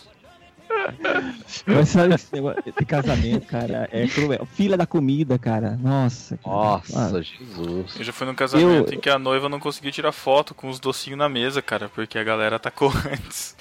[1.65, 4.45] Mas sabe esse negócio de casamento, cara, é cruel.
[4.45, 5.77] Fila da comida, cara.
[5.81, 6.37] Nossa.
[6.37, 6.55] cara.
[6.55, 7.95] Nossa, Jesus.
[7.97, 10.69] Eu já fui num casamento Eu- em que a noiva não conseguiu tirar foto com
[10.69, 13.55] os docinhos na mesa, cara, porque a galera atacou antes.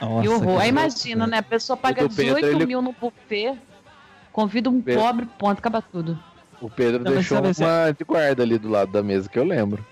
[0.00, 0.60] Nossa, Que horror.
[0.60, 1.38] Aí imagina, né?
[1.38, 3.58] A pessoa paga O do Pedro, 18 ele- mil no buffet,
[4.32, 5.02] convida um Pedro.
[5.02, 6.18] pobre, ponto, acaba tudo.
[6.60, 9.84] O Pedro Não, deixou uma de guarda ali do lado da mesa que eu lembro.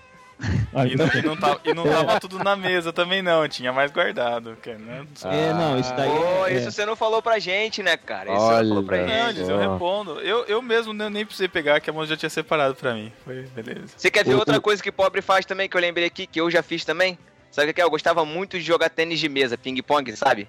[0.73, 3.47] Olha, E não, e não tava, e não tava tudo na mesa também, não.
[3.47, 4.57] Tinha mais guardado.
[4.61, 5.05] que, né?
[5.25, 8.31] É, não, isso daí Pô, é, isso você não falou pra gente, né, cara?
[8.31, 9.07] Isso você não falou pra Olha.
[9.33, 9.41] gente.
[9.41, 10.19] Não, eu respondo.
[10.21, 13.11] Eu, eu mesmo nem nem precisei pegar, que a mão já tinha separado pra mim.
[13.25, 13.93] Foi, beleza.
[13.97, 16.49] Você quer ver outra coisa que pobre faz também, que eu lembrei aqui, que eu
[16.49, 17.17] já fiz também?
[17.51, 17.83] Sabe o que é?
[17.83, 20.47] Eu gostava muito de jogar tênis de mesa, ping-pong, sabe?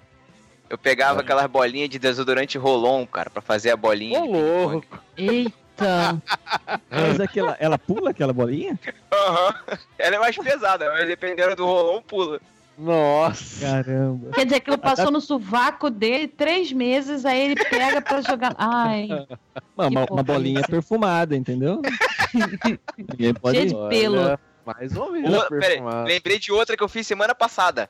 [0.69, 1.21] Eu pegava É.
[1.21, 4.19] aquelas bolinhas de desodorante Rolon, cara, pra fazer a bolinha.
[4.21, 4.71] Ô, de ping-pong.
[4.71, 4.99] louco.
[5.17, 5.62] Eita!
[6.89, 8.79] Mas aquela, ela pula aquela bolinha?
[9.11, 9.55] Aham.
[9.97, 12.39] Ela é mais pesada, mas dependendo do Rolon, pula.
[12.77, 13.65] Nossa.
[13.65, 14.31] Caramba.
[14.31, 18.55] Quer dizer, aquilo passou no sovaco dele três meses, aí ele pega pra jogar.
[18.57, 19.07] Ai,
[19.77, 20.69] Uma, uma, bolinha é essa?
[20.71, 21.81] perfumada, entendeu?
[22.97, 23.57] Ninguém pode.
[23.57, 24.19] Cheio de pelo.
[24.19, 27.89] Olha, Mais ou menos Uma- pera lembrei de outra que eu fiz semana passada.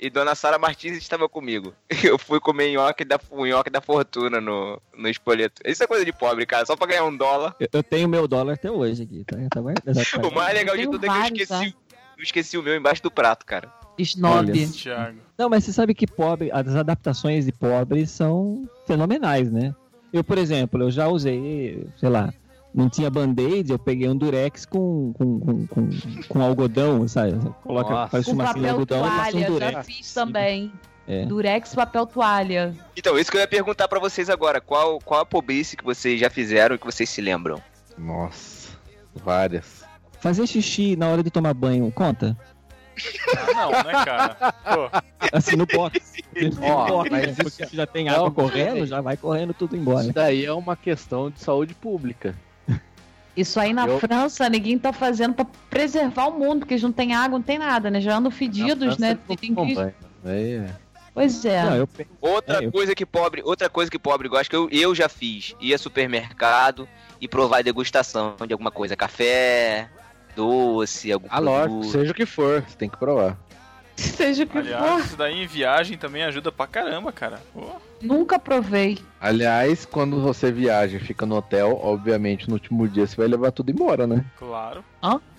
[0.00, 1.74] E Dona Sara Martins estava comigo.
[2.04, 5.60] Eu fui comer nhoque da, o nhoque da fortuna no, no espoleto.
[5.64, 6.64] Isso é coisa de pobre, cara.
[6.64, 7.56] Só pra ganhar um dólar.
[7.58, 9.36] Eu, eu tenho meu dólar até hoje aqui, tá?
[9.50, 10.28] tá guardado.
[10.28, 11.74] O mais legal de tenho tudo é que eu esqueci,
[12.16, 13.72] eu esqueci o meu embaixo do prato, cara.
[13.98, 14.52] snob.
[15.36, 19.74] Não, mas você sabe que pobre, as adaptações de pobre são fenomenais, né?
[20.12, 22.32] Eu, por exemplo, eu já usei, sei lá,
[22.74, 25.88] não tinha band-aid, eu peguei um durex com, com, com, com,
[26.28, 27.32] com algodão, sabe?
[27.62, 28.10] Coloca, Nossa.
[28.10, 29.86] faz uma papel algodão e passa um toalha, já durex.
[29.86, 30.72] fiz também.
[31.06, 31.24] É.
[31.24, 32.74] Durex, papel toalha.
[32.94, 34.60] Então, isso que eu ia perguntar pra vocês agora.
[34.60, 37.60] Qual, qual a pobrice que vocês já fizeram e que vocês se lembram?
[37.96, 38.68] Nossa.
[39.24, 39.84] Várias.
[40.20, 42.36] Fazer xixi na hora de tomar banho, conta?
[43.36, 44.36] Ah, não, né, cara?
[44.74, 44.98] Pô,
[45.32, 45.98] Assim, no box.
[46.60, 47.44] Ó, box, mas né?
[47.46, 48.86] isso- já tem Não, água correndo, peraí.
[48.86, 50.02] já vai correndo tudo embora.
[50.02, 52.34] Isso daí é uma questão de saúde pública.
[53.38, 56.90] Isso aí na Eu- França, ninguém tá fazendo pra preservar o mundo, porque eles não
[56.90, 58.00] tem água, não tem nada, né?
[58.00, 59.16] Já andam fedidos, né?
[59.28, 59.78] Tem que-.
[60.24, 60.74] Aí é.
[61.14, 61.62] Pois é.
[61.62, 61.88] Não, eu
[62.20, 65.08] Outra É, eu- coisa que pobre, outra coisa que pobre gosta que eu, eu já
[65.08, 66.88] fiz, ir a supermercado
[67.20, 69.88] e provar degustação de alguma coisa, café,
[70.34, 73.38] doce, algum Ah, lógico, seja o que for, você tem que provar.
[73.98, 77.40] Seja o que aliás, for, isso daí em viagem também ajuda pra caramba, cara.
[77.52, 77.66] Pô,
[78.00, 78.96] nunca provei.
[79.20, 83.50] Aliás, quando você viaja e fica no hotel, obviamente no último dia você vai levar
[83.50, 84.24] tudo embora, né?
[84.38, 84.84] claro.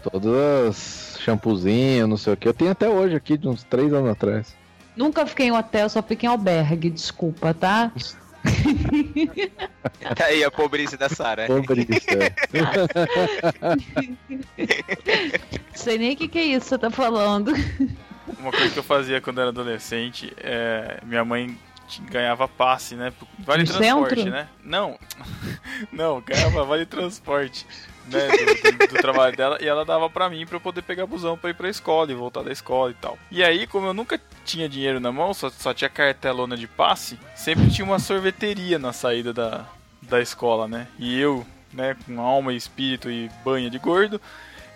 [0.03, 2.49] Todas as shampoozinho, não sei o que.
[2.49, 4.53] Eu tenho até hoje aqui, de uns três anos atrás.
[4.93, 7.93] Nunca fiquei em hotel, só fiquei em albergue, desculpa, tá?
[10.15, 11.43] Tá aí a pobreza da Sara.
[11.43, 11.47] É.
[15.73, 17.53] Sei nem o que, que é isso que você tá falando.
[18.37, 21.57] Uma coisa que eu fazia quando era adolescente, é, minha mãe
[22.11, 23.11] ganhava passe, né?
[23.39, 24.31] Vale transporte, centro?
[24.31, 24.47] né?
[24.63, 24.99] Não,
[25.91, 27.65] não, ganhava vale transporte,
[28.05, 28.27] né?
[28.27, 31.37] Do, do- do trabalho dela e ela dava pra mim pra eu poder pegar busão
[31.37, 33.17] pra ir pra escola e voltar da escola e tal.
[33.31, 37.17] E aí, como eu nunca tinha dinheiro na mão, só, só tinha cartelona de passe,
[37.35, 39.65] sempre tinha uma sorveteria na saída da,
[40.03, 40.87] da escola, né?
[40.99, 44.21] E eu, né, com alma e espírito e banha de gordo,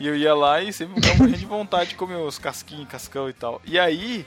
[0.04, 3.30] e eu ia lá e sempre ficava morrendo de vontade de comer os casquinhos, cascão
[3.30, 3.62] e tal.
[3.64, 4.26] E aí,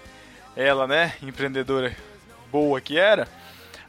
[0.56, 1.94] ela, né, empreendedora
[2.50, 3.28] boa que era,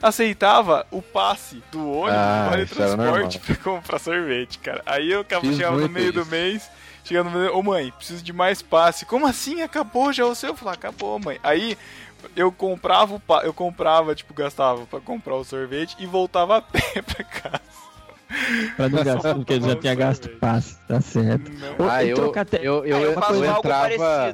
[0.01, 4.81] aceitava o passe do ônibus, Ah, do era transporte pra comprar sorvete, cara.
[4.85, 6.29] Aí eu acabava, chegava no meio do isso.
[6.29, 6.69] mês,
[7.05, 9.05] chegando no meio, ô mãe, preciso de mais passe.
[9.05, 9.61] Como assim?
[9.61, 10.49] Acabou já o seu?
[10.49, 11.39] Eu falava, acabou, mãe.
[11.41, 11.77] Aí
[12.35, 17.01] eu comprava o eu comprava, tipo, gastava pra comprar o sorvete e voltava a pé
[17.01, 17.86] pra casa.
[18.75, 21.51] Pra não gastar, porque ele já tinha gasto passe, tá certo.
[21.79, 23.11] Ô, Ah, eu, te- eu, eu, Ah, eu
[23.43, 24.33] eu algo entrava.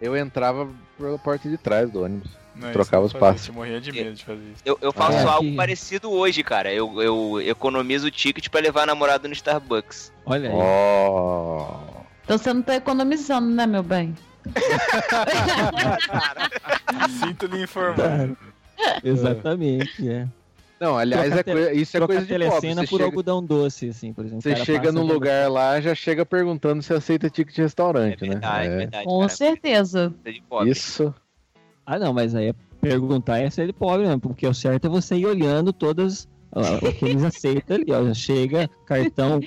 [0.00, 2.30] Eu entrava pela porta de trás do ônibus.
[2.54, 3.48] Não, Trocava os eu passos.
[3.48, 4.62] Eu morria de medo de fazer isso.
[4.64, 6.72] Eu, eu faço Ah, algo que- parecido hoje, cara.
[6.72, 10.12] Eu, eu economizo o ticket pra levar a namorada no Starbucks.
[10.26, 10.54] Olha aí.
[10.56, 11.76] Ó.
[12.24, 14.14] Então você não tá economizando, né, meu bem?
[17.20, 18.30] Sinto lhe informar.
[19.04, 20.26] Exatamente, é.
[20.80, 22.44] Não, aliás, é coisa- isso é coisa de pobre.
[22.46, 24.42] telecena Você por chega, algodão doce, assim, por exemplo.
[24.42, 28.68] Você chega num lugar lá, já chega perguntando se aceita ticket de É restaurante, verdade,
[28.68, 28.76] né?
[28.76, 29.04] verdade.
[29.04, 29.28] Com cara.
[29.28, 30.14] certeza.
[30.48, 30.70] Pobre.
[30.70, 31.12] Isso.
[31.84, 34.90] Ah, não, mas aí é perguntar é ser de pobre mesmo, porque o certo é
[34.90, 38.04] você ir olhando todas o que eles aceitam ali, ó.
[38.06, 39.40] Já chega cartão,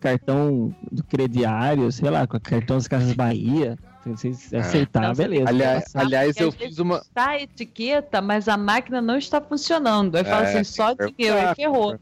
[0.00, 3.76] cartão do crediário, sei lá, com cartão das Casas Bahia.
[4.02, 5.48] Se vocês aceitar, Não, você beleza.
[5.48, 6.98] Aliás, aliás eu fiz uma.
[6.98, 10.16] Está a etiqueta, mas a máquina não está funcionando.
[10.16, 11.98] Aí fala É, assim, só dinheiro, aí ferrou.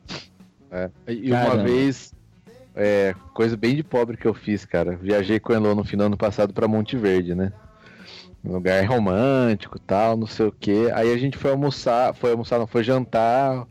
[0.70, 0.90] É.
[1.08, 1.64] E uma Caramba.
[1.64, 2.14] vez,
[2.76, 4.96] é, coisa bem de pobre que eu fiz, cara.
[4.96, 7.52] Viajei com o Elô no final do ano passado pra Monte Verde, né?
[8.44, 10.88] Um lugar romântico tal, não sei o que.
[10.92, 13.66] Aí a gente foi almoçar, foi almoçar, não, foi jantar.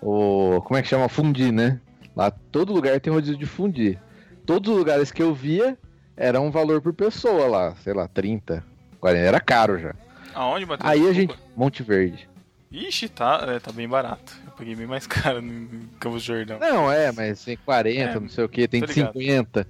[0.00, 1.08] O, como é que chama?
[1.08, 1.80] Fundi, né?
[2.14, 3.98] Lá todo lugar tem rodízio de fundi.
[4.46, 5.76] Todos os lugares que eu via
[6.16, 8.64] era um valor por pessoa lá, sei lá, 30,
[9.00, 9.26] 40.
[9.26, 9.94] Era caro já.
[10.34, 10.90] Aonde, Matheus?
[10.90, 11.34] Aí a gente.
[11.56, 12.28] Monte Verde.
[12.70, 14.36] Ixi, tá, é, tá bem barato.
[14.44, 16.58] Eu paguei bem mais caro no Campos do Jordão.
[16.58, 19.12] Não, é, mas tem 40, É, não sei o que, tem tô ligado.
[19.12, 19.66] 50.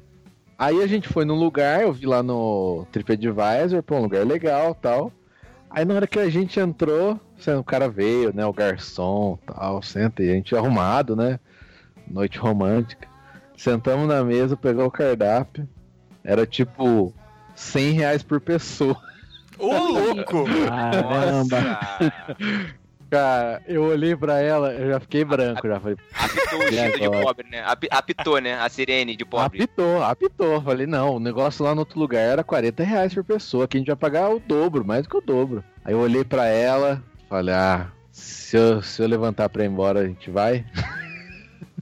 [0.58, 4.74] Aí a gente foi num lugar, eu vi lá no TripAdvisor, pô, um lugar legal
[4.74, 5.12] tal.
[5.68, 7.20] Aí na hora que a gente entrou,
[7.58, 11.40] o cara veio, né, o garçom tal, senta e a gente arrumado, né,
[12.06, 13.08] noite romântica.
[13.56, 15.68] Sentamos na mesa, pegou o cardápio,
[16.24, 17.12] era tipo
[17.54, 18.96] 100 reais por pessoa.
[19.58, 20.44] Ô, louco!
[20.66, 21.78] Caramba.
[23.10, 27.10] Cara, eu olhei pra ela, eu já fiquei branco, já falei, Apitou o instinto de
[27.10, 27.62] pobre, né?
[27.64, 28.54] Api- Apitou, né?
[28.54, 29.62] A sirene de pobre.
[29.62, 30.60] Apitou, apitou.
[30.62, 33.78] Falei, não, o negócio lá no outro lugar era 40 reais por pessoa, que a
[33.80, 35.62] gente vai pagar o dobro, mais do que o dobro.
[35.84, 40.00] Aí eu olhei pra ela, falei, ah, se eu, se eu levantar pra ir embora,
[40.00, 40.64] a gente vai?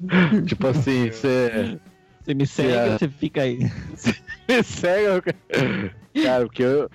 [0.46, 1.78] tipo assim, você
[2.22, 3.58] Você me segue, você fica aí.
[4.60, 6.90] me eu- cara, porque eu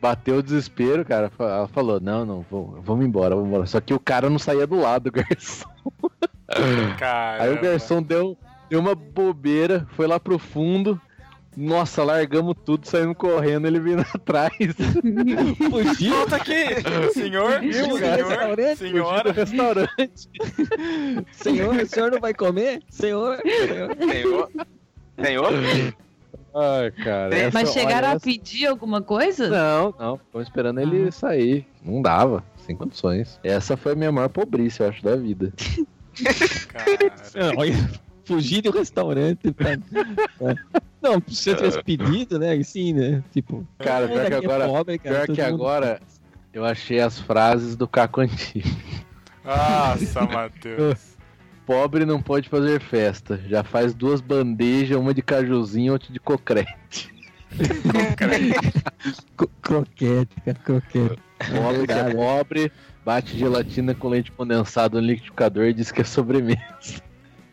[0.00, 1.30] bateu o desespero, cara.
[1.38, 3.66] Ela falou, não, não, vou- vamos embora, vamos embora.
[3.66, 5.68] Só que o cara não saía do lado do garçom.
[6.98, 7.44] Cara.
[7.44, 8.36] Aí o garçom deu,
[8.68, 11.00] deu uma bobeira, foi lá pro fundo.
[11.54, 14.52] Nossa, largamos tudo, saímos correndo, ele vindo atrás.
[15.70, 16.14] Fugiu?
[16.16, 16.64] Volta aqui!
[17.12, 18.76] Senhor, Fugiu, senhor, cara.
[18.76, 19.32] senhora.
[19.32, 20.30] Restaurante.
[21.32, 22.80] Senhor, o senhor não vai comer?
[22.88, 23.96] Senhor, senhor.
[24.08, 24.50] Senhor?
[25.22, 25.52] Senhor?
[26.54, 27.34] Ai, cara.
[27.34, 29.48] essa- Mas chegaram olha, a pedir alguma coisa?
[29.48, 31.66] Não, não, ficamos esperando ele sair.
[31.84, 33.40] Não dava, sem condições.
[33.42, 35.52] Essa foi a minha maior pobreza, eu acho, da vida.
[36.68, 37.54] Cara.
[37.56, 37.90] Olha,
[38.24, 39.50] fugir do restaurante.
[39.52, 39.78] pra-
[40.38, 40.54] pra-
[41.02, 42.52] Não, se você tivesse pedido, né?
[42.52, 43.22] Assim, né?
[43.32, 46.00] Tipo, Cara, pior que é agora, pobre, cara, pior que mundo- agora
[46.52, 48.68] eu achei as frases do Caco Antigo.
[49.44, 51.11] Nossa, Matheus.
[51.72, 53.40] Pobre não pode fazer festa.
[53.48, 57.10] Já faz duas bandejas, uma de cajuzinho, outra de cocrete.
[59.36, 61.18] Co- Croquete, cara, croquete.
[61.50, 62.72] Pobre que é pobre,
[63.04, 66.60] bate gelatina com leite condensado no liquidificador e diz que é sobremesa.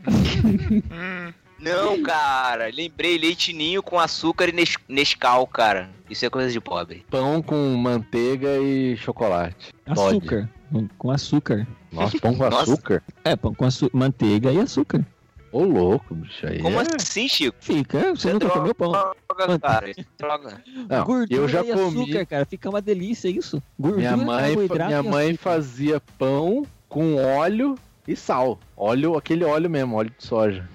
[1.59, 2.69] Não, cara.
[2.73, 5.89] Lembrei leite ninho com açúcar e nes- Nescau, cara.
[6.09, 7.05] Isso é coisa de pobre.
[7.09, 9.73] Pão com manteiga e chocolate.
[9.85, 9.99] Pode.
[10.17, 10.49] Açúcar.
[10.97, 11.67] Com açúcar.
[11.91, 12.61] Nossa, pão com Nossa.
[12.73, 13.03] açúcar?
[13.23, 15.05] É, pão com açu- manteiga e açúcar.
[15.51, 16.61] Ô louco, bicho aí.
[16.61, 17.57] Como é- assim, Chico?
[17.59, 18.91] Fica, você nunca comeu pão.
[18.91, 19.87] Droga, cara.
[20.17, 20.61] Droga.
[20.87, 22.03] Não, Gordura eu já e comi.
[22.03, 22.45] açúcar, cara.
[22.45, 23.61] Fica uma delícia isso.
[23.79, 25.41] Gordura, Minha mãe, minha e mãe açúcar.
[25.43, 27.73] fazia pão com óleo
[28.07, 28.59] e sal.
[28.77, 30.69] Óleo, aquele óleo mesmo, óleo de soja.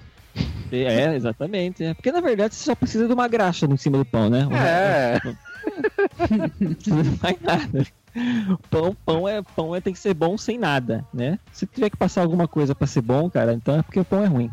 [0.71, 1.81] É, exatamente.
[1.85, 1.93] É.
[1.93, 4.45] Porque na verdade você só precisa de uma graxa em cima do pão, né?
[4.51, 5.21] É,
[6.59, 7.87] Não precisa de mais nada.
[8.69, 11.37] Pão, pão é pão é, tem que ser bom sem nada, né?
[11.51, 14.23] Se tiver que passar alguma coisa pra ser bom, cara, então é porque o pão
[14.23, 14.49] é ruim.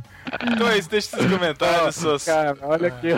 [0.52, 2.24] Então é isso, deixa seus comentários, suas.
[2.24, 3.08] cara, olha aqui.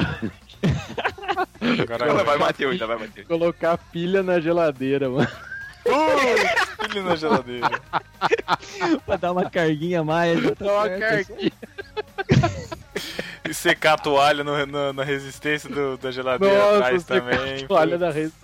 [1.82, 3.26] Agora vai bater, ainda vai bater.
[3.26, 5.28] Colocar pilha na geladeira, mano.
[5.82, 7.70] Putz, filho na geladeira.
[9.06, 10.42] pra dar uma carguinha a mais.
[10.42, 11.28] tá Dá uma certo.
[11.28, 11.52] carguinha.
[13.48, 17.66] E secar a toalha no- no- na resistência do- da geladeira Nossa, atrás também.
[17.68, 18.43] olha da resistência,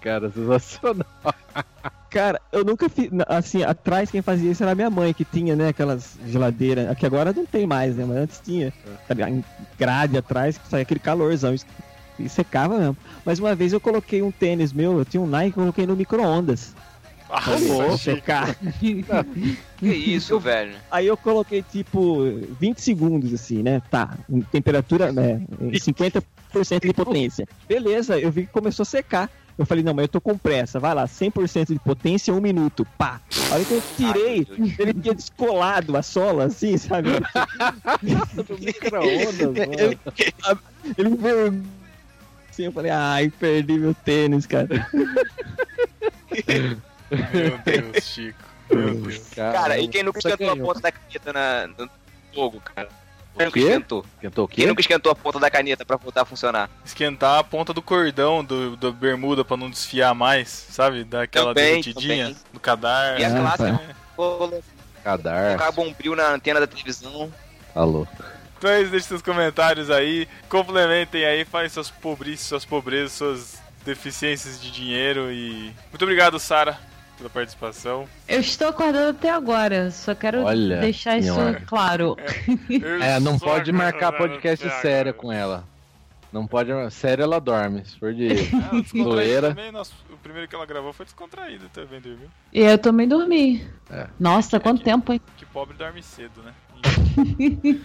[0.00, 0.30] cara.
[0.30, 1.06] Sensacional.
[2.10, 3.08] Cara, eu nunca fiz.
[3.28, 6.90] Assim, atrás quem fazia isso era minha mãe, que tinha, né, aquelas geladeiras.
[6.90, 8.04] Aqui agora não tem mais, né?
[8.04, 8.72] Mas antes tinha.
[9.06, 9.14] Tá
[9.78, 11.54] Grade atrás, que saía aquele calorzão.
[12.18, 12.96] E secava mesmo.
[13.24, 15.94] Mas uma vez eu coloquei um tênis meu, eu tinha um Nike, eu coloquei no
[15.94, 16.74] micro-ondas.
[17.30, 18.56] Ah, secar.
[19.78, 20.74] Que isso, velho?
[20.90, 22.24] Aí eu coloquei tipo
[22.60, 23.80] 20 segundos, assim, né?
[23.90, 25.40] Tá, em temperatura, né?
[25.58, 26.22] em 50%
[26.82, 27.48] de potência.
[27.66, 29.30] Beleza, eu vi que começou a secar.
[29.58, 30.78] Eu falei, não, mas eu tô com pressa.
[30.80, 32.86] Vai lá, 100% de potência, um minuto.
[32.96, 33.20] Pá!
[33.50, 37.10] A hora que eu tirei, Ai, ele tinha descolado a sola, assim, sabe?
[38.46, 40.60] Do micro-ondas, mano.
[40.96, 41.62] Ele veio
[42.60, 44.88] assim, eu falei, ai, perdi meu tênis, cara.
[47.10, 48.38] Meu Deus, Chico.
[48.70, 49.28] Meu Deus.
[49.34, 51.90] Cara, e quem nunca esquentou a ponta da caneta na, no
[52.34, 52.88] fogo, cara?
[53.40, 53.66] Quem nunca quê?
[53.66, 54.04] esquentou?
[54.16, 54.66] Esquentou o Quem quê?
[54.68, 56.68] nunca esquentou a ponta da caneta pra voltar a funcionar?
[56.84, 61.04] Esquentar a ponta do cordão do, do bermuda pra não desfiar mais, sabe?
[61.04, 62.42] Daquela Também, derretidinha também.
[62.52, 63.20] do cadarço.
[63.20, 63.80] E a Ah, tá.
[64.16, 64.62] colocar
[65.02, 65.72] Cadar.
[65.72, 67.32] bombril na antena da televisão.
[67.74, 68.06] Alô.
[68.58, 73.58] Então é isso, deixe seus comentários aí, complementem aí, falem suas pobrices, suas pobrezas, suas
[73.86, 75.72] deficiências de dinheiro e...
[75.90, 76.78] Muito obrigado, Sara,
[77.20, 78.08] pela participação.
[78.26, 81.34] Eu estou acordando até agora, só quero Olha, deixar isso
[81.66, 82.16] claro.
[83.02, 85.64] É, não sou pode marcar podcast sério com ela.
[86.32, 86.70] Não pode.
[86.92, 87.84] Sério, ela dorme.
[87.84, 89.48] Se for de Ah, zoeira.
[89.48, 92.28] também, nossa, o primeiro que ela gravou foi descontraído também, dormiu.
[92.52, 93.66] E eu também dormi.
[93.90, 94.06] É.
[94.18, 95.20] Nossa, quanto tempo, hein?
[95.36, 96.52] Que pobre dorme cedo, né?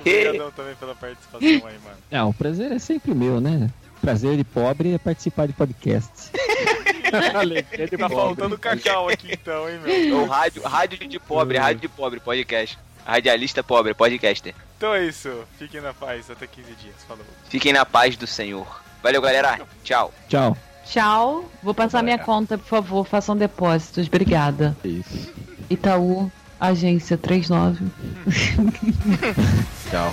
[0.00, 1.96] Obrigadão também pela participação aí, mano.
[2.10, 3.70] Não, o prazer é sempre meu, né?
[4.00, 6.30] Prazer de pobre é participar de podcast.
[7.34, 8.16] Alegria de Tá pobre.
[8.24, 10.22] faltando cacau aqui então, hein, meu?
[10.22, 12.78] O rádio, rádio de pobre, rádio de pobre, podcast.
[13.04, 14.54] Radialista pobre, podcaster.
[14.76, 17.24] Então é isso, fiquem na paz, até 15 dias, falou.
[17.48, 18.82] Fiquem na paz do Senhor.
[19.02, 19.60] Valeu, galera.
[19.84, 20.12] Tchau.
[20.28, 20.56] Tchau.
[20.84, 21.50] Tchau.
[21.62, 23.06] Vou passar minha conta, por favor.
[23.06, 24.06] Façam depósitos.
[24.08, 24.76] Obrigada.
[24.84, 25.32] Isso.
[25.70, 26.30] Itaú,
[26.60, 27.84] agência 39.
[29.90, 30.12] Tchau.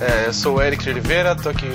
[0.00, 1.68] É, eu sou o Eric de Oliveira, tô aqui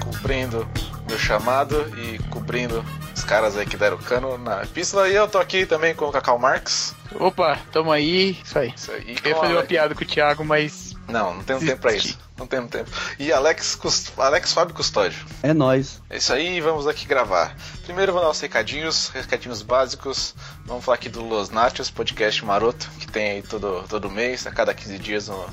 [0.00, 0.68] cumprindo
[1.08, 2.84] meu chamado e cobrindo
[3.14, 5.08] os caras aí que deram cano na epístola.
[5.08, 6.94] E eu tô aqui também com o Cacau Marx.
[7.14, 8.38] Opa, tamo aí.
[8.44, 8.72] Isso aí.
[8.74, 9.16] Isso aí.
[9.24, 10.94] Eu ia fazer uma piada com o Thiago, mas.
[11.08, 12.18] Não, não temos tempo pra isso.
[12.36, 12.90] Não temos tempo.
[13.18, 14.12] E Alex, Cust...
[14.16, 15.18] Alex Fábio Custódio.
[15.42, 16.00] É nóis.
[16.08, 17.54] É isso aí, vamos aqui gravar.
[17.84, 20.34] Primeiro vou dar os recadinhos, recadinhos básicos.
[20.64, 24.52] Vamos falar aqui do Los Nachos, podcast maroto, que tem aí todo, todo mês, a
[24.52, 25.44] cada 15 dias no,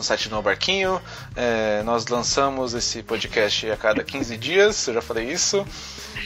[0.00, 1.00] no site do No Barquinho.
[1.36, 5.64] É, nós lançamos esse podcast a cada 15 dias, eu já falei isso.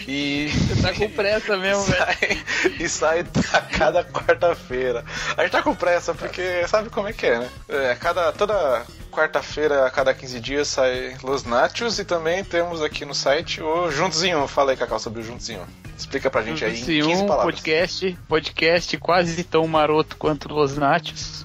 [0.06, 0.48] E.
[0.48, 2.06] Você tá com pressa mesmo, velho.
[2.06, 2.44] sai,
[2.78, 5.04] e sai a cada quarta-feira.
[5.36, 7.50] A gente tá com pressa porque sabe como é que é, né?
[7.68, 12.80] É, a cada, toda quarta-feira, a cada 15 dias, sai Los Nachos e também temos
[12.80, 14.46] aqui no site o Juntos em Um.
[14.46, 15.64] Fala aí, Cacau, sobre o Juntos em Um.
[15.98, 17.54] Explica pra gente aí em Esse 15 um palavras.
[17.56, 21.44] podcast, podcast quase tão maroto quanto Los Nachos.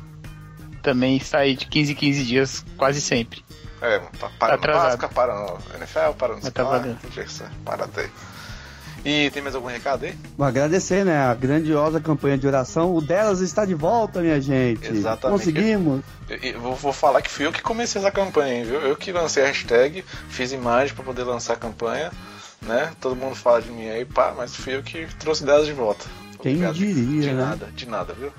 [0.82, 3.44] Também sai de 15 em 15 dias, quase sempre.
[3.82, 5.00] É, pa- para no atrasado.
[5.00, 6.66] Páscoa, para no NFL, para tá
[7.66, 8.10] para até.
[9.06, 10.14] E tem mais algum recado aí?
[10.38, 11.18] Vou agradecer, né?
[11.18, 12.94] A grandiosa campanha de oração.
[12.94, 14.86] O delas está de volta, minha gente.
[14.86, 15.40] Exatamente.
[15.40, 16.02] Conseguimos.
[16.28, 18.82] Eu, eu vou, vou falar que fui eu que comecei essa campanha, hein, viu?
[18.82, 22.12] Eu que lancei a hashtag, fiz imagem pra poder lançar a campanha,
[22.62, 22.92] né?
[23.00, 26.06] Todo mundo fala de mim aí, pá, mas fui eu que trouxe delas de volta.
[26.42, 26.74] Quem Obrigado.
[26.76, 27.34] diria, De né?
[27.46, 28.34] nada, de nada, viu?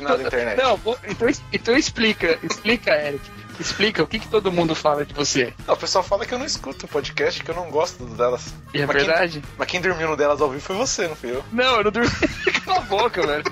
[0.00, 0.56] Internet.
[0.62, 3.30] Não, então, então explica, explica, Eric.
[3.60, 5.52] Explica o que, que todo mundo fala de você.
[5.66, 8.14] Não, o pessoal fala que eu não escuto o podcast, que eu não gosto do
[8.14, 8.52] delas.
[8.72, 9.42] E é Mas quem- verdade?
[9.58, 11.44] mas quem dormiu no delas ao vivo foi você, não fui eu.
[11.52, 12.10] Não, eu não dormi.
[12.64, 13.44] Cala a boca, velho.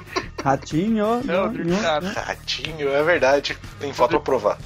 [0.43, 1.23] Ratinho.
[1.25, 2.11] Não, eu dormi nada.
[2.13, 3.57] Ratinho, é verdade.
[3.79, 4.59] Tem foto pra provar.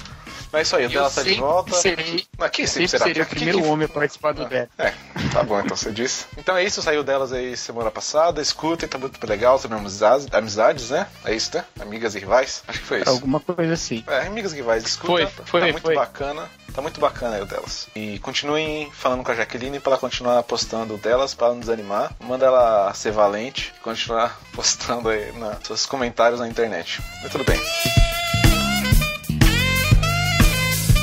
[0.55, 1.75] Mas é isso aí, o Eu delas tá de volta.
[1.75, 3.03] serei- Mas quem Sempre sempre será?
[3.05, 4.69] seria o primeiro que- homem a participar do dela.
[4.77, 4.93] É,
[5.33, 6.25] tá bom, então você disse.
[6.37, 8.41] Então é isso, saiu delas aí semana passada.
[8.41, 11.07] Escutem, tá muito legal sobre amizades, amizades, né?
[11.25, 11.65] É isso, né?
[11.79, 12.63] Amigas e rivais.
[12.67, 13.09] Acho que foi isso.
[13.09, 14.03] Alguma coisa assim.
[14.07, 15.07] É, amigas e rivais, escuta.
[15.07, 15.95] Foi, tá- foi, tá muito foi.
[15.95, 16.49] bacana.
[16.73, 17.87] Tá muito bacana aí o delas.
[17.95, 22.11] E continuem falando com a Jaqueline pra ela continuar postando o delas, pra não desanimar.
[22.19, 27.01] Manda ela ser valente e continuar postando aí na, seus comentários na internet.
[27.21, 27.59] Mas tudo bem.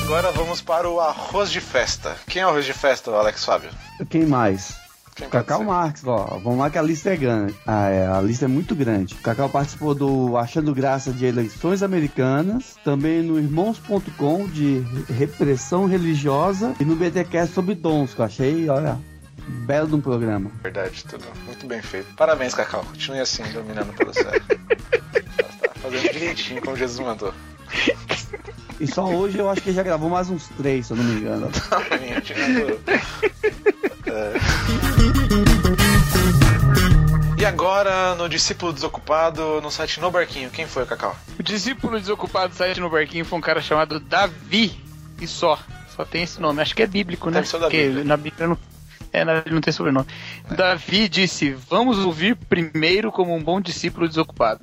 [0.05, 2.17] Agora vamos para o arroz de festa.
[2.27, 3.71] Quem é o arroz de festa, Alex Fábio?
[4.11, 4.75] Quem mais?
[5.15, 5.63] Quem Cacau?
[5.65, 6.39] Marx, ó.
[6.43, 7.55] Vamos lá que a lista é grande.
[7.67, 9.15] Ah, é, a lista é muito grande.
[9.17, 16.85] Cacau participou do Achando Graça de Eleições Americanas, também no Irmãos.com de Repressão Religiosa e
[16.85, 18.99] no BTcast sobre dons, que eu achei, olha,
[19.67, 20.51] Belo de um programa.
[20.63, 22.13] Verdade, tudo muito bem feito.
[22.15, 22.85] Parabéns, Cacau.
[22.85, 24.33] Continue assim, dominando céu.
[24.33, 27.33] tá fazendo direitinho como Jesus mandou.
[28.83, 31.05] E só hoje eu acho que ele já gravou mais uns três, se eu não
[31.05, 31.49] me engano.
[32.25, 32.81] Tirando-
[34.07, 34.33] É.
[37.41, 41.17] E agora, no Discípulo Desocupado, no site No Barquinho, quem foi o Cacau?
[41.39, 44.79] O discípulo desocupado do site no barquinho foi um cara chamado Davi.
[45.21, 45.59] E só.
[45.97, 46.61] Só tem esse nome.
[46.63, 47.35] Acho que é bíblico, né?
[47.37, 48.05] Deve ser o da Porque Bíblia.
[48.05, 48.59] na Bíblia não.
[49.13, 50.07] É, na Bíblia não tem sobrenome.
[50.51, 54.61] Davi disse: Vamos ouvir primeiro como um bom discípulo desocupado.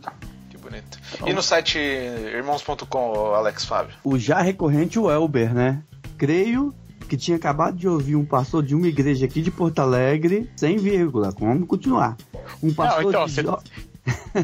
[0.70, 1.00] Bonito.
[1.26, 3.96] E no site irmãos.com, o Alex Fábio?
[4.04, 5.82] O já recorrente Welber, né?
[6.18, 6.74] Creio
[7.08, 10.78] que tinha acabado de ouvir um pastor de uma igreja aqui de Porto Alegre, sem
[10.78, 11.34] vírgula.
[11.40, 12.16] Vamos continuar.
[12.62, 13.34] Um pastor Não, então, de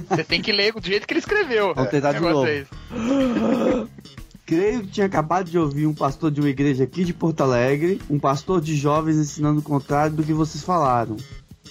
[0.08, 1.74] você- tem que ler do jeito que ele escreveu.
[1.76, 3.88] Vamos tentar de O negócio novo.
[3.92, 4.06] é.
[4.46, 8.00] Creio que tinha acabado de ouvir um pastor de uma igreja aqui de Porto Alegre,
[8.10, 11.18] um pastor de jovens ensinando o contrário do que vocês falaram.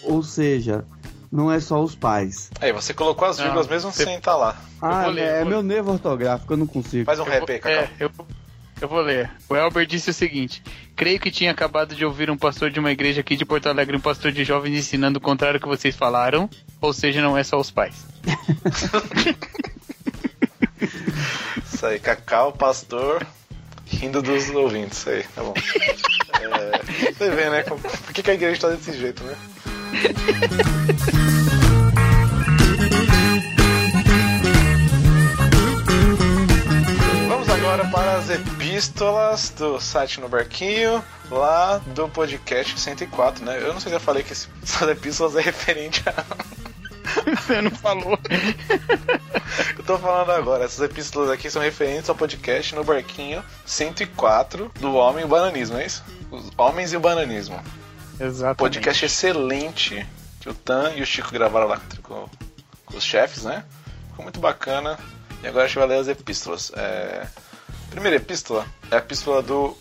[0.02, 0.84] Ou seja,
[1.34, 2.48] não é só os pais.
[2.60, 4.56] Aí, você colocou as Não, vírgulas mesmo você- sem estar lá.
[4.80, 7.04] Ah, vou ler, é vou- meu nervo ortográfico, eu não consigo.
[7.04, 7.82] Faz um Eu rap aí, Cacau.
[7.82, 8.10] É, eu,
[8.80, 9.30] eu vou ler.
[9.48, 10.62] O Elber disse o seguinte:
[10.94, 13.96] Creio que tinha acabado de ouvir um pastor de uma igreja aqui de Porto Alegre,
[13.96, 16.48] um pastor de jovens ensinando o contrário que vocês falaram.
[16.80, 18.04] Ou seja, não é só os pais.
[21.72, 23.26] Isso aí, Cacau, pastor,
[23.86, 24.98] rindo dos ouvintes.
[24.98, 25.54] Isso aí, tá bom.
[26.44, 27.62] É, você vê, né?
[27.62, 27.78] Por
[28.12, 29.34] que, que a igreja tá desse jeito, né?
[37.28, 43.58] Vamos agora para as epístolas do site no Barquinho, lá do podcast 104, né?
[43.60, 46.24] Eu não sei se eu falei que essas epístolas é referente a.
[47.36, 48.18] Você não falou.
[49.78, 54.94] Eu tô falando agora, essas epístolas aqui são referentes ao podcast no Barquinho 104 do
[54.94, 56.02] Homem e o Bananismo, é isso?
[56.30, 57.60] Os Homens e o Bananismo.
[58.18, 58.58] Exatamente.
[58.58, 60.06] Podcast excelente
[60.40, 62.28] que o Tan e o Chico gravaram lá com,
[62.84, 63.64] com os chefes, né?
[64.10, 64.98] Ficou muito bacana.
[65.42, 66.70] E agora a gente vai ler as epístolas.
[66.74, 67.26] É,
[67.94, 69.76] Primeira epístola é a epístola do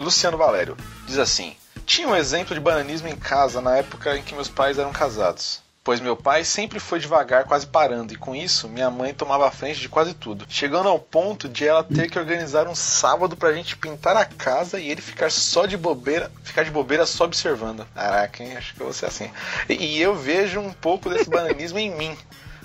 [0.00, 0.74] Luciano Valério.
[1.06, 1.54] Diz assim:
[1.84, 5.60] Tinha um exemplo de bananismo em casa na época em que meus pais eram casados.
[5.88, 9.50] Pois meu pai sempre foi devagar, quase parando, e com isso minha mãe tomava a
[9.50, 10.44] frente de quase tudo.
[10.46, 14.78] Chegando ao ponto de ela ter que organizar um sábado pra gente pintar a casa
[14.78, 17.86] e ele ficar só de bobeira, ficar de bobeira só observando.
[17.94, 18.54] Caraca, hein?
[18.54, 19.30] Acho que eu vou ser assim.
[19.66, 22.14] E, eu vejo um pouco desse bananismo em mim.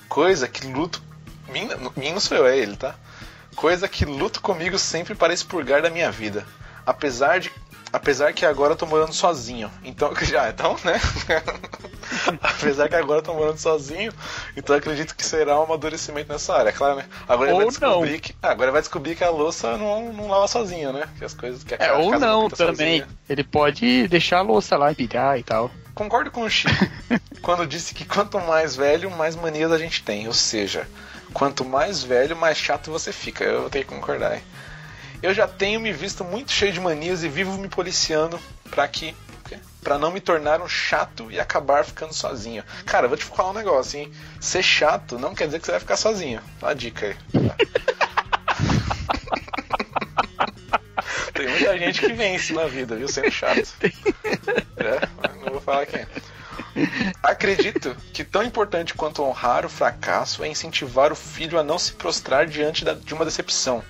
[0.09, 1.01] Coisa que luto.
[1.47, 2.93] Mim, mim não sou eu, é ele, tá?
[3.55, 6.45] Coisa que luto comigo sempre para expurgar da minha vida.
[6.85, 7.49] Apesar de.
[7.93, 9.69] Apesar que agora eu tô morando sozinho.
[9.83, 10.99] Então, já, então, né?
[12.41, 14.11] Apesar que agora eu tô morando sozinho,
[14.57, 17.05] então eu acredito que será um amadurecimento nessa área, claro, né?
[17.27, 18.19] Agora ele vai Ou descobrir não.
[18.19, 18.35] que.
[18.41, 21.07] ah, agora vai descobrir que a louça não, não lava sozinha, né?
[21.19, 22.99] Que as coisas que a É, a ou não também.
[23.01, 23.07] sozinha.
[23.29, 25.69] Ele pode deixar a louça lá e pilhar e tal.
[25.93, 26.73] Concordo com o Chico
[27.43, 30.27] quando disse que quanto mais velho, mais manias a gente tem.
[30.27, 30.87] Ou seja,
[31.33, 33.43] quanto mais velho, mais chato você fica.
[33.43, 34.35] Eu tenho que concordar.
[34.35, 34.41] hein?
[35.23, 38.37] Eu já tenho me visto muito cheio de manias e vivo me policiando
[38.69, 39.15] pra que.
[39.81, 42.63] Pra não me tornar um chato e acabar ficando sozinho.
[42.85, 44.11] Cara, vou te falar um negócio, hein?
[44.39, 46.41] Ser chato não quer dizer que você vai ficar sozinho.
[46.59, 47.15] Dá uma dica aí.
[51.33, 53.07] Tem muita gente que vence na vida, viu?
[53.07, 53.73] Sendo chato.
[54.77, 55.99] É, não vou falar quem.
[56.01, 56.07] é.
[57.21, 61.93] Acredito que tão importante quanto honrar o fracasso é incentivar o filho a não se
[61.93, 63.83] prostrar diante da- de uma decepção.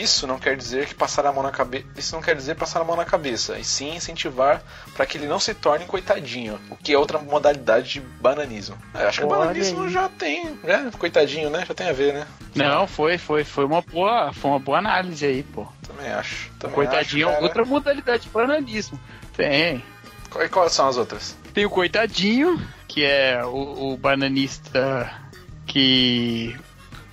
[0.00, 1.86] Isso não quer dizer que passar a mão na cabeça.
[1.96, 4.62] Isso não quer dizer passar a mão na cabeça, e sim incentivar
[4.94, 8.76] para que ele não se torne coitadinho, o que é outra modalidade de bananismo.
[8.94, 9.90] É, acho que o Olha bananismo aí.
[9.90, 10.90] já tem, né?
[10.98, 11.64] Coitadinho, né?
[11.66, 12.26] Já tem a ver, né?
[12.54, 15.66] Não, foi, foi, foi uma boa, foi uma boa análise aí, pô.
[15.86, 16.50] Também acho.
[16.58, 18.98] Também Coitadinho acho, é outra modalidade de bananismo.
[19.36, 19.82] Tem.
[20.38, 21.36] E quais são as outras?
[21.54, 25.10] Tem o coitadinho, que é o, o bananista
[25.66, 26.54] que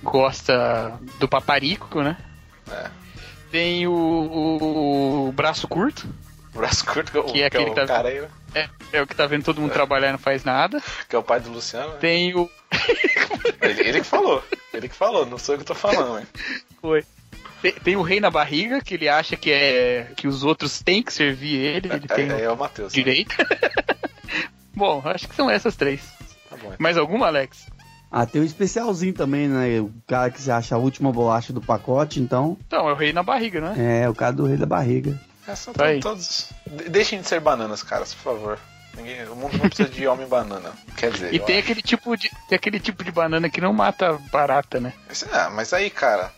[0.02, 2.16] gosta do paparico, né?
[2.70, 2.90] É.
[3.50, 6.08] Tem o, o- o braço curto,
[6.52, 8.20] braço curto, que, é o- que é que é aquele o que tá, cara aí,
[8.20, 8.28] né?
[8.54, 10.82] é, é o que tá vendo todo mundo trabalhar e não faz nada.
[11.08, 11.92] que é o pai do Luciano.
[11.94, 11.98] né?
[12.00, 12.50] Tem o.
[13.60, 14.44] Ele, ele que falou.
[14.74, 16.26] Ele que falou, não sou eu que tô falando, hein?
[16.82, 17.04] Foi.
[17.62, 21.02] Tem, tem o rei na barriga, que ele acha que é que os outros têm
[21.02, 22.92] que servir ele, ele tem É, é o Matheus.
[22.92, 22.94] né?
[23.02, 23.34] direito.
[24.74, 26.02] Bom, acho que são essas três.
[26.50, 26.74] Tá bom.
[26.78, 27.66] Mais alguma, Alex?
[28.16, 29.80] Ah, tem um especialzinho também, né?
[29.80, 32.56] O cara que se acha a última bolacha do pacote, então.
[32.64, 34.02] Então, é o rei na barriga, né?
[34.04, 35.20] É, o cara do rei da barriga.
[35.48, 36.48] É, são Tá todos.
[36.64, 38.56] de- Deixem de ser bananas, caras, por favor.
[38.96, 40.70] Ninguém- o mundo não precisa de homem banana.
[40.96, 41.64] Quer dizer, E tem acho.
[41.64, 44.92] aquele, tipo de, tem aquele tipo de banana que não mata barata, né?
[45.10, 46.30] Esse- Ah, mas aí, cara.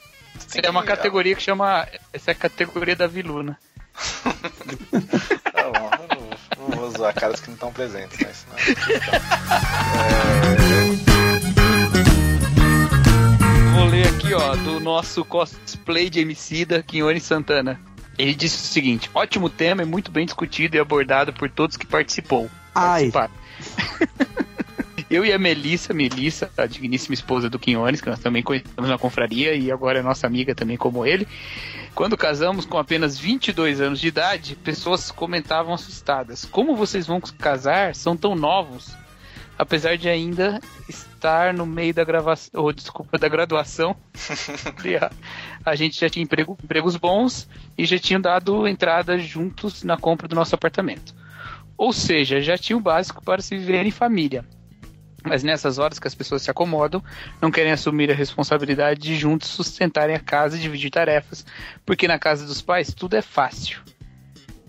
[0.51, 1.86] tem é uma que- categoria que chama.
[2.11, 3.59] Essa é a categoria da viluna.
[5.53, 6.31] Tá bom, eu não,
[6.70, 8.32] não vou zoar caras que não estão presentes, né?
[8.32, 8.57] Senão-
[10.97, 11.06] Vou
[13.97, 17.81] ler aqui, ó, do nosso cosplay de Emicida, Quinone Santana.
[18.18, 21.86] Ele disse o seguinte: ótimo tema, é muito bem discutido e abordado por todos que
[21.86, 22.51] participou.
[22.74, 23.10] Ai.
[25.09, 28.98] Eu e a Melissa, Melissa, a digníssima esposa do Quinones, que nós também conhecemos na
[28.98, 31.27] confraria e agora é nossa amiga também como ele.
[31.94, 37.94] Quando casamos com apenas 22 anos de idade, pessoas comentavam assustadas: Como vocês vão casar?
[37.94, 38.94] São tão novos.
[39.59, 43.97] Apesar de ainda estar no meio da gravação, ou desculpa, da graduação,
[45.65, 50.28] a, gente já tinha emprego- empregos bons e já tinha dado entrada juntos na compra
[50.28, 51.15] do nosso apartamento.
[51.77, 54.45] Ou seja, já tinha o básico para se viver em família.
[55.24, 57.03] Mas nessas horas que as pessoas se acomodam,
[57.41, 61.45] não querem assumir a responsabilidade de juntos sustentarem a casa e dividir tarefas,
[61.85, 63.81] porque na casa dos pais tudo é fácil.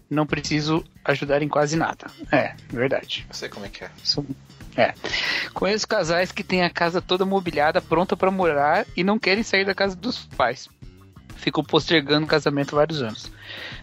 [0.10, 2.08] Não preciso ajudar em quase nada.
[2.32, 3.26] É, verdade.
[3.30, 3.92] Eu sei como é que é.
[4.78, 4.94] É.
[5.54, 9.66] Conheço casais que têm a casa toda mobiliada, pronta para morar e não querem sair
[9.66, 10.70] da casa dos pais.
[11.36, 13.32] Ficam postergando o casamento vários anos.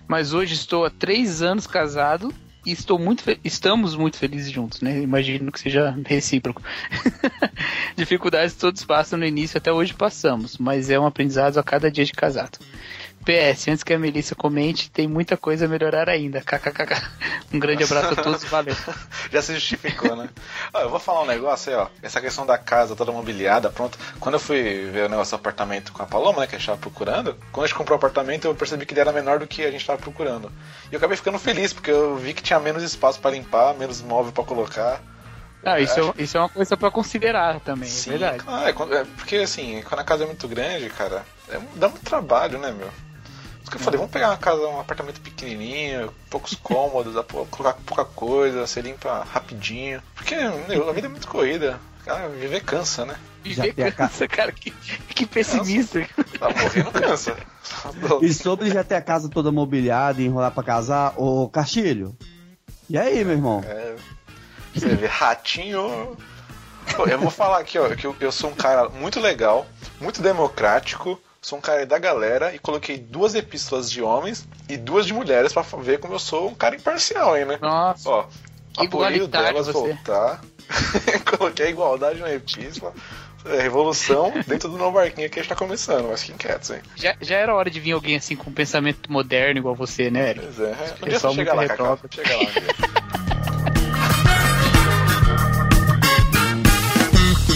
[0.07, 2.33] Mas hoje estou há três anos casado
[2.65, 5.03] e estou muito estamos muito felizes juntos, né?
[5.03, 6.63] Imagino que seja recíproco.
[7.97, 12.05] Dificuldades todos passam no início, até hoje passamos, mas é um aprendizado a cada dia
[12.05, 12.59] de casado.
[13.25, 16.41] PS, antes que a Melissa comente, tem muita coisa a melhorar ainda.
[16.43, 17.03] KKKK.
[17.53, 18.77] Um grande abraço a todos, valeu.
[19.33, 20.29] Já se justificou, né?
[20.73, 21.89] Ó, eu vou falar um negócio aí, ó.
[22.03, 23.99] Essa questão da casa toda mobiliada, pronto.
[24.21, 26.67] Quando eu fui ver o negócio do apartamento com a Paloma, né, que a gente
[26.67, 29.47] tava procurando, quando a gente comprou o apartamento, eu percebi que ele era menor do
[29.47, 30.53] que a gente tava procurando.
[30.91, 34.01] E eu acabei ficando feliz, porque eu vi que tinha menos espaço pra limpar, menos
[34.03, 35.01] móvel pra colocar.
[35.67, 38.45] Ah, isso, acho- é, isso é uma coisa pra considerar também, Sim, é verdade.
[38.45, 42.05] claro, é, é, porque assim, quando a casa é muito grande, cara, é- dá muito
[42.05, 42.91] trabalho, né, meu?
[43.65, 47.15] Isso que eu falei, vamos pegar uma casa, um apartamento pequenininho, poucos cômodos,
[47.51, 50.03] colocar pouca coisa, você limpa rapidinho.
[50.15, 50.37] Porque,
[50.69, 51.81] meu, a vida é muito corrida.
[52.05, 53.17] Cara, viver cansa, né?
[53.43, 56.07] Viver cansa, cara, que, que pessimista.
[56.39, 57.35] Tá morrendo cansa.
[58.21, 62.15] E sobre já ter a casa toda mobiliada e enrolar pra casar, ô Castilho.
[62.91, 63.65] E aí, meu irmão?
[63.67, 63.97] É,
[64.75, 66.15] você vê, ratinho.
[66.95, 69.67] Pô, eu vou falar aqui, ó, que eu, eu sou um cara muito legal,
[69.99, 75.05] muito democrático, sou um cara da galera e coloquei duas epístolas de homens e duas
[75.05, 77.59] de mulheres pra ver como eu sou um cara imparcial aí, né?
[77.61, 78.27] Nossa, Ó,
[78.79, 79.73] apoio delas você.
[79.73, 80.41] voltar.
[81.37, 82.95] coloquei a igualdade na epístola.
[83.45, 86.81] É, revolução dentro do novo barquinho que a gente tá começando, mas fiquem quietos, hein?
[86.97, 90.31] já, já era hora de vir alguém assim com um pensamento moderno igual você, né,
[90.31, 90.47] Eric?
[90.47, 92.15] Pois é, um dia Pessoal você chega muito lá, retrógrado.
[92.15, 93.34] Chega lá um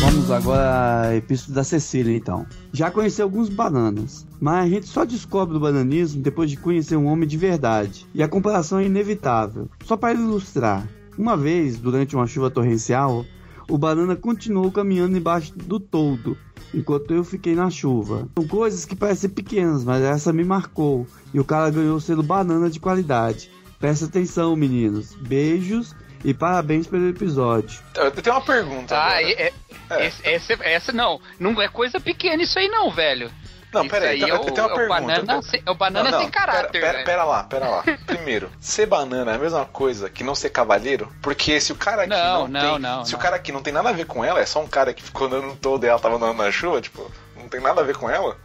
[0.00, 2.46] Vamos agora à Epístola da Cecília, então.
[2.72, 7.06] Já conheci alguns bananas, mas a gente só descobre o bananismo depois de conhecer um
[7.06, 8.06] homem de verdade.
[8.14, 9.68] E a comparação é inevitável.
[9.84, 10.88] Só para ilustrar,
[11.18, 13.24] uma vez, durante uma chuva torrencial,
[13.68, 16.36] o banana continuou caminhando embaixo do toldo,
[16.72, 18.28] enquanto eu fiquei na chuva.
[18.38, 21.08] São coisas que parecem pequenas, mas essa me marcou.
[21.34, 23.50] E o cara ganhou o selo banana de qualidade.
[23.80, 25.14] Presta atenção, meninos.
[25.14, 27.78] Beijos e parabéns pelo episódio.
[27.94, 28.96] Eu tenho uma pergunta.
[28.96, 29.22] Ah, agora.
[29.32, 29.52] é,
[29.90, 33.30] é, esse- essa, essa não, não é coisa pequena isso aí não, velho.
[33.70, 35.00] Não, Isso peraí, aí eu, é o- eu tenho uma é o pergunta.
[35.22, 37.84] banana sem- é o banana sem caráter, Pera, pera, pera lá, pera lá.
[38.06, 41.12] Primeiro, ser banana é a mesma coisa que não ser cavaleiro?
[41.20, 42.78] Porque se o cara aqui Não, não, não, tem.
[42.78, 43.18] não, se não.
[43.18, 45.02] o cara aqui não tem nada a ver com ela, é só um cara que
[45.02, 47.94] ficou andando todo e ela tava andando na chuva, tipo, não tem nada a ver
[47.94, 48.38] com ela.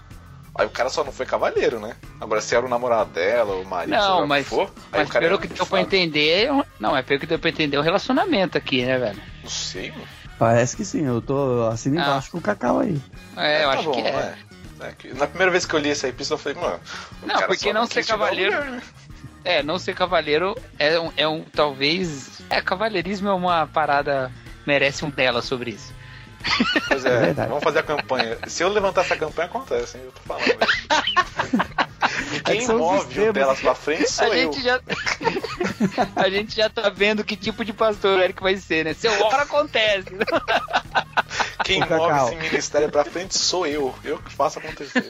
[0.55, 1.95] Aí o cara só não foi cavaleiro, né?
[2.21, 5.11] Agora, se era o namorado dela, o marido, Não, que mas, for, aí mas o
[5.11, 7.77] cara pelo é que deu pra entender, é não, é pelo que deu pra entender
[7.77, 9.19] o relacionamento aqui, né, velho?
[9.41, 10.07] Não sei, mano.
[10.37, 12.01] Parece que sim, eu tô assim Ah.
[12.01, 13.01] embaixo com o Cacau aí.
[13.35, 14.11] É, eu tá acho bom, que é.
[14.11, 14.37] né?
[14.81, 16.79] É Na primeira vez que eu li essa epístola, eu falei, mano.
[17.21, 18.81] Não, cara porque só não ser cavaleiro- lugar, né?
[19.45, 22.41] É, não ser cavaleiro é um, é um talvez.
[22.49, 24.31] É, cavalheirismo é uma parada.
[24.67, 25.93] Merece um dela sobre isso.
[26.87, 27.49] Pois É é, verdade.
[27.49, 28.37] vamos fazer a campanha.
[28.47, 30.03] Se eu levantar essa campanha, acontece, hein?
[30.05, 30.45] Eu tô falando.
[32.31, 34.51] E É quem os move o delas pra frente sou a eu.
[34.51, 34.79] gente já.
[36.15, 38.93] a gente já tá vendo que tipo de pastor o Eric vai ser, né?
[38.93, 40.07] Seu hora acontece.
[41.63, 43.95] Quem move esse ministério pra frente sou eu.
[44.03, 45.03] Eu que faço acontecer.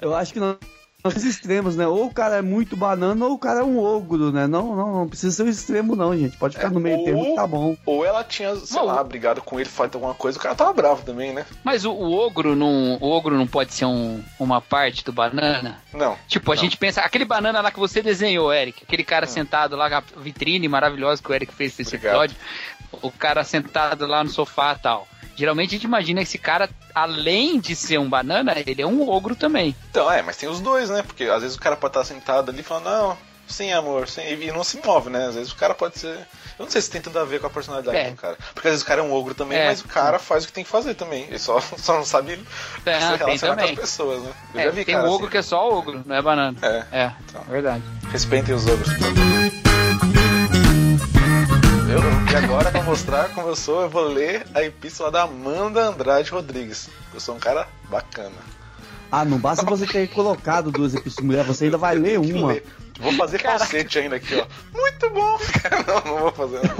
[0.00, 0.56] Eu acho que nós
[1.00, 1.86] temos extremos, né?
[1.86, 4.48] Ou o cara é muito banana ou o cara é um ogro, né?
[4.48, 6.36] Não, não, não precisa ser um extremo, não, gente.
[6.36, 7.76] Pode ficar no meio ou- termo que tá bom.
[7.86, 8.86] Ou ela tinha, sei Não.
[8.86, 11.46] lá, brigado com ele, feito alguma coisa, o cara tava bravo também, né?
[11.62, 12.98] Mas o, o ogro não.
[13.00, 15.78] O ogro não pode ser um- uma parte do banana?
[15.94, 16.16] Não.
[16.26, 16.62] Tipo, a Não.
[16.62, 20.66] gente pensa, aquele banana lá que você desenhou, Eric, aquele cara sentado lá, a vitrine
[20.68, 22.24] maravilhosa que o Eric fez pra esse Obrigado.
[22.24, 22.36] episódio,
[23.02, 25.06] o cara sentado lá no sofá e tal.
[25.38, 29.36] Geralmente a gente imagina esse cara, além de ser um banana, ele é um ogro
[29.36, 29.74] também.
[29.90, 31.02] Então, é, mas tem os dois, né?
[31.02, 33.16] Porque às vezes o cara pode estar sentado ali falando, não,
[33.46, 35.24] Sim, amor, sim, e não se move, né?
[35.28, 36.10] Às vezes o cara pode ser.
[36.58, 38.10] Eu não sei se tem tudo a ver com a personalidade É.
[38.10, 38.36] do cara.
[38.52, 39.64] Porque às vezes o cara é um ogro também, É.
[39.68, 41.24] mas o cara faz o que tem que fazer também.
[41.24, 42.38] Ele só, só não sabe
[42.84, 44.32] É, se relacionar com as pessoas, né?
[44.52, 45.30] Eu É, já vi tem cara ogro assim.
[45.30, 46.58] que é só ogro, não é banana.
[46.60, 46.84] É.
[47.04, 47.12] É,
[47.48, 47.82] verdade.
[48.12, 48.88] Respeitem os ogros.
[51.88, 56.30] E agora, pra mostrar como eu sou, eu vou ler a epístola da Amanda Andrade
[56.30, 56.90] Rodrigues.
[57.14, 58.36] Eu sou um cara bacana.
[59.10, 62.48] Ah, não basta você ter colocado duas epístolas mulher, você ainda vai ler uma.
[62.52, 62.66] ler.
[63.00, 64.46] Vou fazer falsete ainda aqui, ó.
[64.76, 65.38] Muito bom!
[66.04, 66.60] não, não vou fazer.
[66.62, 66.76] Não.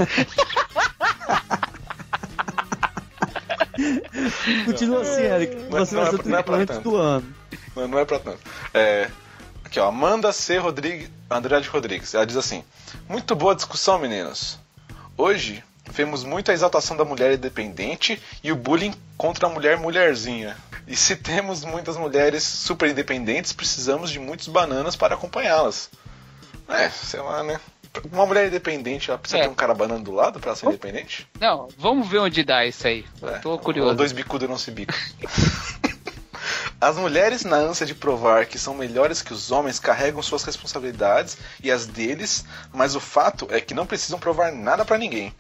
[4.67, 5.55] Continua assim, Eric.
[5.55, 6.81] Não é- Você não vai é- ser é pra tanto.
[6.83, 7.35] do ano.
[7.75, 8.39] Não, não é pra tanto.
[8.75, 9.09] É,
[9.65, 9.89] aqui, ó.
[9.89, 10.59] Amanda C.
[10.59, 12.13] Rodrigues, Andrade Rodrigues.
[12.15, 12.63] Ela diz assim:
[13.09, 14.59] Muito boa discussão, meninos.
[15.19, 20.57] Hoje vemos muito a exaltação da mulher independente e o bullying contra a mulher mulherzinha.
[20.87, 25.91] E se temos muitas mulheres super independentes, precisamos de muitos bananas para acompanhá-las.
[26.69, 27.59] É, sei lá, né?
[28.13, 29.43] Uma mulher independente, ela precisa É.
[29.45, 31.27] ter um cara banana do lado pra ser independente?
[31.41, 33.05] Não, vamos ver onde dá isso aí.
[33.21, 33.97] Eu tô curioso.
[33.97, 34.95] dois bicudos não se bicam.
[36.81, 41.37] As mulheres, na ânsia de provar que são melhores que os homens, carregam suas responsabilidades
[41.63, 45.35] e as deles, mas o fato é que não precisam provar nada pra ninguém.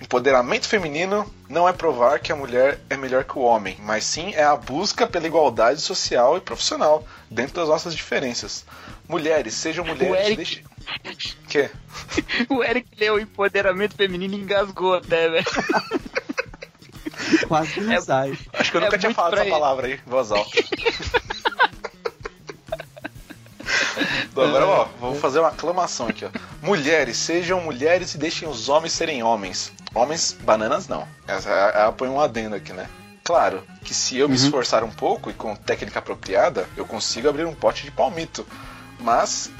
[0.00, 4.34] Empoderamento feminino não é provar que a mulher é melhor que o homem, mas sim
[4.34, 8.66] é a busca pela igualdade social e profissional, dentro das nossas diferenças.
[9.08, 10.26] Mulheres, sejam mulheres.
[10.26, 10.64] Eric-
[11.02, 11.70] deixe- Quê?
[12.50, 15.46] O Eric leu empoderamento feminino e engasgou até, velho.
[17.48, 18.38] Quase que não sai.
[18.52, 19.50] Acho que eu É nunca tinha muito falado essa ele.
[19.50, 20.50] palavra aí, voz alta.
[24.36, 26.28] Agora, ó, vou fazer uma aclamação aqui, ó.
[26.60, 29.72] Mulheres, sejam mulheres e deixem os homens serem homens.
[29.94, 31.06] Homens, bananas não.
[31.26, 32.88] Essa, ela põe um adendo aqui, né?
[33.22, 37.44] Claro que se eu me esforçar um pouco e com técnica apropriada, eu consigo abrir
[37.46, 38.46] um pote de palmito.
[39.00, 39.50] Mas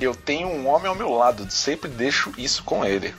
[0.00, 3.14] eu tenho um homem ao meu lado, sempre deixo isso com ele.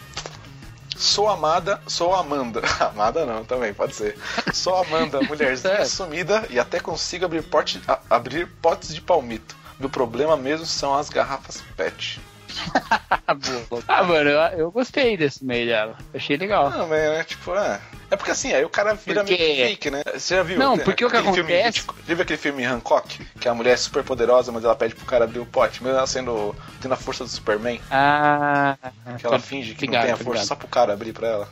[1.02, 2.61] Sou amada, sou Amanda.
[2.80, 4.15] Amada não, também, pode ser.
[4.53, 9.56] Sou Amanda, mulherzinha sumida e até consigo abrir, porte, a- abrir potes de palmito.
[9.80, 12.22] Meu problema mesmo são as garrafas PET.
[13.88, 15.95] Ah, mano, eu, eu gostei desse meio dela.
[16.14, 16.69] Achei legal.
[16.69, 17.80] Não, mas é tipo, é.
[18.10, 20.03] É porque assim, aí o cara vira Porque- meio fake, né?
[20.14, 20.60] Você já viu?
[20.60, 23.26] Não, tem- porque o que filme acontece- já viu aquele filme Hancock?
[23.40, 25.98] Que a mulher é super poderosa, mas ela pede pro cara abrir o pote, mesmo
[25.98, 26.53] ela sendo.
[26.82, 27.80] tendo a força do Superman.
[27.90, 28.76] Ah.
[29.18, 30.48] Que ela finge que ligado, não tem a força ligado.
[30.48, 31.49] só pro cara abrir pra ela.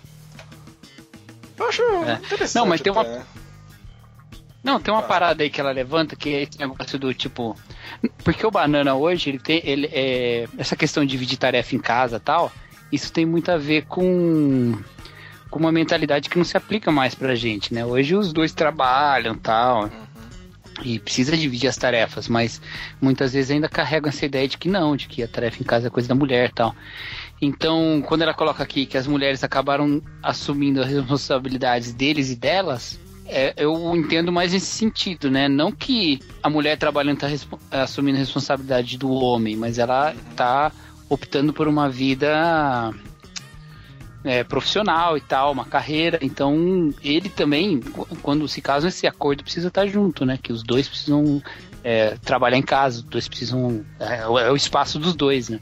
[1.58, 2.14] Eu acho É.
[2.14, 2.56] interessante.
[2.56, 3.22] Não, mas tem uma- até.
[4.64, 7.56] Não, tem uma parada aí que ela levanta que é esse negócio do tipo.
[8.24, 9.62] Porque o banana hoje, ele tem.
[9.64, 12.52] Ele, é, essa questão de dividir tarefa em casa e tal,
[12.92, 14.78] isso tem muito a ver com.
[15.50, 17.84] Com uma mentalidade que não se aplica mais pra gente, né?
[17.84, 19.90] Hoje os dois trabalham tal.
[20.84, 22.62] E precisa dividir as tarefas, mas
[23.02, 25.88] muitas vezes ainda carregam essa ideia de que não, de que a tarefa em casa
[25.88, 26.76] é coisa da mulher e tal.
[27.42, 33.00] Então, quando ela coloca aqui que as mulheres acabaram assumindo as responsabilidades deles e delas,
[33.30, 35.48] é, eu entendo mais nesse sentido, né?
[35.48, 37.28] Não que a mulher trabalhando está
[37.72, 40.72] assumindo a responsabilidade do homem, mas ela está
[41.10, 42.94] optando por uma vida
[44.24, 46.20] é, profissional e tal, uma carreira.
[46.22, 50.38] Então, ele também, qu- quando se casam, esse acordo precisa estar junto, né?
[50.42, 51.42] Que os dois precisam
[51.84, 53.86] é, trabalhar em casa, os dois precisam.
[54.00, 55.60] É, o- é o espaço dos dois, né?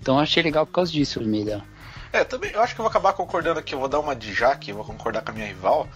[0.00, 1.64] Então, achei legal por causa disso, dela.
[2.12, 4.32] É, também, eu acho que eu vou acabar concordando aqui, eu vou dar uma de
[4.32, 5.88] Jaque, vou concordar com a minha rival.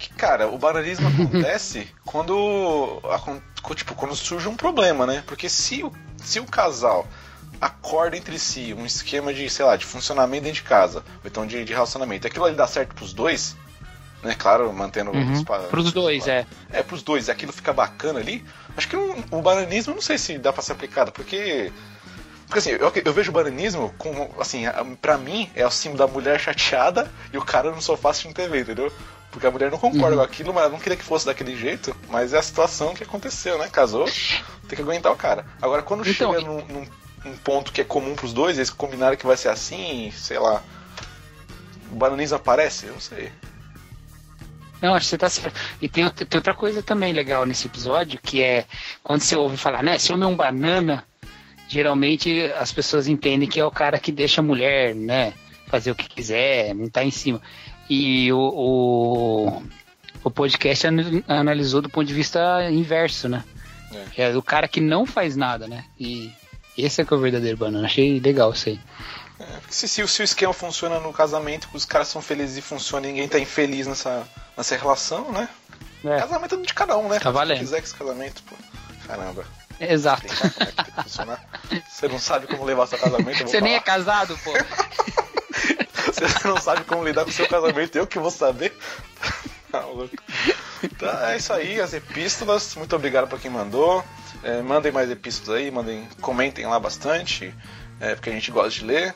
[0.00, 3.02] Que, cara, o bananismo acontece quando,
[3.74, 5.22] tipo, quando surge um problema, né?
[5.26, 7.06] Porque se o, se o casal
[7.60, 11.46] acorda entre si um esquema de, sei lá, de funcionamento dentro de casa, ou então
[11.46, 13.54] de, de relacionamento, e aquilo ali dá certo pros dois,
[14.22, 14.34] né?
[14.38, 15.32] Claro, mantendo Uhum.
[15.32, 16.46] os Pros dois, é.
[16.72, 18.42] É, pros dois, e aquilo fica bacana ali.
[18.78, 21.70] Acho que o, o bananismo, não sei se dá pra ser aplicado, porque.
[22.46, 25.98] Porque assim, eu, eu vejo o bananismo como, assim, a- pra mim é o símbolo
[25.98, 28.90] da mulher chateada e o cara no sofá assistindo TV, entendeu?
[29.30, 30.16] Porque a mulher não concorda Uhum.
[30.16, 33.04] com aquilo, mas ela não queria que fosse daquele jeito, mas é a situação que
[33.04, 33.68] aconteceu, né?
[33.68, 34.06] Casou,
[34.68, 35.46] tem que aguentar o cara.
[35.62, 36.86] Agora, quando Então, chega num, num-
[37.24, 40.62] num ponto que é comum pros dois, eles combinaram que vai ser assim, sei lá.
[41.92, 42.86] O bananismo aparece?
[42.86, 43.30] Eu não sei.
[44.82, 45.60] Não, acho que você tá certo.
[45.80, 48.64] E tem, outra- tem outra coisa também legal nesse episódio, que é
[49.02, 51.04] quando você ouve falar, né, se homem é um banana,
[51.68, 55.34] geralmente as pessoas entendem que é o cara que deixa a mulher, né,
[55.68, 57.40] fazer o que quiser, não tá em cima.
[57.92, 59.62] E o, o,
[60.22, 62.38] o podcast ana- analisou do ponto de vista
[62.70, 63.42] inverso, né?
[64.16, 64.28] É.
[64.30, 65.84] É o cara que não faz nada, né?
[65.98, 66.32] E
[66.78, 67.86] esse é que é o verdadeiro banana.
[67.86, 68.80] Achei legal isso aí.
[69.36, 72.62] Porque se, se, o- se o esquema funciona no casamento, os caras são felizes e
[72.62, 74.22] funciona e ninguém tá infeliz nessa,
[74.56, 75.48] nessa relação, né?
[76.04, 76.16] É.
[76.20, 77.18] Casamento é de cada um, né?
[77.18, 77.58] Tá Se valendo.
[77.58, 78.54] quiser que esse casamento, pô.
[79.06, 79.44] Caramba.
[79.80, 80.26] Exato.
[80.26, 80.28] É
[80.66, 81.44] que tem que funcionar.
[81.88, 83.42] Você não sabe como levar seu casamento?
[83.48, 83.96] Você nem é falar.
[83.98, 84.52] casado, pô.
[86.12, 88.76] Você não sabe como lidar com o seu casamento, eu que vou saber.
[89.70, 90.10] Tá louco.
[90.82, 92.74] Então é isso aí, as epístolas.
[92.74, 94.04] Muito obrigado pra quem mandou.
[94.42, 97.54] É, mandem mais epístolas aí, mandem, comentem lá bastante,
[98.00, 99.14] é, porque a gente gosta de ler.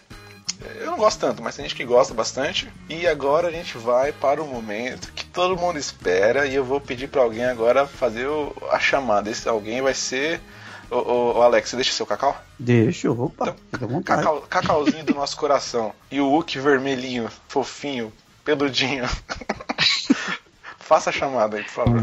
[0.65, 2.73] É, Eu não gosto tanto, mas tem gente que gosta bastante.
[2.89, 6.47] E agora a gente vai para o momento que todo mundo espera.
[6.47, 9.29] E eu vou pedir pra alguém agora fazer o- a chamada.
[9.29, 10.41] Esse alguém vai ser.
[10.91, 12.37] Ô, ô, ô, Alex, você deixa seu cacau?
[12.59, 14.23] Deixa, opa, vontade.
[14.23, 15.93] Cacau, cacauzinho do nosso coração.
[16.11, 18.13] E o Hulk vermelhinho, fofinho,
[18.45, 19.05] peludinho.
[20.79, 22.01] Faça a chamada aí, por favor.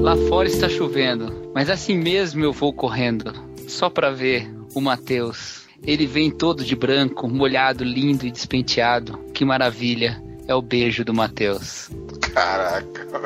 [0.00, 3.32] Lá fora está chovendo, mas assim mesmo eu vou correndo,
[3.68, 5.68] só pra ver o Matheus.
[5.82, 9.18] Ele vem todo de branco, molhado, lindo e despenteado.
[9.32, 10.29] Que maravilha!
[10.50, 11.88] É o beijo do Matheus.
[12.34, 13.06] Caraca.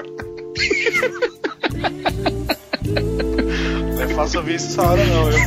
[3.96, 5.38] Não é fácil ouvir isso essa hora não, viu?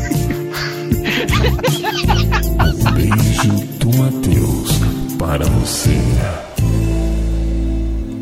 [2.96, 4.72] Beijo do Matheus
[5.20, 6.02] para você.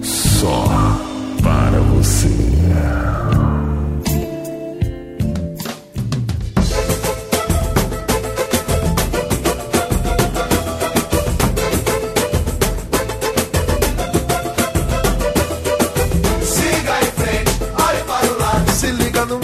[0.04, 0.66] Só
[1.42, 2.28] para você.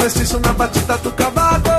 [0.02, 1.70] Mestiço na batida do cavaco.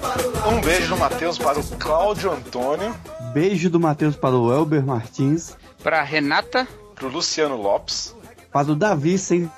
[0.00, 0.56] Para o.
[0.56, 2.94] Um beijo do Matheus para o Cláudio Antônio.
[3.34, 5.54] Beijo do Matheus para o Elber Martins.
[5.82, 6.66] Pra Renata.
[6.94, 8.16] Pro Luciano Lopes.
[8.50, 9.50] Para o Davi sem.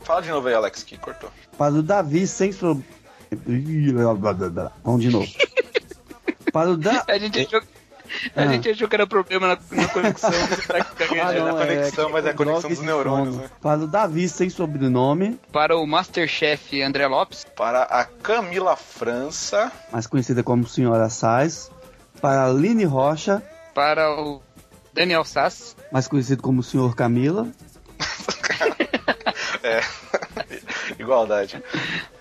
[0.00, 1.28] Fala de novo aí, Alex, que cortou.
[1.58, 2.50] Para o Davi sem.
[4.82, 5.28] Vamos de novo.
[6.52, 7.04] Para o da...
[7.08, 7.48] A gente
[8.36, 8.46] a Ah.
[8.48, 10.30] gente achou que era problema na, na conexão.
[11.24, 13.50] Ah, É não, na conexão, é- mas é a é conexão dos neurônios, né?
[13.60, 17.44] Para o Davi sem sobrenome, Para o Masterchef André Lopes.
[17.56, 19.70] Para a Camila França.
[19.92, 21.70] mais conhecida como Senhora Sais.
[22.20, 23.42] Para a Aline Rocha,
[23.74, 24.40] Para o
[24.92, 25.76] Daniel Sass.
[25.92, 27.46] mais conhecido como Senhor Camila.
[29.62, 29.80] É.
[30.98, 31.62] Igualdade.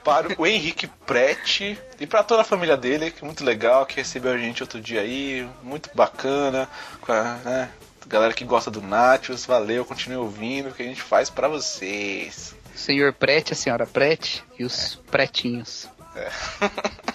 [0.04, 3.96] Para o Henrique Prete e para toda a família dele, que é muito legal, que
[3.96, 6.68] recebeu a gente outro dia aí, muito bacana,
[7.02, 7.72] com a, né,
[8.08, 12.54] galera que gosta do Nachos, valeu, continue ouvindo, o que a gente faz pra vocês.
[12.76, 15.88] Senhor Prete, a senhora Prete e os pretinhos.
[16.16, 16.30] É.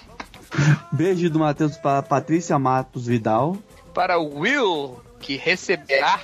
[0.91, 3.57] Beijo do Matheus para a Patrícia Matos Vidal.
[3.93, 6.21] Para o Will, que receberá,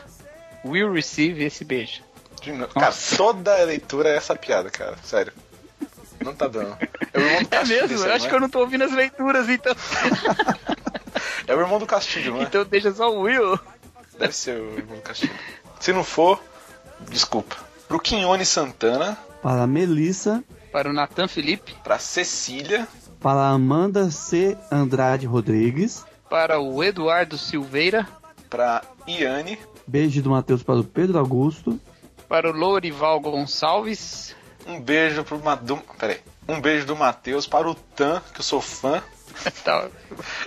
[0.65, 2.03] will receive esse beijo.
[2.73, 5.33] Cara, toda leitura é essa piada, cara, sério.
[6.25, 6.75] Não tá dando.
[7.13, 7.95] É o irmão do É Castilho, mesmo?
[7.95, 9.73] isso Eu acho não que eu não tô ouvindo as leituras, então.
[11.47, 12.43] É o irmão do Castilho, não é?
[12.43, 13.57] Então deixa só o Will.
[14.17, 15.33] Deve ser o irmão do Castilho.
[15.79, 16.41] Se não for,
[17.09, 17.55] desculpa.
[17.87, 20.43] Pro Quinone Santana, Para a Melissa.
[20.71, 21.75] Para o Nathan Felipe.
[21.83, 22.87] pra Cecília,
[23.21, 24.57] Para a Amanda C.
[24.71, 26.03] Andrade Rodrigues.
[26.29, 28.07] Para o Eduardo Silveira.
[28.49, 31.79] pra Iane, Beijo do Matheus para o Pedro Augusto.
[32.27, 34.35] Para o Lourival Gonçalves.
[34.65, 35.77] Um beijo pro Madu...
[35.97, 36.19] Peraí.
[36.47, 39.01] Um beijo do Matheus para o Tan, que eu sou fã.
[39.65, 39.89] Tá,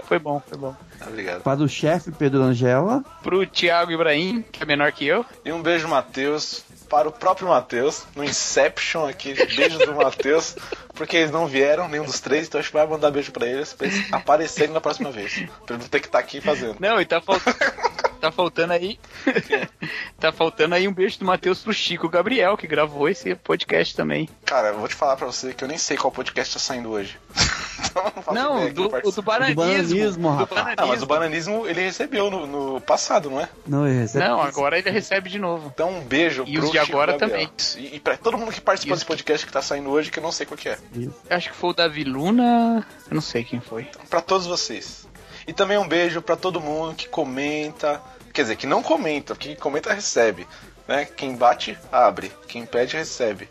[0.05, 0.75] Foi bom, foi bom.
[1.07, 1.43] Obrigado.
[1.43, 3.05] Para o chefe Pedro Angela.
[3.23, 5.27] Pro Thiago Ibrahim, que é menor que eu.
[5.45, 9.35] E um beijo, Matheus, para o próprio Matheus, no Inception aqui.
[9.55, 10.57] Beijo do Matheus,
[10.95, 13.73] porque eles não vieram, nenhum dos três, então a gente vai mandar beijo pra eles,
[13.73, 15.45] pra eles aparecerem na próxima vez.
[15.67, 16.77] Pra não ter que estar aqui fazendo.
[16.81, 17.57] Não, e tá faltando.
[18.21, 18.99] tá faltando aí.
[20.19, 24.29] tá faltando aí um beijo do Matheus pro Chico Gabriel, que gravou esse podcast também.
[24.45, 26.91] Cara, eu vou te falar pra você que eu nem sei qual podcast tá saindo
[26.91, 27.19] hoje.
[27.79, 29.63] Então, não, do, o do bananismo.
[29.63, 30.75] bananismo, do rapaz.
[30.77, 33.49] Ah, mas o bananismo ele recebeu no, no passado, não é?
[33.67, 34.25] Não, ele recebe.
[34.25, 35.71] Não, agora ele recebe de novo.
[35.75, 37.49] Então um beijo E pro os de agora Gabriel.
[37.49, 37.51] também.
[37.79, 40.19] E, e pra todo mundo que participa os desse podcast que tá saindo hoje, que
[40.19, 40.79] eu não sei qual que é.
[40.95, 42.87] Eu acho que foi o Davi Luna.
[43.09, 43.89] Eu não sei quem foi.
[44.11, 45.07] Pra todos vocês.
[45.47, 48.01] E também um beijo pra todo mundo que comenta,
[48.33, 50.47] quer dizer, que não comenta, porque quem comenta recebe,
[50.87, 51.05] né?
[51.07, 53.49] Quem bate, abre, quem pede, recebe.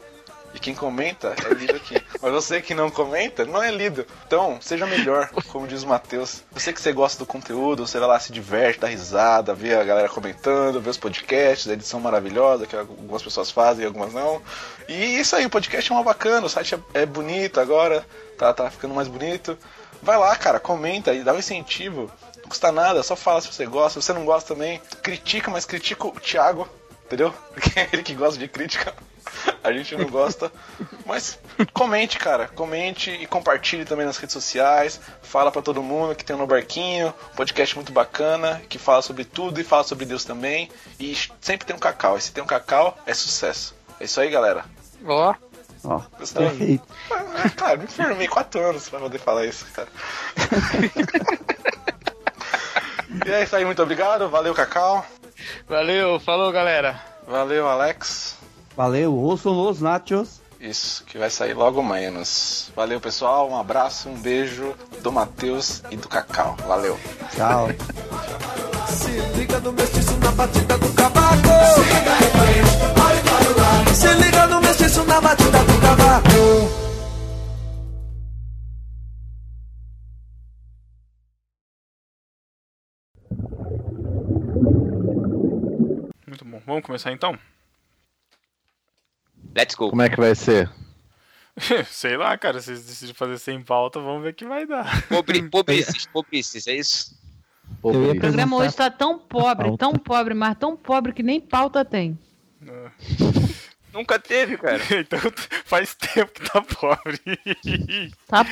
[0.57, 2.03] E quem comenta é lido aqui.
[2.19, 4.07] Mas você que não comenta, não é lido.
[4.25, 6.41] Então, seja melhor, como diz o Matheus.
[6.51, 9.75] Eu sei que você gosta do conteúdo, você vai lá, se diverte, dá risada, vê
[9.75, 14.11] a galera comentando, vê os podcasts, a edição maravilhosa que algumas pessoas fazem e algumas
[14.11, 14.41] não.
[14.89, 18.03] E isso aí, o podcast é uma bacana, o site é, é bonito agora,
[18.35, 19.55] tá, tá ficando mais bonito.
[20.01, 22.11] Vai lá, cara, comenta e dá um incentivo.
[22.37, 24.01] Não custa nada, só fala se você gosta.
[24.01, 26.67] Se você não gosta também, critica, mas critica o Thiago,
[27.05, 27.31] entendeu?
[27.53, 28.95] Porque é ele que gosta de crítica.
[29.63, 30.51] A gente não gosta.
[31.05, 31.37] Mas
[31.73, 32.47] comente, cara.
[32.47, 34.99] Comente e compartilhe também nas redes sociais.
[35.21, 37.13] Fala pra todo mundo que tem um no barquinho.
[37.33, 40.69] Um podcast muito bacana, que fala sobre tudo e fala sobre Deus também.
[40.99, 42.17] E sempre tem um cacau.
[42.17, 43.75] E se tem um cacau, é sucesso.
[43.99, 44.63] É isso aí, galera.
[45.05, 45.33] Ó.
[45.83, 46.49] Ó, Gostava.
[46.49, 46.83] perfeito.
[47.11, 49.87] Ah, Cara, me formei 4 anos pra poder falar isso, cara.
[53.25, 54.29] e é isso aí, muito obrigado.
[54.29, 55.05] Valeu, Cacau.
[55.67, 56.99] Valeu, falou, galera.
[57.27, 58.36] Valeu, Alex.
[58.77, 60.39] Valeu, ouçam Los Nachos.
[60.61, 62.71] Isso, que vai sair logo menos.
[62.75, 63.49] Valeu, pessoal.
[63.49, 66.55] Um abraço, um beijo do Matheus e do Cacau.
[66.67, 66.95] Valeu.
[67.35, 67.69] Tchau.
[68.87, 71.47] Se liga no mestiço na batida do cavaco.
[73.95, 76.29] Se liga no mestiço na batida do cavaco.
[86.27, 86.61] Muito bom.
[86.63, 87.39] Vamos começar então?
[89.57, 89.89] Let's go.
[89.89, 90.69] Como é que vai ser?
[91.89, 92.59] Sei lá, cara.
[92.59, 95.07] Se vocês decidem fazer sem pauta, vamos ver o que vai dar.
[95.07, 97.17] Pobre, pobrices, pobrices, é isso?
[97.81, 98.07] Cris.
[98.15, 102.17] O programa hoje tá tão pobre, tão pobre, mas tão pobre que nem pauta tem.
[103.91, 104.79] Nunca teve, cara.
[104.91, 105.19] então
[105.65, 107.19] faz tempo que tá pobre.
[108.27, 108.45] Tá?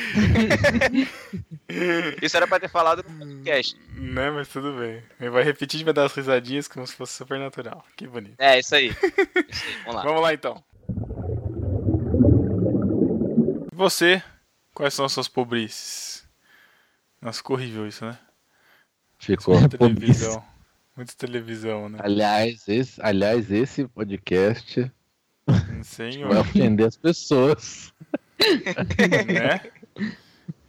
[2.20, 3.78] Isso era pra ter falado no podcast.
[3.94, 5.02] né, mas tudo bem.
[5.20, 7.84] Ele vai repetir e vai dar as risadinhas como se fosse super natural.
[7.96, 8.34] Que bonito.
[8.38, 8.88] É, isso aí.
[8.88, 9.76] Isso aí.
[9.84, 10.02] Vamos lá.
[10.02, 10.64] Vamos lá então.
[13.76, 14.22] Você,
[14.72, 16.26] quais são as suas pobrices?
[17.20, 18.18] Nossa, ficou horrível isso, né?
[19.18, 19.60] Ficou.
[19.60, 20.44] Muita televisão.
[20.96, 21.98] Muita televisão, né?
[22.02, 24.90] Aliás, esse, aliás, esse podcast
[25.82, 26.26] Senhor.
[26.30, 27.92] vai ofender as pessoas.
[28.40, 29.70] né?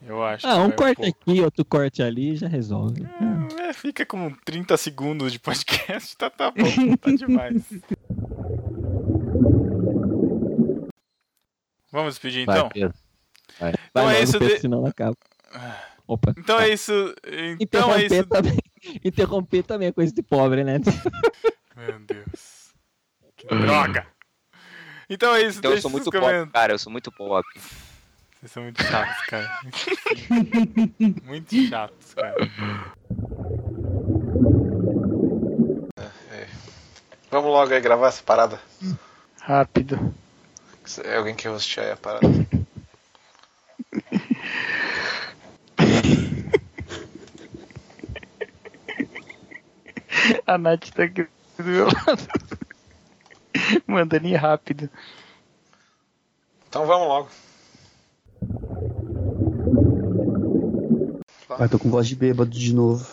[0.06, 0.46] Eu acho.
[0.46, 1.22] Ah, um corte pouco.
[1.32, 3.08] aqui, outro corte ali já resolve.
[3.58, 7.64] É, fica com 30 segundos de podcast, tá, tá bom, tá demais.
[11.98, 12.70] Vamos despedir Vai, então?
[12.70, 12.94] Pedro.
[13.60, 13.74] Vai.
[13.90, 15.18] Então Vai é isso Pedro, de- senão não acaba.
[16.08, 16.32] Opa.
[16.38, 16.92] Então é isso.
[17.60, 18.26] Então é Interromper isso.
[18.28, 18.58] também.
[19.04, 20.78] Interromper também é coisa de pobre, né?
[21.76, 22.72] Meu Deus.
[23.36, 24.06] Que droga.
[25.10, 25.58] Então é isso.
[25.58, 26.40] Então eu sou muito comentários.
[26.44, 26.74] pobre, cara.
[26.74, 27.50] Eu sou muito pobre.
[28.40, 29.60] Vocês são muito chatos, cara.
[31.26, 32.36] muito chatos, cara.
[37.32, 38.60] Vamos logo aí gravar essa parada.
[39.42, 40.14] Rápido.
[41.04, 42.28] É alguém que hostear aí a parada.
[50.46, 51.28] A Nath tá aqui
[51.58, 52.28] do meu lado.
[53.86, 54.90] Mandando ir rápido.
[56.70, 57.30] Então vamos logo.
[61.48, 63.08] Vai, tô com voz de bêbado de novo.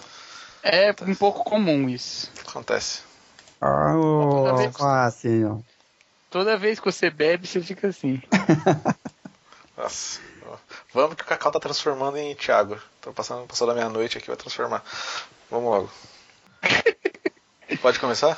[0.63, 2.31] É um pouco comum isso.
[2.47, 3.03] Acontece.
[3.61, 3.95] Ah,
[4.57, 5.74] vez- fácil, ó.
[6.35, 8.21] Toda vez que você bebe, você fica assim.
[9.79, 10.21] Nossa.
[10.93, 12.77] Vamos que o Cacau tá transformando em Thiago.
[13.01, 14.83] Tô passando, passou da meia-noite aqui, vai transformar.
[15.49, 15.91] Vamos logo.
[17.81, 18.37] Pode começar?